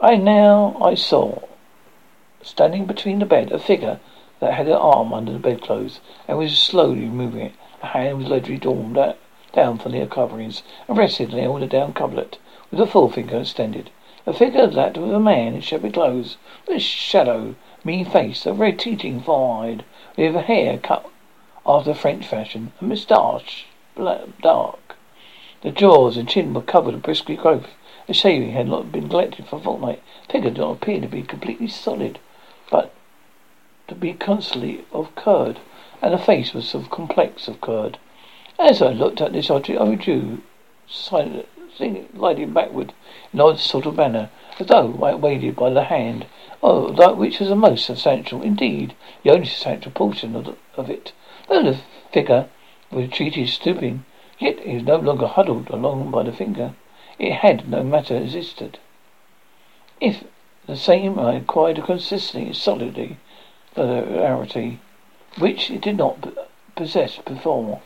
I 0.00 0.16
now 0.16 0.76
I 0.80 0.94
saw, 0.94 1.40
standing 2.40 2.86
between 2.86 3.18
the 3.18 3.26
bed, 3.26 3.50
a 3.50 3.58
figure 3.58 4.00
that 4.40 4.54
had 4.54 4.68
an 4.68 4.74
arm 4.74 5.12
under 5.12 5.32
the 5.32 5.38
bedclothes 5.38 6.00
and 6.26 6.38
was 6.38 6.56
slowly 6.56 7.06
moving 7.06 7.46
it. 7.46 7.52
A 7.80 7.86
hand 7.86 8.18
was 8.18 8.28
leisurely 8.28 8.58
drawn 8.58 8.92
down 9.52 9.78
from 9.78 9.92
the 9.92 10.04
coverings 10.06 10.64
and 10.88 10.98
rested 10.98 11.32
on 11.32 11.60
the 11.60 11.66
down 11.68 11.92
coverlet 11.92 12.36
with 12.70 12.78
the 12.80 12.86
forefinger 12.86 13.38
extended. 13.38 13.90
A 14.26 14.32
figure 14.32 14.66
that 14.66 14.96
of 14.96 15.10
a 15.12 15.20
man 15.20 15.54
in 15.54 15.60
shabby 15.60 15.90
clothes, 15.90 16.36
with 16.66 16.78
a 16.78 16.80
shadow, 16.80 17.54
mean 17.84 18.04
face, 18.04 18.46
a 18.46 18.52
red 18.52 18.78
teaching 18.78 19.20
forehead, 19.20 19.84
with 20.16 20.34
hair 20.34 20.76
cut 20.78 21.08
after 21.64 21.94
French 21.94 22.26
fashion, 22.26 22.72
a 22.80 22.84
moustache 22.84 23.66
black 23.94 24.22
dark. 24.42 24.96
The 25.60 25.70
jaws 25.70 26.16
and 26.16 26.28
chin 26.28 26.54
were 26.54 26.62
covered 26.62 26.94
with 26.94 27.04
bristly 27.04 27.36
growth, 27.36 27.74
The 28.08 28.14
shaving 28.14 28.52
had 28.52 28.68
not 28.68 28.90
been 28.90 29.04
neglected 29.04 29.46
for 29.46 29.56
a 29.56 29.60
fortnight. 29.60 30.02
The 30.26 30.32
Figure 30.32 30.50
did 30.50 30.60
not 30.60 30.72
appear 30.72 31.00
to 31.00 31.06
be 31.06 31.22
completely 31.22 31.68
solid, 31.68 32.18
but 32.70 32.92
to 33.86 33.94
be 33.94 34.14
constantly 34.14 34.84
of 34.92 35.14
curd, 35.14 35.60
and 36.00 36.14
the 36.14 36.18
face 36.18 36.54
was 36.54 36.74
of 36.74 36.90
complex 36.90 37.48
of 37.48 37.60
curd. 37.60 37.98
As 38.58 38.80
I 38.82 38.92
looked 38.92 39.20
at 39.20 39.32
this 39.32 39.50
object, 39.50 39.80
I 39.80 39.84
withdrew, 39.84 40.42
sliding 40.88 42.52
backward 42.52 42.92
in 43.32 43.40
an 43.40 43.46
odd 43.46 43.58
sort 43.58 43.86
of 43.86 43.96
manner, 43.96 44.30
as 44.58 44.66
though 44.66 44.98
I 45.02 45.14
weighted 45.14 45.56
by 45.56 45.70
the 45.70 45.84
hand. 45.84 46.26
Oh, 46.62 46.90
that 46.92 47.16
which 47.16 47.38
was 47.40 47.48
the 47.48 47.56
most 47.56 47.86
substantial, 47.86 48.42
indeed, 48.42 48.94
the 49.22 49.30
only 49.30 49.46
substantial 49.46 49.92
portion 49.92 50.34
of, 50.34 50.44
the, 50.44 50.56
of 50.76 50.90
it. 50.90 51.12
Though 51.48 51.62
the 51.62 51.78
figure 52.12 52.48
was 52.90 53.10
treated 53.10 53.48
stooping, 53.48 54.04
yet 54.38 54.58
it 54.58 54.74
was 54.74 54.82
no 54.84 54.96
longer 54.96 55.26
huddled 55.26 55.70
along 55.70 56.10
by 56.10 56.22
the 56.22 56.32
finger. 56.32 56.74
It 57.18 57.32
had 57.32 57.68
no 57.68 57.82
matter 57.82 58.16
existed. 58.16 58.78
If 60.00 60.24
the 60.66 60.76
same 60.76 61.18
I 61.18 61.34
acquired 61.34 61.78
a 61.78 61.82
consistency, 61.82 62.52
solidity, 62.52 63.16
solidarity, 63.74 64.80
which 65.38 65.70
it 65.70 65.80
did 65.80 65.96
not 65.96 66.34
possess 66.74 67.18
before. 67.18 67.80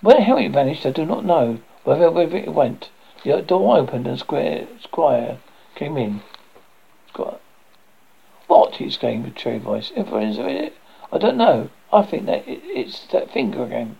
When 0.00 0.22
how 0.22 0.38
it 0.38 0.52
vanished, 0.52 0.86
I 0.86 0.90
do 0.90 1.04
not 1.04 1.24
know. 1.24 1.58
Whether 1.84 2.10
whether 2.10 2.36
it 2.36 2.54
went, 2.54 2.88
the 3.22 3.42
door 3.42 3.76
opened 3.76 4.06
and 4.06 4.18
Square 4.18 4.66
Squire 4.82 5.38
came 5.74 5.96
in. 5.96 6.22
Squire. 7.08 7.36
What? 8.46 8.76
he 8.76 8.86
exclaimed 8.86 9.24
with 9.24 9.46
a 9.46 9.58
voice. 9.58 9.90
In 9.90 10.06
it? 10.06 10.74
I 11.12 11.18
don't 11.18 11.36
know. 11.36 11.68
I 11.92 12.02
think 12.02 12.26
that 12.26 12.48
it, 12.48 12.60
it's 12.64 13.06
that 13.08 13.30
finger 13.30 13.62
again. 13.62 13.96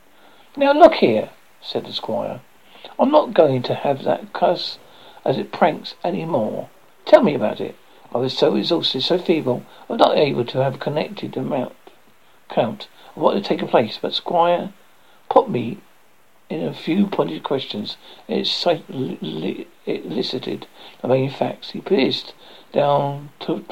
Now 0.57 0.73
look 0.73 0.95
here, 0.95 1.31
said 1.61 1.85
the 1.85 1.93
squire. 1.93 2.41
I'm 2.99 3.11
not 3.11 3.35
going 3.35 3.63
to 3.65 3.75
have 3.75 4.05
that 4.05 4.33
cuss 4.33 4.79
as 5.25 5.39
it 5.39 5.53
pranks 5.53 5.95
any 6.03 6.25
more. 6.25 6.69
Tell 7.05 7.23
me 7.23 7.35
about 7.35 7.61
it. 7.61 7.77
I 8.15 8.19
was 8.19 8.37
so 8.37 8.57
exhausted, 8.57 9.03
so 9.03 9.19
feeble, 9.19 9.63
I 9.89 9.93
was 9.93 9.99
not 9.99 10.17
able 10.17 10.45
to 10.47 10.63
have 10.63 10.81
connected 10.81 11.37
amount 11.37 11.75
count 12.51 12.89
of 13.17 13.23
what 13.23 13.35
had 13.35 13.45
taken 13.45 13.69
place. 13.69 13.99
But 14.01 14.15
Squire 14.15 14.73
put 15.29 15.49
me 15.49 15.79
in 16.49 16.63
a 16.63 16.75
few 16.75 17.07
pointed 17.07 17.43
questions. 17.43 17.97
It, 18.29 18.49
elicited 19.87 20.67
the 21.01 21.09
main 21.09 21.31
facts. 21.31 21.71
He 21.71 21.81
pierced 21.81 22.35
down 22.73 23.31
to, 23.41 23.65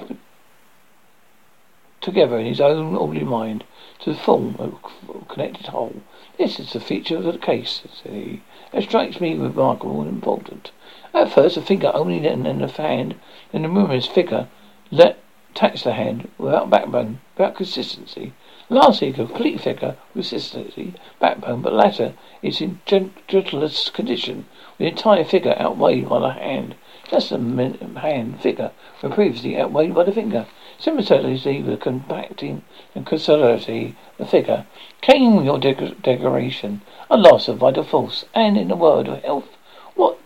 together 2.00 2.38
in 2.38 2.46
his 2.46 2.60
own 2.60 2.96
orderly 2.96 3.24
mind 3.24 3.64
to 4.00 4.14
form 4.14 4.56
a 4.60 5.24
connected 5.24 5.66
whole. 5.66 6.00
This 6.38 6.60
is 6.60 6.72
the 6.72 6.80
feature 6.80 7.16
of 7.16 7.24
the 7.24 7.36
case, 7.36 7.82
said 8.02 8.12
he. 8.12 8.42
It 8.72 8.84
strikes 8.84 9.20
me 9.20 9.34
remarkable 9.34 10.00
and 10.00 10.08
important. 10.08 10.70
At 11.12 11.32
first, 11.32 11.56
a 11.56 11.62
finger 11.62 11.90
only, 11.92 12.20
then, 12.20 12.44
then 12.44 12.60
the 12.60 12.68
hand, 12.68 13.16
then 13.50 13.62
the 13.62 13.68
numerous 13.68 14.06
figure 14.06 14.48
let 14.92 15.18
touch 15.54 15.82
the 15.82 15.94
hand 15.94 16.30
without 16.38 16.70
backbone, 16.70 17.20
without 17.36 17.56
consistency. 17.56 18.32
Lastly, 18.70 19.08
a 19.08 19.12
complete 19.14 19.62
figure 19.62 19.96
with 20.14 20.28
consistency, 20.28 20.92
backbone, 21.18 21.62
but 21.62 21.72
latter 21.72 22.12
is 22.42 22.60
in 22.60 22.80
gentlest 22.84 23.94
condition, 23.94 24.44
with 24.76 24.78
the 24.78 24.86
entire 24.88 25.24
figure 25.24 25.56
outweighed 25.58 26.06
by 26.06 26.18
the 26.18 26.30
hand. 26.32 26.74
Just 27.10 27.30
the 27.30 27.78
hand 27.96 28.42
figure, 28.42 28.70
were 29.02 29.08
previously 29.08 29.58
outweighed 29.58 29.94
by 29.94 30.04
the 30.04 30.12
finger. 30.12 30.46
Similarly, 30.78 31.62
the 31.62 31.78
compacting 31.78 32.62
and 32.94 33.06
consolidating 33.06 33.96
the 34.18 34.26
figure 34.26 34.66
came 35.00 35.36
with 35.36 35.46
your 35.46 35.58
degradation, 35.58 36.82
a 37.08 37.16
loss 37.16 37.48
of 37.48 37.56
vital 37.56 37.84
force, 37.84 38.26
and, 38.34 38.58
in 38.58 38.70
a 38.70 38.76
word 38.76 39.08
of 39.08 39.22
health, 39.22 39.56
what 39.94 40.18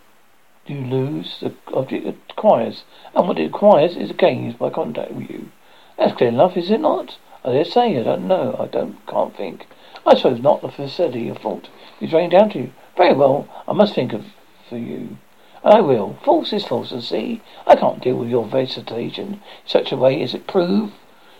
you 0.67 0.81
lose, 0.81 1.39
the 1.39 1.53
object 1.73 2.07
acquires, 2.29 2.83
and 3.15 3.25
what 3.25 3.39
it 3.39 3.45
acquires 3.45 3.95
is 3.95 4.11
gained 4.11 4.59
by 4.59 4.69
contact 4.69 5.13
with 5.13 5.29
you. 5.29 5.49
That's 5.97 6.17
clear 6.17 6.29
enough, 6.29 6.57
is 6.57 6.69
it 6.69 6.81
not? 6.81 7.17
I 7.45 7.51
dare 7.51 7.65
say, 7.65 7.99
I 7.99 8.03
don't 8.03 8.27
know, 8.27 8.55
uh, 8.57 8.63
I 8.63 8.67
don't, 8.67 9.05
can't 9.05 9.35
think. 9.35 9.67
I 10.05 10.15
suppose 10.15 10.39
not 10.39 10.61
the 10.61 10.69
facility 10.69 11.23
your 11.23 11.35
fault. 11.35 11.67
It's 11.99 12.13
raining 12.13 12.29
down 12.29 12.49
to 12.51 12.59
you. 12.59 12.73
Very 12.95 13.13
well, 13.13 13.47
I 13.67 13.73
must 13.73 13.93
think 13.93 14.13
of 14.13 14.25
for 14.69 14.77
you. 14.77 15.17
I 15.63 15.81
will. 15.81 16.17
False 16.23 16.53
is 16.53 16.65
false, 16.65 16.91
and 16.91 17.03
see, 17.03 17.41
I 17.67 17.75
can't 17.75 18.01
deal 18.01 18.15
with 18.15 18.29
your 18.29 18.45
vegetation 18.45 19.33
in 19.33 19.41
such 19.65 19.91
a 19.91 19.97
way 19.97 20.21
as 20.21 20.33
it 20.33 20.47
prove 20.47 20.93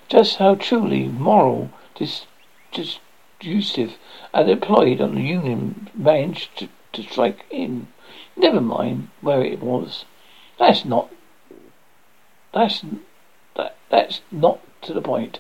just 0.10 0.38
how 0.38 0.56
truly 0.56 1.08
moral, 1.08 1.70
dis, 1.96 2.26
disjusive, 2.74 3.94
and 4.34 4.50
employed 4.50 5.00
on 5.02 5.16
the 5.16 5.22
Union 5.22 5.90
managed 5.96 6.58
to, 6.58 6.70
to 6.92 7.04
strike 7.04 7.46
in. 7.50 7.88
Never 8.36 8.62
mind 8.62 9.10
where 9.22 9.44
it 9.44 9.62
was. 9.62 10.06
That's 10.60 10.86
not. 10.86 11.10
That's 12.54 12.84
that. 13.56 13.76
That's 13.90 14.22
not 14.32 14.60
to 14.84 14.94
the 14.94 15.02
point. 15.02 15.40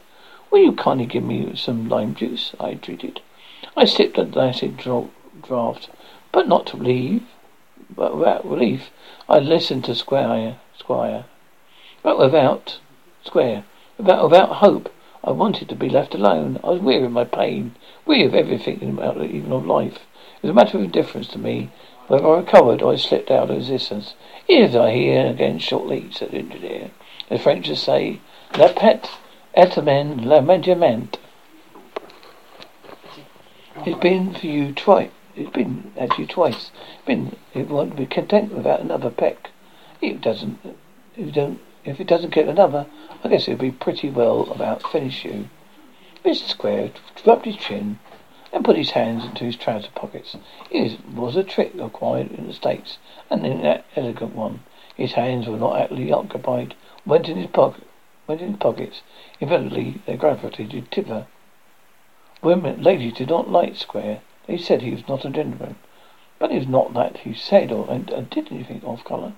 Will 0.54 0.60
you 0.60 0.74
kindly 0.74 1.08
give 1.08 1.24
me 1.24 1.56
some 1.56 1.90
lime 1.90 2.14
juice? 2.14 2.54
I 2.60 2.74
entreated. 2.74 3.22
I 3.76 3.86
sipped 3.86 4.20
a 4.20 4.40
acid 4.40 4.78
draught, 4.78 5.90
but 6.32 6.48
not 6.48 6.68
to 6.68 6.78
leave. 6.78 7.24
But 7.90 8.16
without 8.16 8.48
relief, 8.48 8.92
I 9.28 9.40
listened 9.40 9.84
to 9.86 9.96
Squire, 9.96 10.58
Squire. 10.78 11.26
But 12.04 12.20
without, 12.20 12.78
Square, 13.24 13.64
without, 13.98 14.26
without 14.26 14.58
hope, 14.58 14.94
I 15.24 15.32
wanted 15.32 15.70
to 15.70 15.76
be 15.76 15.90
left 15.90 16.14
alone. 16.14 16.60
I 16.64 16.70
was 16.70 16.82
weary 16.82 17.06
of 17.06 17.12
my 17.12 17.24
pain, 17.24 17.74
weary 18.06 18.26
of 18.26 18.36
everything, 18.36 18.76
even 18.76 19.52
of 19.52 19.66
life. 19.66 20.06
It 20.36 20.44
was 20.44 20.52
a 20.52 20.54
matter 20.54 20.78
of 20.78 20.84
indifference 20.84 21.30
to 21.30 21.40
me 21.40 21.72
whether 22.06 22.28
I 22.28 22.38
recovered 22.38 22.84
or 22.84 22.94
I 22.94 22.98
slipped 22.98 23.32
out 23.32 23.50
of 23.50 23.58
existence. 23.58 24.14
If 24.48 24.76
I 24.76 24.92
hear 24.92 25.26
again 25.26 25.58
shortly, 25.58 26.12
said 26.12 26.30
the 26.30 26.38
engineer. 26.38 26.92
The 27.30 27.40
French 27.40 27.76
say, 27.76 28.20
La 28.56 28.72
pet 28.72 29.10
etamen 29.56 30.26
lamentement. 30.26 31.18
It's 33.86 34.00
been 34.00 34.34
for 34.34 34.48
you 34.48 34.74
twice. 34.74 35.12
It's 35.36 35.52
been 35.52 35.94
at 35.98 36.18
you 36.18 36.26
twice. 36.26 36.72
Been 37.06 37.36
it 37.54 37.68
won't 37.68 37.96
be 37.96 38.06
content 38.06 38.54
without 38.54 38.80
another 38.80 39.10
peck. 39.10 39.52
It 40.02 40.22
doesn't. 40.22 40.60
If 41.16 41.34
don't. 41.34 41.60
If 41.86 42.00
it 42.00 42.08
doesn't 42.08 42.34
get 42.34 42.48
another, 42.48 42.88
I 43.24 43.28
guess 43.28 43.48
it'll 43.48 43.60
be 43.60 43.72
pretty 43.72 44.10
well 44.10 44.50
about 44.52 44.90
finish 44.90 45.26
you. 45.26 45.50
Mr. 46.24 46.48
Square 46.48 46.92
rubbed 47.26 47.46
his 47.46 47.58
chin 47.58 48.00
and 48.54 48.64
put 48.64 48.78
his 48.78 48.92
hands 48.92 49.26
into 49.26 49.44
his 49.44 49.58
trouser 49.58 49.90
pockets. 49.94 50.38
It 50.72 51.00
was 51.14 51.36
a 51.36 51.44
trick 51.44 51.74
acquired 51.76 52.32
in 52.32 52.48
the 52.48 52.54
States, 52.54 53.00
and 53.30 53.46
an 53.46 53.84
elegant 53.96 54.34
one. 54.34 54.62
His 54.96 55.14
hands 55.14 55.48
were 55.48 55.58
not 55.58 55.82
actually 55.82 56.12
occupied. 56.14 56.76
Went 57.06 57.28
in 57.28 57.36
his 57.36 57.48
pocket. 57.48 57.84
Went 58.28 58.42
in 58.42 58.52
his 58.52 58.58
pockets. 58.58 59.02
Evidently, 59.42 60.02
their 60.06 60.18
gravitated 60.18 60.90
tipper. 60.92 61.28
Women, 62.42 62.82
ladies 62.82 63.14
did 63.14 63.30
not 63.30 63.50
like 63.50 63.76
Square. 63.76 64.22
They 64.48 64.58
said 64.58 64.82
he 64.82 64.92
was 64.92 65.08
not 65.08 65.26
a 65.26 65.30
gentleman. 65.30 65.76
But 66.40 66.52
it 66.52 66.60
was 66.60 66.68
not 66.68 66.94
that 66.94 67.18
he 67.18 67.34
said 67.34 67.72
or 67.72 67.86
did 67.98 68.52
anything 68.52 68.82
off 68.84 69.04
colour. 69.04 69.34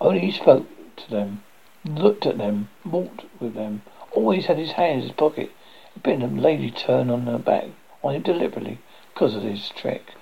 Only 0.00 0.20
he 0.20 0.30
spoke 0.30 0.66
to 0.96 1.10
them, 1.10 1.42
looked 1.84 2.26
at 2.26 2.38
them, 2.38 2.68
walked 2.84 3.24
with 3.40 3.54
them, 3.54 3.82
always 4.12 4.46
had 4.46 4.58
his 4.58 4.72
hands 4.72 5.02
in 5.02 5.08
his 5.08 5.16
pocket. 5.16 5.50
Been 6.02 6.22
a 6.22 6.26
lady 6.26 6.70
turn 6.70 7.10
on 7.10 7.22
her 7.22 7.38
back 7.38 7.66
on 8.02 8.14
him 8.14 8.22
deliberately 8.22 8.78
because 9.12 9.34
of 9.34 9.42
this 9.42 9.70
trick. 9.70 10.14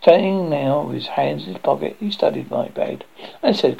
Standing 0.00 0.48
now 0.48 0.82
with 0.82 0.94
his 0.94 1.06
hands 1.08 1.46
in 1.46 1.54
his 1.54 1.62
pocket, 1.62 1.96
he 2.00 2.10
studied 2.10 2.50
my 2.50 2.68
bed 2.68 3.04
and 3.42 3.54
said 3.56 3.78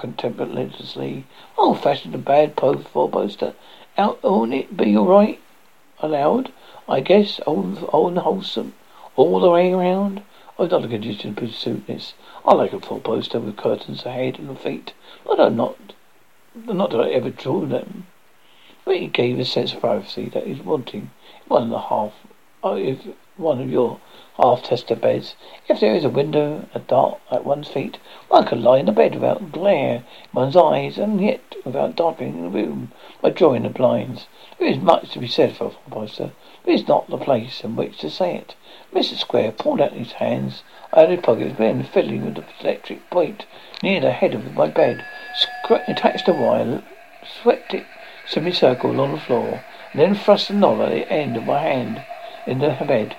contemplatively, 0.00 1.24
"Old 1.56 1.80
fashioned 1.80 2.14
and 2.14 2.24
bad 2.24 2.54
post 2.54 2.86
four 2.86 3.08
poster. 3.08 3.54
Out 3.96 4.20
on 4.22 4.52
it 4.52 4.76
be 4.76 4.96
all 4.96 5.06
right?" 5.06 5.40
Aloud, 5.98 6.52
"I 6.88 7.00
guess 7.00 7.40
old 7.48 7.78
wholesome 7.78 8.74
all 9.16 9.40
the 9.40 9.50
way 9.50 9.72
around. 9.72 10.22
I 10.56 10.62
was 10.62 10.70
not 10.70 10.84
a 10.84 10.88
condition 10.88 11.34
to 11.34 11.48
suit 11.48 11.88
this. 11.88 12.14
I 12.44 12.54
like 12.54 12.72
a 12.72 12.78
full 12.78 13.00
poster 13.00 13.40
with 13.40 13.56
curtains 13.56 14.06
ahead 14.06 14.38
and 14.38 14.56
feet, 14.56 14.92
but 15.24 15.40
I'm 15.40 15.56
not 15.56 15.76
not 16.54 16.90
that 16.90 17.00
I 17.00 17.10
ever 17.10 17.30
drew 17.30 17.66
them. 17.66 18.06
But 18.84 18.94
it 18.98 19.12
gave 19.12 19.40
a 19.40 19.44
sense 19.44 19.72
of 19.72 19.80
privacy 19.80 20.28
that 20.28 20.46
is 20.46 20.60
wanting 20.60 21.10
one 21.48 21.64
and 21.64 21.72
a 21.72 21.80
half 21.80 22.12
Oh, 22.60 22.76
if 22.76 23.06
one 23.36 23.60
of 23.60 23.70
your 23.70 23.98
half-tester 24.40 24.94
beds. 24.94 25.34
If 25.68 25.80
there 25.80 25.94
is 25.94 26.04
a 26.04 26.08
window 26.08 26.66
a 26.72 26.78
dark 26.78 27.18
at 27.30 27.44
one's 27.44 27.68
feet, 27.68 27.98
one 28.28 28.46
can 28.46 28.62
lie 28.62 28.78
in 28.78 28.86
the 28.86 28.92
bed 28.92 29.14
without 29.14 29.50
glare 29.50 29.96
in 29.96 30.04
one's 30.32 30.56
eyes, 30.56 30.96
and 30.96 31.20
yet 31.20 31.40
without 31.64 31.96
darkening 31.96 32.42
the 32.42 32.48
room 32.48 32.92
by 33.20 33.30
drawing 33.30 33.64
the 33.64 33.68
blinds. 33.68 34.26
There 34.58 34.68
is 34.68 34.78
much 34.78 35.10
to 35.10 35.18
be 35.18 35.26
said 35.26 35.56
for 35.56 35.72
a 35.86 35.90
poster, 35.90 36.30
but 36.64 36.72
it's 36.72 36.86
not 36.86 37.10
the 37.10 37.18
place 37.18 37.64
in 37.64 37.74
which 37.74 37.98
to 37.98 38.10
say 38.10 38.36
it. 38.36 38.54
Mr. 38.94 39.16
Square 39.16 39.52
pulled 39.52 39.80
out 39.80 39.92
his 39.92 40.12
hands 40.12 40.62
out 40.92 41.04
of 41.04 41.10
his 41.10 41.20
pockets, 41.20 41.58
then 41.58 41.82
fiddling 41.82 42.24
with 42.24 42.36
the 42.36 42.44
electric 42.60 43.10
point 43.10 43.44
near 43.82 44.00
the 44.00 44.12
head 44.12 44.34
of 44.34 44.54
my 44.54 44.68
bed, 44.68 45.04
attached 45.88 46.28
a 46.28 46.32
wire, 46.32 46.82
swept 47.42 47.74
it 47.74 47.86
semicircle 48.26 49.00
on 49.00 49.12
the 49.12 49.18
floor, 49.18 49.64
and 49.92 50.00
then 50.00 50.14
thrust 50.14 50.48
the 50.48 50.54
knob 50.54 50.80
at 50.80 50.90
the 50.90 51.10
end 51.10 51.36
of 51.36 51.44
my 51.44 51.60
hand 51.60 52.04
in 52.46 52.58
the 52.58 52.68
bed. 52.86 53.16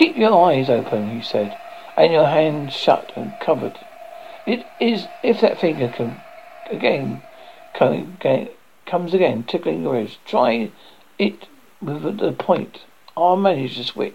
Keep 0.00 0.16
your 0.16 0.46
eyes 0.46 0.70
open, 0.70 1.10
he 1.10 1.20
said, 1.20 1.56
and 1.94 2.10
your 2.10 2.24
hands 2.24 2.72
shut 2.72 3.12
and 3.16 3.38
covered. 3.38 3.80
It 4.46 4.64
is 4.78 5.08
if 5.22 5.42
that 5.42 5.58
finger 5.58 5.88
can 5.88 6.22
again, 6.70 7.20
come, 7.74 8.16
again 8.18 8.48
comes 8.86 9.12
again, 9.12 9.42
tickling 9.42 9.82
your 9.82 9.96
ears. 9.96 10.16
Try 10.24 10.70
it 11.18 11.48
with 11.82 12.16
the 12.16 12.32
point. 12.32 12.78
I 13.14 13.34
managed 13.34 13.76
to 13.76 13.84
switch 13.84 14.14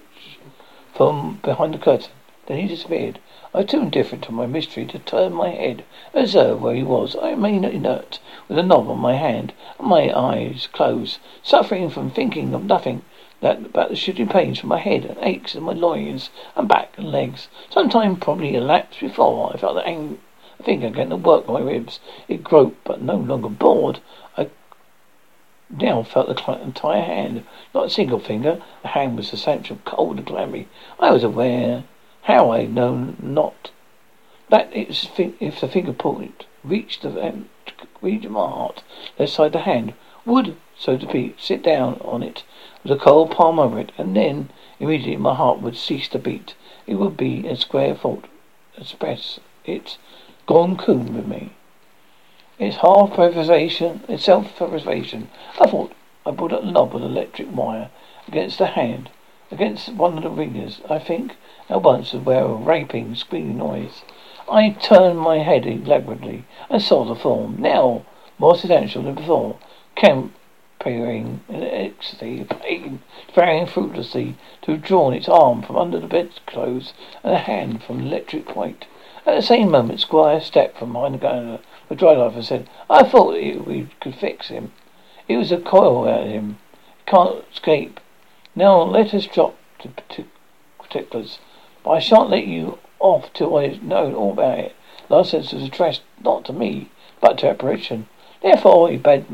from 0.96 1.40
behind 1.44 1.76
the 1.76 1.78
curtain. 1.78 2.14
Then 2.48 2.58
he 2.58 2.68
disappeared. 2.68 3.20
I 3.54 3.60
was 3.60 3.68
too 3.68 3.82
indifferent 3.82 4.24
to 4.24 4.32
my 4.32 4.48
mystery 4.48 4.88
to 4.88 4.98
turn 4.98 5.34
my 5.34 5.50
head, 5.50 5.84
observe 6.16 6.64
where 6.64 6.74
he 6.74 6.82
was. 6.82 7.16
I 7.16 7.30
remained 7.30 7.64
inert, 7.64 8.18
with 8.48 8.58
a 8.58 8.64
knob 8.64 8.90
on 8.90 8.98
my 8.98 9.18
hand, 9.18 9.54
and 9.78 9.88
my 9.88 10.12
eyes 10.12 10.66
closed, 10.66 11.20
suffering 11.44 11.92
from 11.92 12.10
thinking 12.10 12.56
of 12.56 12.66
nothing 12.66 13.04
that 13.42 13.58
about 13.58 13.90
the 13.90 13.96
shooting 13.96 14.28
pains 14.28 14.60
from 14.60 14.70
my 14.70 14.80
head 14.80 15.06
and 15.06 15.18
aches 15.20 15.56
in 15.56 15.64
my 15.64 15.74
loins 15.74 16.30
and 16.56 16.68
back 16.68 16.94
and 16.98 17.12
legs. 17.12 17.48
Some 17.70 17.90
time 17.90 18.16
probably 18.16 18.56
elapsed 18.56 19.00
before 19.02 19.52
I 19.54 19.58
felt 19.58 19.76
the 19.76 19.88
ang- 19.88 20.20
finger 20.64 20.90
getting 20.90 21.10
to 21.10 21.18
work 21.18 21.48
my 21.48 21.60
ribs. 21.60 22.00
It 22.28 22.44
groped, 22.44 22.84
but 22.84 23.02
no 23.02 23.18
longer 23.18 23.50
bored. 23.50 24.00
I 24.38 24.50
now 25.70 26.04
felt 26.04 26.28
the 26.28 26.62
entire 26.62 27.02
hand, 27.02 27.44
not 27.74 27.88
a 27.88 27.90
single 27.90 28.20
finger. 28.20 28.62
The 28.84 28.90
hand 28.90 29.18
was 29.18 29.28
substantial, 29.28 29.80
cold 29.84 30.18
and 30.18 30.26
clammy. 30.26 30.68
I 31.00 31.12
was 31.12 31.24
aware, 31.24 31.84
how 32.24 32.52
I 32.52 32.66
known 32.66 33.18
not, 33.22 33.72
that 34.50 34.70
if 34.74 35.60
the 35.60 35.68
finger 35.68 35.94
point 35.94 36.46
reached 36.64 37.02
the 37.02 37.44
region 38.02 38.28
of 38.28 38.32
my 38.32 38.48
heart, 38.48 38.84
left 39.20 39.34
side 39.34 39.52
the 39.52 39.60
hand, 39.60 39.94
would, 40.26 40.56
so 40.78 40.98
to 40.98 41.08
speak, 41.08 41.36
sit 41.38 41.62
down 41.62 42.00
on 42.02 42.24
it 42.24 42.44
with 42.86 43.00
a 43.00 43.04
cold 43.04 43.32
palm 43.32 43.58
over 43.58 43.80
it, 43.80 43.92
and 43.98 44.16
then 44.16 44.48
immediately 44.80 45.18
my 45.18 45.34
heart 45.34 45.60
would 45.60 45.76
cease 45.76 46.08
to 46.08 46.20
beat. 46.20 46.54
It 46.86 46.96
would 46.96 47.18
be 47.18 47.48
a 47.48 47.56
square 47.56 47.96
fault, 47.96 48.26
express 48.78 49.40
it, 49.66 49.98
gone 50.46 50.78
coon 50.78 51.16
with 51.16 51.26
me. 51.26 51.54
It's 52.60 52.78
half 52.78 53.16
preservation, 53.16 54.04
it's 54.08 54.26
self-preservation. 54.26 55.32
I 55.60 55.68
thought 55.68 55.94
I 56.28 56.32
put 56.32 56.54
a 56.54 56.64
knob 56.64 56.96
of 56.96 57.02
electric 57.02 57.54
wire 57.56 57.90
against 58.28 58.60
the 58.60 58.68
hand, 58.68 59.10
against 59.50 59.90
one 59.90 60.18
of 60.18 60.24
the 60.24 60.30
ringers, 60.30 60.82
I 60.88 61.00
think, 61.00 61.38
at 61.68 61.82
once 61.82 62.14
aware 62.14 62.44
of 62.44 62.52
a 62.52 62.64
raping, 62.64 63.16
squealing 63.16 63.58
noise. 63.58 64.04
I 64.48 64.70
turned 64.70 65.18
my 65.18 65.40
head 65.40 65.66
elaborately 65.66 66.46
and 66.70 66.84
saw 66.84 67.04
the 67.04 67.16
form, 67.16 67.56
now 67.58 68.06
more 68.38 68.56
substantial 68.56 69.02
than 69.02 69.16
before, 69.16 69.58
campering 70.86 71.42
in 71.50 71.64
ecstasy, 71.64 72.44
pain, 72.44 73.02
trying 73.34 73.66
fruitlessly 73.66 74.36
to 74.62 74.72
have 74.72 74.84
drawn 74.84 75.14
its 75.14 75.28
arm 75.28 75.64
from 75.64 75.76
under 75.76 76.00
the 76.00 76.06
bedclothes 76.06 76.94
and 77.24 77.34
a 77.34 77.40
hand 77.40 77.84
from 77.84 77.98
the 77.98 78.06
electric 78.06 78.46
point. 78.46 78.86
At 79.26 79.36
the 79.36 79.42
same 79.42 79.72
moment, 79.72 80.02
Squire 80.02 80.40
stepped 80.40 80.78
from 80.78 80.94
behind 80.94 81.20
the 81.20 81.60
the 81.90 81.96
dry 81.96 82.14
life 82.14 82.36
and 82.36 82.46
said, 82.46 82.70
I 82.88 83.04
thought 83.04 83.34
we 83.34 83.90
could 84.00 84.14
fix 84.14 84.50
him. 84.50 84.74
It 85.28 85.38
was 85.38 85.52
a 85.52 85.58
coil 85.58 86.08
at 86.08 86.28
him. 86.28 86.60
Can't 87.08 87.44
escape. 87.52 88.00
Now 88.56 88.84
let 88.84 89.14
us 89.14 89.26
drop 89.26 89.58
the 89.82 89.90
particulars. 90.78 91.40
But 91.84 91.92
I 91.92 92.00
shan't 92.00 92.30
let 92.30 92.46
you 92.46 92.78
off 93.00 93.34
till 93.34 93.58
I 93.58 93.80
know 93.82 94.14
all 94.14 94.34
about 94.34 94.60
it. 94.60 94.76
Sentence 95.10 95.52
was 95.52 95.64
addressed 95.64 96.04
not 96.22 96.46
to 96.46 96.54
me, 96.54 96.90
but 97.22 97.40
to 97.40 97.50
apparition. 97.50 98.08
Therefore 98.42 98.90
he 98.90 98.98
bade 98.98 99.26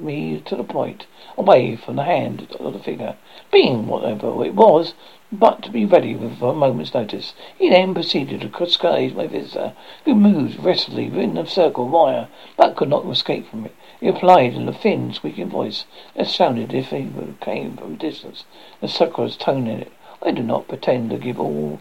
me 0.00 0.40
to 0.46 0.56
the 0.56 0.64
point, 0.64 1.06
away 1.36 1.76
from 1.76 1.96
the 1.96 2.04
hand 2.04 2.48
of 2.58 2.72
the 2.72 2.78
figure, 2.78 3.16
being 3.52 3.86
whatever 3.86 4.44
it 4.44 4.54
was, 4.54 4.94
but 5.30 5.62
to 5.62 5.70
be 5.70 5.84
ready 5.84 6.14
with 6.14 6.42
a 6.42 6.52
moment's 6.52 6.94
notice. 6.94 7.34
He 7.58 7.68
then 7.68 7.94
proceeded 7.94 8.40
to 8.40 8.48
cascade 8.48 9.14
my 9.16 9.26
visitor, 9.26 9.74
who 10.04 10.14
moved 10.14 10.64
restlessly 10.64 11.08
within 11.08 11.34
the 11.34 11.46
circle 11.46 11.84
of 11.84 11.90
wire, 11.92 12.28
but 12.56 12.76
could 12.76 12.88
not 12.88 13.06
escape 13.06 13.48
from 13.48 13.66
it. 13.66 13.74
He 14.00 14.08
replied 14.08 14.54
in 14.54 14.68
a 14.68 14.72
thin, 14.72 15.12
squeaking 15.12 15.50
voice 15.50 15.84
that 16.16 16.26
sounded 16.26 16.74
as 16.74 16.86
if 16.86 16.90
he 16.90 17.08
came 17.40 17.76
from 17.76 17.94
a 17.94 17.96
distance, 17.96 18.44
the 18.80 18.88
sucrose 18.88 19.36
tone 19.36 19.66
in 19.66 19.80
it. 19.80 19.92
I 20.22 20.30
do 20.32 20.42
not 20.42 20.68
pretend 20.68 21.10
to 21.10 21.18
give 21.18 21.38
all 21.38 21.80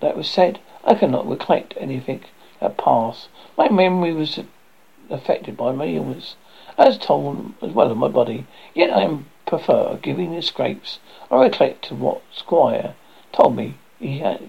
that 0.00 0.16
was 0.16 0.28
said. 0.28 0.58
I 0.84 0.94
cannot 0.94 1.26
recollect 1.26 1.74
anything 1.78 2.24
that 2.60 2.76
passed. 2.76 3.28
My 3.56 3.68
memory 3.68 4.12
was 4.12 4.38
affected 5.08 5.56
by 5.56 5.72
my 5.72 5.86
illness, 5.86 6.36
as 6.76 6.98
told 6.98 7.54
as 7.62 7.72
well 7.72 7.90
as 7.90 7.96
my 7.96 8.08
body. 8.08 8.46
Yet 8.74 8.92
I 8.92 9.18
prefer 9.46 9.96
giving 10.02 10.34
the 10.34 10.42
scrapes 10.42 10.98
I 11.30 11.36
recollected 11.36 11.98
what 11.98 12.22
Squire 12.32 12.94
told 13.32 13.56
me 13.56 13.74
he 13.98 14.18
had 14.18 14.48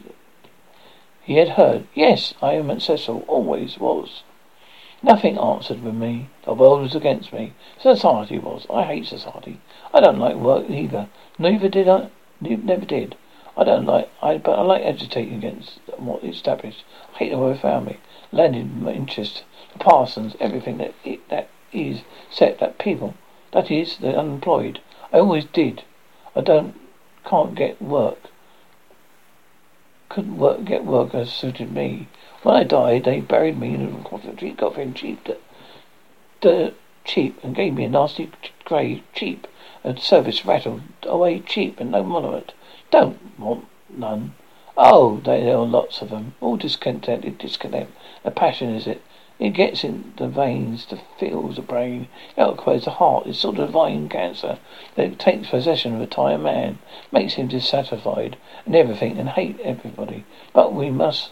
he 1.24 1.38
had 1.38 1.50
heard. 1.50 1.88
Yes, 1.96 2.36
I 2.42 2.54
am 2.54 2.70
ancestral, 2.70 3.24
always 3.28 3.80
was. 3.80 4.24
Nothing 5.02 5.40
answered 5.40 5.84
with 5.84 5.96
me. 5.96 6.30
The 6.44 6.54
world 6.54 6.82
was 6.82 6.96
against 6.96 7.34
me. 7.34 7.54
Society 7.80 8.38
was. 8.38 8.68
I 8.70 8.84
hate 8.84 9.08
society. 9.08 9.60
I 9.94 10.02
don't 10.02 10.20
like 10.20 10.36
work 10.36 10.70
either. 10.70 11.08
Neither 11.40 11.70
did 11.70 11.90
I. 11.90 12.10
Never 12.40 12.86
did. 12.86 13.16
I 13.58 13.64
don't 13.64 13.86
like. 13.86 14.10
I 14.22 14.38
but 14.38 14.60
I 14.60 14.62
like 14.62 14.84
agitating 14.84 15.36
against 15.36 15.80
what 15.98 16.24
is 16.24 16.36
established. 16.36 16.84
I 17.16 17.18
hate 17.18 17.30
the 17.32 17.38
way 17.38 17.54
they 17.54 17.60
found 17.60 17.88
me. 17.88 17.98
My 18.32 18.92
interest, 18.92 19.44
the 19.74 19.80
parsons, 19.80 20.36
everything 20.40 20.78
that 20.78 20.94
it, 21.04 21.28
that 21.30 21.50
is 21.76 22.02
set 22.32 22.60
that 22.60 22.78
people. 22.80 23.14
That 23.52 23.70
is 23.70 23.98
the 23.98 24.18
unemployed. 24.18 24.80
I 25.14 25.20
always 25.20 25.46
did. 25.46 25.84
I 26.36 26.42
don't, 26.42 26.76
can't 27.26 27.56
get 27.56 27.82
work. 27.82 28.18
Couldn't 30.10 30.38
work, 30.38 30.66
get 30.66 30.86
work 30.86 31.14
as 31.14 31.32
suited 31.32 31.72
me. 31.72 32.08
When 32.44 32.56
I 32.56 32.64
died, 32.64 33.04
they 33.04 33.22
buried 33.22 33.60
me 33.60 33.74
in 33.74 33.96
a 33.96 34.10
coffin, 34.10 34.56
coffin 34.56 34.94
cheap, 34.94 35.28
dirt 36.42 36.74
cheap, 37.04 37.44
and 37.44 37.56
gave 37.56 37.74
me 37.74 37.86
a 37.86 37.90
nasty 37.90 38.30
grave, 38.64 39.04
cheap, 39.14 39.48
and 39.84 40.00
service 40.00 40.46
rattled 40.46 40.82
away 41.04 41.40
cheap, 41.40 41.80
and 41.80 41.92
no 41.92 42.04
monument. 42.04 42.54
Don't 42.92 43.40
want 43.40 43.66
none. 43.90 44.34
Oh, 44.78 45.22
there 45.24 45.56
are 45.56 45.66
lots 45.66 46.02
of 46.02 46.10
them, 46.10 46.36
all 46.42 46.58
discontented, 46.58 47.38
discontent. 47.38 47.90
A 48.24 48.32
passion 48.32 48.76
is 48.76 48.88
it? 48.88 49.02
It 49.38 49.50
gets 49.50 49.84
in 49.84 50.14
the 50.18 50.30
veins, 50.30 50.86
the 50.86 51.00
feels 51.20 51.58
the 51.58 51.62
brain, 51.62 52.08
occupies 52.38 52.86
the 52.86 52.92
heart. 52.92 53.28
It's 53.28 53.40
sort 53.40 53.60
of 53.60 53.68
divine 53.68 54.08
cancer 54.08 54.60
that 54.96 55.20
takes 55.20 55.50
possession 55.50 55.94
of 55.96 56.02
a 56.02 56.08
tired 56.08 56.42
man, 56.42 56.80
makes 57.12 57.34
him 57.34 57.48
dissatisfied 57.48 58.38
and 58.66 58.76
everything 58.76 59.18
and 59.18 59.30
hate 59.30 59.60
everybody. 59.60 60.24
But 60.54 60.74
we 60.74 60.90
must 60.90 61.32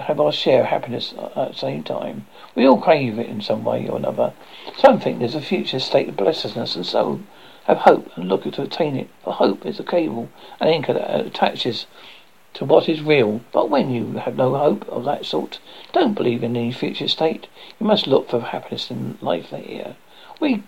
have 0.00 0.20
our 0.20 0.32
share 0.32 0.60
of 0.60 0.66
happiness 0.66 1.14
at 1.18 1.34
the 1.34 1.52
same 1.52 1.82
time. 1.82 2.26
We 2.54 2.66
all 2.66 2.80
crave 2.80 3.18
it 3.18 3.28
in 3.28 3.40
some 3.40 3.64
way 3.64 3.88
or 3.88 3.96
another. 3.96 4.34
Some 4.76 5.00
think 5.00 5.18
there's 5.18 5.34
a 5.34 5.40
future 5.40 5.78
state 5.78 6.08
of 6.10 6.16
blessedness 6.16 6.76
and 6.76 6.84
so 6.84 7.20
have 7.64 7.78
hope 7.78 8.10
and 8.16 8.28
look 8.28 8.42
to 8.44 8.62
attain 8.62 8.96
it. 8.96 9.08
For 9.24 9.32
hope 9.32 9.64
is 9.64 9.80
a 9.80 9.84
cable, 9.84 10.28
an 10.60 10.68
anchor 10.68 10.92
that 10.92 11.26
attaches 11.26 11.86
to 12.56 12.64
what 12.64 12.88
is 12.88 13.02
real. 13.02 13.42
But 13.52 13.68
when 13.68 13.90
you 13.90 14.12
have 14.14 14.36
no 14.36 14.56
hope 14.56 14.88
of 14.88 15.04
that 15.04 15.26
sort, 15.26 15.58
don't 15.92 16.14
believe 16.14 16.42
in 16.42 16.56
any 16.56 16.72
future 16.72 17.06
state. 17.06 17.48
You 17.78 17.86
must 17.86 18.06
look 18.06 18.30
for 18.30 18.40
happiness 18.40 18.90
in 18.90 19.18
life 19.20 19.50
here. 19.50 19.96
We 20.40 20.62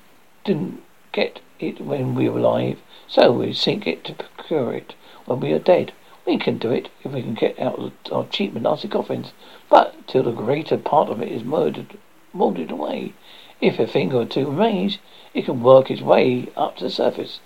didn't 0.45 0.83
get 1.13 1.41
it 1.59 1.81
when 1.81 2.15
we 2.15 2.29
were 2.29 2.41
alive, 2.41 2.79
so 3.07 3.33
we 3.33 3.55
seek 3.55 3.87
it 3.87 4.05
to 4.05 4.13
procure 4.13 4.75
it 4.75 4.95
when 5.25 5.41
we 5.41 5.51
are 5.53 5.59
dead. 5.59 5.93
We 6.27 6.37
can 6.37 6.59
do 6.59 6.71
it 6.71 6.91
if 7.05 7.13
we 7.13 7.23
can 7.23 7.33
get 7.33 7.59
out 7.59 7.79
of 7.79 7.93
our 8.13 8.27
cheap 8.27 8.55
and 8.55 8.65
nasty 8.65 8.89
coffins, 8.89 9.33
but 9.71 10.07
till 10.07 10.25
the 10.25 10.33
greater 10.33 10.77
part 10.77 11.09
of 11.09 11.23
it 11.23 11.33
is 11.33 11.43
murdered, 11.43 11.97
molded 12.35 12.71
away. 12.71 13.15
If 13.63 13.79
a 13.79 13.87
finger 13.87 14.19
or 14.19 14.27
two 14.27 14.51
remains, 14.51 14.99
it 15.33 15.47
can 15.47 15.63
work 15.63 15.91
its 15.91 16.03
way 16.03 16.49
up 16.55 16.77
to 16.77 16.85
the 16.85 16.91
surface, 16.91 17.41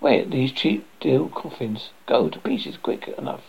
where 0.00 0.24
these 0.24 0.50
cheap 0.50 0.86
deal 0.98 1.28
coffins 1.28 1.90
go 2.06 2.30
to 2.30 2.38
pieces 2.38 2.78
quick 2.78 3.06
enough. 3.18 3.42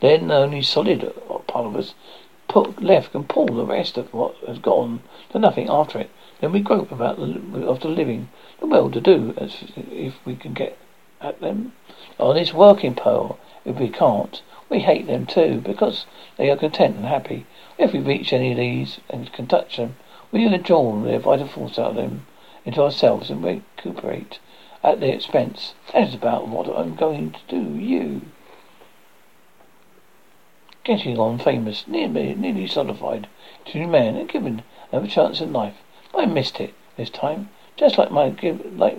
Then 0.00 0.30
only 0.30 0.62
solid 0.62 1.12
part 1.46 1.66
of 1.66 1.76
us 1.76 1.94
put 2.46 2.82
left 2.82 3.12
can 3.12 3.24
pull 3.24 3.46
the 3.46 3.66
rest 3.66 3.98
of 3.98 4.14
what 4.14 4.36
has 4.46 4.58
gone 4.58 5.02
to 5.30 5.38
nothing 5.38 5.68
after 5.68 5.98
it. 5.98 6.10
Then 6.40 6.52
we 6.52 6.60
grope 6.60 6.92
about 6.92 7.16
the, 7.16 7.24
living, 7.24 8.28
the 8.60 8.66
well-to-do, 8.66 9.34
as 9.36 9.56
if 9.76 10.14
we 10.24 10.36
can 10.36 10.54
get 10.54 10.78
at 11.20 11.40
them. 11.40 11.72
Honest 12.18 12.54
working 12.54 12.94
poor, 12.94 13.36
if 13.64 13.76
we 13.76 13.88
can't, 13.88 14.40
we 14.68 14.80
hate 14.80 15.06
them 15.06 15.26
too, 15.26 15.60
because 15.60 16.06
they 16.36 16.48
are 16.48 16.56
content 16.56 16.96
and 16.96 17.06
happy. 17.06 17.44
If 17.76 17.92
we 17.92 17.98
reach 17.98 18.32
any 18.32 18.52
of 18.52 18.58
these 18.58 19.00
and 19.10 19.32
can 19.32 19.46
touch 19.46 19.76
them, 19.76 19.96
we 20.30 20.48
can 20.48 20.62
draw 20.62 21.00
their 21.02 21.18
vital 21.18 21.48
force 21.48 21.78
out 21.78 21.90
of 21.90 21.96
them 21.96 22.26
into 22.64 22.82
ourselves 22.82 23.30
and 23.30 23.42
recuperate 23.42 24.38
at 24.84 25.00
their 25.00 25.14
expense. 25.14 25.74
That 25.92 26.08
is 26.08 26.14
about 26.14 26.46
what 26.46 26.68
I'm 26.68 26.94
going 26.94 27.32
to 27.32 27.40
do. 27.48 27.78
You. 27.78 28.22
Getting 30.88 31.18
on 31.18 31.36
famous, 31.36 31.86
nearly, 31.86 32.34
nearly 32.34 32.66
solidified 32.66 33.28
to 33.66 33.86
man 33.86 34.16
and 34.16 34.26
given 34.26 34.62
another 34.90 35.06
chance 35.06 35.42
in 35.42 35.52
life. 35.52 35.74
I 36.14 36.24
missed 36.24 36.60
it 36.60 36.72
this 36.96 37.10
time. 37.10 37.50
Just 37.76 37.98
like 37.98 38.10
my 38.10 38.34
like 38.74 38.96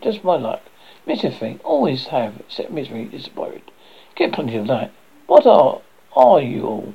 just 0.00 0.22
my 0.22 0.36
luck. 0.36 0.60
Miss 1.04 1.22
thing. 1.22 1.58
Always 1.64 2.06
have, 2.06 2.38
except 2.38 2.70
misery, 2.70 3.06
disappointment. 3.06 3.72
Get 4.14 4.32
plenty 4.32 4.54
of 4.54 4.68
that. 4.68 4.92
What 5.26 5.44
are 5.44 5.80
are 6.14 6.40
you 6.40 6.64
all? 6.64 6.94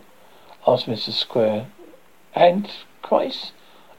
asked 0.66 0.88
Mr. 0.88 1.12
Square. 1.12 1.68
And 2.34 2.72
Christ? 3.02 3.52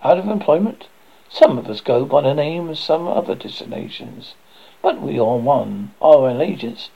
Out 0.02 0.16
of 0.16 0.28
employment? 0.28 0.88
Some 1.28 1.58
of 1.58 1.68
us 1.68 1.82
go 1.82 2.06
by 2.06 2.22
the 2.22 2.32
name 2.32 2.70
of 2.70 2.78
some 2.78 3.06
other 3.06 3.34
destinations. 3.34 4.34
But 4.80 5.02
we 5.02 5.18
are 5.18 5.36
one. 5.36 5.92
Our 6.00 6.30
allegiance 6.30 6.88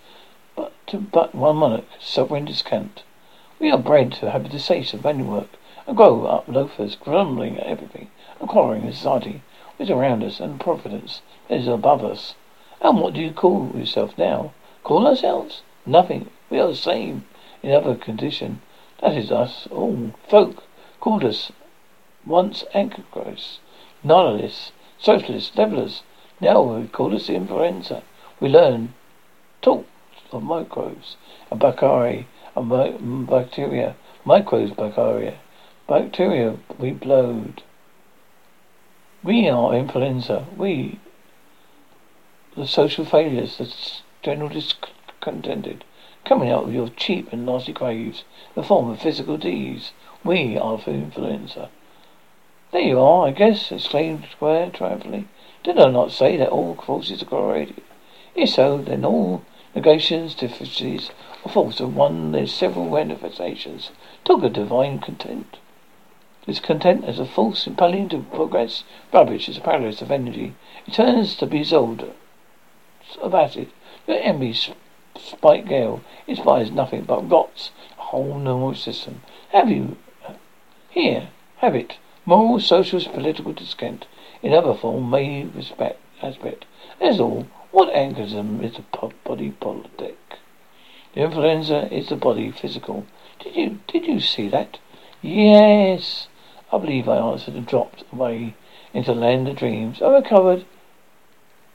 but 0.57 0.73
to 0.87 0.97
but 0.97 1.35
one 1.35 1.57
monarch, 1.57 1.85
sovereign 2.01 2.47
discount. 2.47 3.03
We 3.63 3.71
are 3.71 3.79
bred 3.79 4.11
to 4.15 4.33
have 4.33 4.51
the 4.51 4.59
say 4.59 4.81
of 4.81 5.05
work, 5.05 5.51
and 5.87 5.97
grow 5.97 6.27
up 6.27 6.49
loafers, 6.49 6.97
grumbling 6.97 7.61
at 7.61 7.67
everything, 7.69 8.11
and 8.41 8.49
quarrelling 8.49 8.87
in 8.87 8.93
society 8.93 9.41
which 9.77 9.89
is 9.89 9.91
around 9.93 10.25
us, 10.25 10.41
and 10.41 10.59
providence 10.59 11.23
that 11.47 11.61
is 11.61 11.69
above 11.69 12.05
us. 12.05 12.35
And 12.81 13.01
what 13.01 13.15
do 13.15 13.21
you 13.21 13.31
call 13.31 13.71
yourself 13.73 14.19
now? 14.19 14.51
Call 14.83 15.07
ourselves? 15.07 15.63
Nothing. 15.87 16.29
We 16.51 16.59
are 16.59 16.67
the 16.67 16.75
same, 16.75 17.25
in 17.63 17.71
other 17.71 17.95
condition. 17.95 18.63
That 19.01 19.17
is 19.17 19.31
us 19.31 19.69
all. 19.71 20.11
Folk 20.27 20.65
called 20.99 21.23
us 21.23 21.53
once 22.27 22.65
anarchists, 22.75 23.61
nihilists, 24.03 24.73
socialists, 24.99 25.57
levellers. 25.57 26.03
Now 26.41 26.63
we 26.63 26.89
call 26.89 27.15
us 27.15 27.31
influenza. 27.31 28.03
We 28.41 28.49
learn, 28.49 28.95
talk 29.61 29.87
of 30.33 30.43
microbes 30.43 31.17
and 31.49 31.61
bacteria 31.61 32.25
and 32.55 33.27
bacteria. 33.27 33.97
Microbes, 34.25 34.73
bacteria. 34.73 35.39
Bacteria 35.89 36.59
we 36.79 36.91
blowed. 36.91 37.63
We 39.23 39.49
are 39.49 39.75
influenza. 39.75 40.47
We, 40.57 41.01
the 42.57 42.67
social 42.67 43.05
failures, 43.05 43.59
the 43.59 43.73
general 44.23 44.49
discontented, 44.49 45.85
coming 46.25 46.51
out 46.51 46.65
of 46.65 46.75
your 46.75 46.89
cheap 46.89 47.33
and 47.33 47.47
nasty 47.47 47.73
graves, 47.73 48.25
the 48.55 48.63
form 48.63 48.91
of 48.91 49.01
physical 49.01 49.37
disease. 49.37 49.93
We 50.25 50.57
are 50.57 50.79
for 50.79 50.91
influenza. 50.91 51.71
There 52.73 52.81
you 52.81 53.01
are, 53.01 53.29
I 53.29 53.33
guess, 53.33 53.71
exclaimed 53.71 54.27
Square 54.33 54.71
triumphantly. 54.71 55.29
Did 55.63 55.79
I 55.79 55.91
not 55.91 56.11
say 56.11 56.37
that 56.37 56.49
all 56.49 56.75
forces 56.75 57.23
are 57.23 57.27
correlated? 57.27 57.83
If 58.35 58.51
so, 58.51 58.79
then 58.79 59.05
all 59.05 59.43
negations, 59.75 60.35
deficiencies, 60.35 61.11
or 61.45 61.51
faults 61.51 61.81
of 61.81 61.95
one, 61.97 62.33
there's 62.33 62.53
several 62.53 62.89
manifestations. 62.89 63.91
Talk 64.25 64.43
of 64.45 64.53
divine 64.53 64.99
content. 64.99 65.59
This 66.47 66.61
content 66.61 67.05
as 67.05 67.19
a 67.19 67.25
false 67.25 67.67
impelling 67.67 68.09
to 68.09 68.19
progress. 68.35 68.85
Rubbish 69.13 69.49
is 69.49 69.59
a 69.59 69.61
paralysis 69.61 70.03
of 70.03 70.11
energy. 70.11 70.55
It 70.87 70.95
turns 70.95 71.37
to 71.37 71.47
be 71.47 71.59
dissolved 71.59 72.05
of 73.21 73.35
acid. 73.35 73.71
Your 74.07 74.19
envy 74.19 74.55
spike 75.17 75.69
gale 75.69 76.01
inspires 76.27 76.71
nothing 76.71 77.03
but 77.03 77.31
rots 77.31 77.71
a 77.99 78.03
whole 78.03 78.39
normal 78.39 78.75
system. 78.75 79.23
Have 79.51 79.71
you 79.71 79.97
uh, 80.27 80.35
here? 80.91 81.29
Have 81.59 81.75
it. 81.75 81.99
Moral, 82.25 82.61
social, 82.61 83.01
political 83.01 83.53
discontent 83.53 84.07
in 84.43 84.53
other 84.53 84.75
form 84.75 85.11
may 85.11 85.45
respect 85.45 86.01
aspect. 86.21 86.65
That's 87.01 87.21
all. 87.21 87.47
What 87.71 87.95
anchors 87.95 88.33
them 88.33 88.63
is 88.63 88.75
the 88.75 89.13
body 89.25 89.51
politic. 89.53 90.19
The 91.15 91.23
influenza 91.23 91.93
is 91.93 92.09
the 92.09 92.17
body 92.17 92.51
physical. 92.51 93.07
Did 93.41 93.57
you 93.57 93.81
did 93.87 94.07
you 94.07 94.21
see 94.21 94.49
that? 94.49 94.79
Yes. 95.21 96.29
I 96.73 96.79
believe 96.79 97.09
I 97.09 97.19
answered 97.19 97.55
and 97.55 97.67
dropped 97.67 98.05
away 98.13 98.55
into 98.95 99.13
the 99.13 99.21
land 99.21 99.49
of 99.49 99.57
dreams. 99.57 100.01
I 100.01 100.09
recovered. 100.09 100.65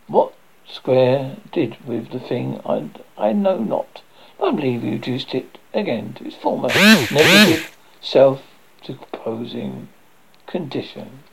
What 0.07 0.33
Square 0.69 1.37
did 1.51 1.77
with 1.85 2.11
the 2.11 2.19
thing 2.19 2.61
I, 2.65 2.89
I 3.17 3.31
know 3.31 3.57
not. 3.59 4.01
I 4.41 4.51
believe 4.51 4.83
you 4.83 4.91
reduced 4.91 5.33
it 5.33 5.57
again 5.73 6.13
to 6.13 6.25
its 6.25 6.35
former 6.35 6.67
negative 6.67 7.77
self-decomposing 8.01 9.87
condition. 10.45 11.23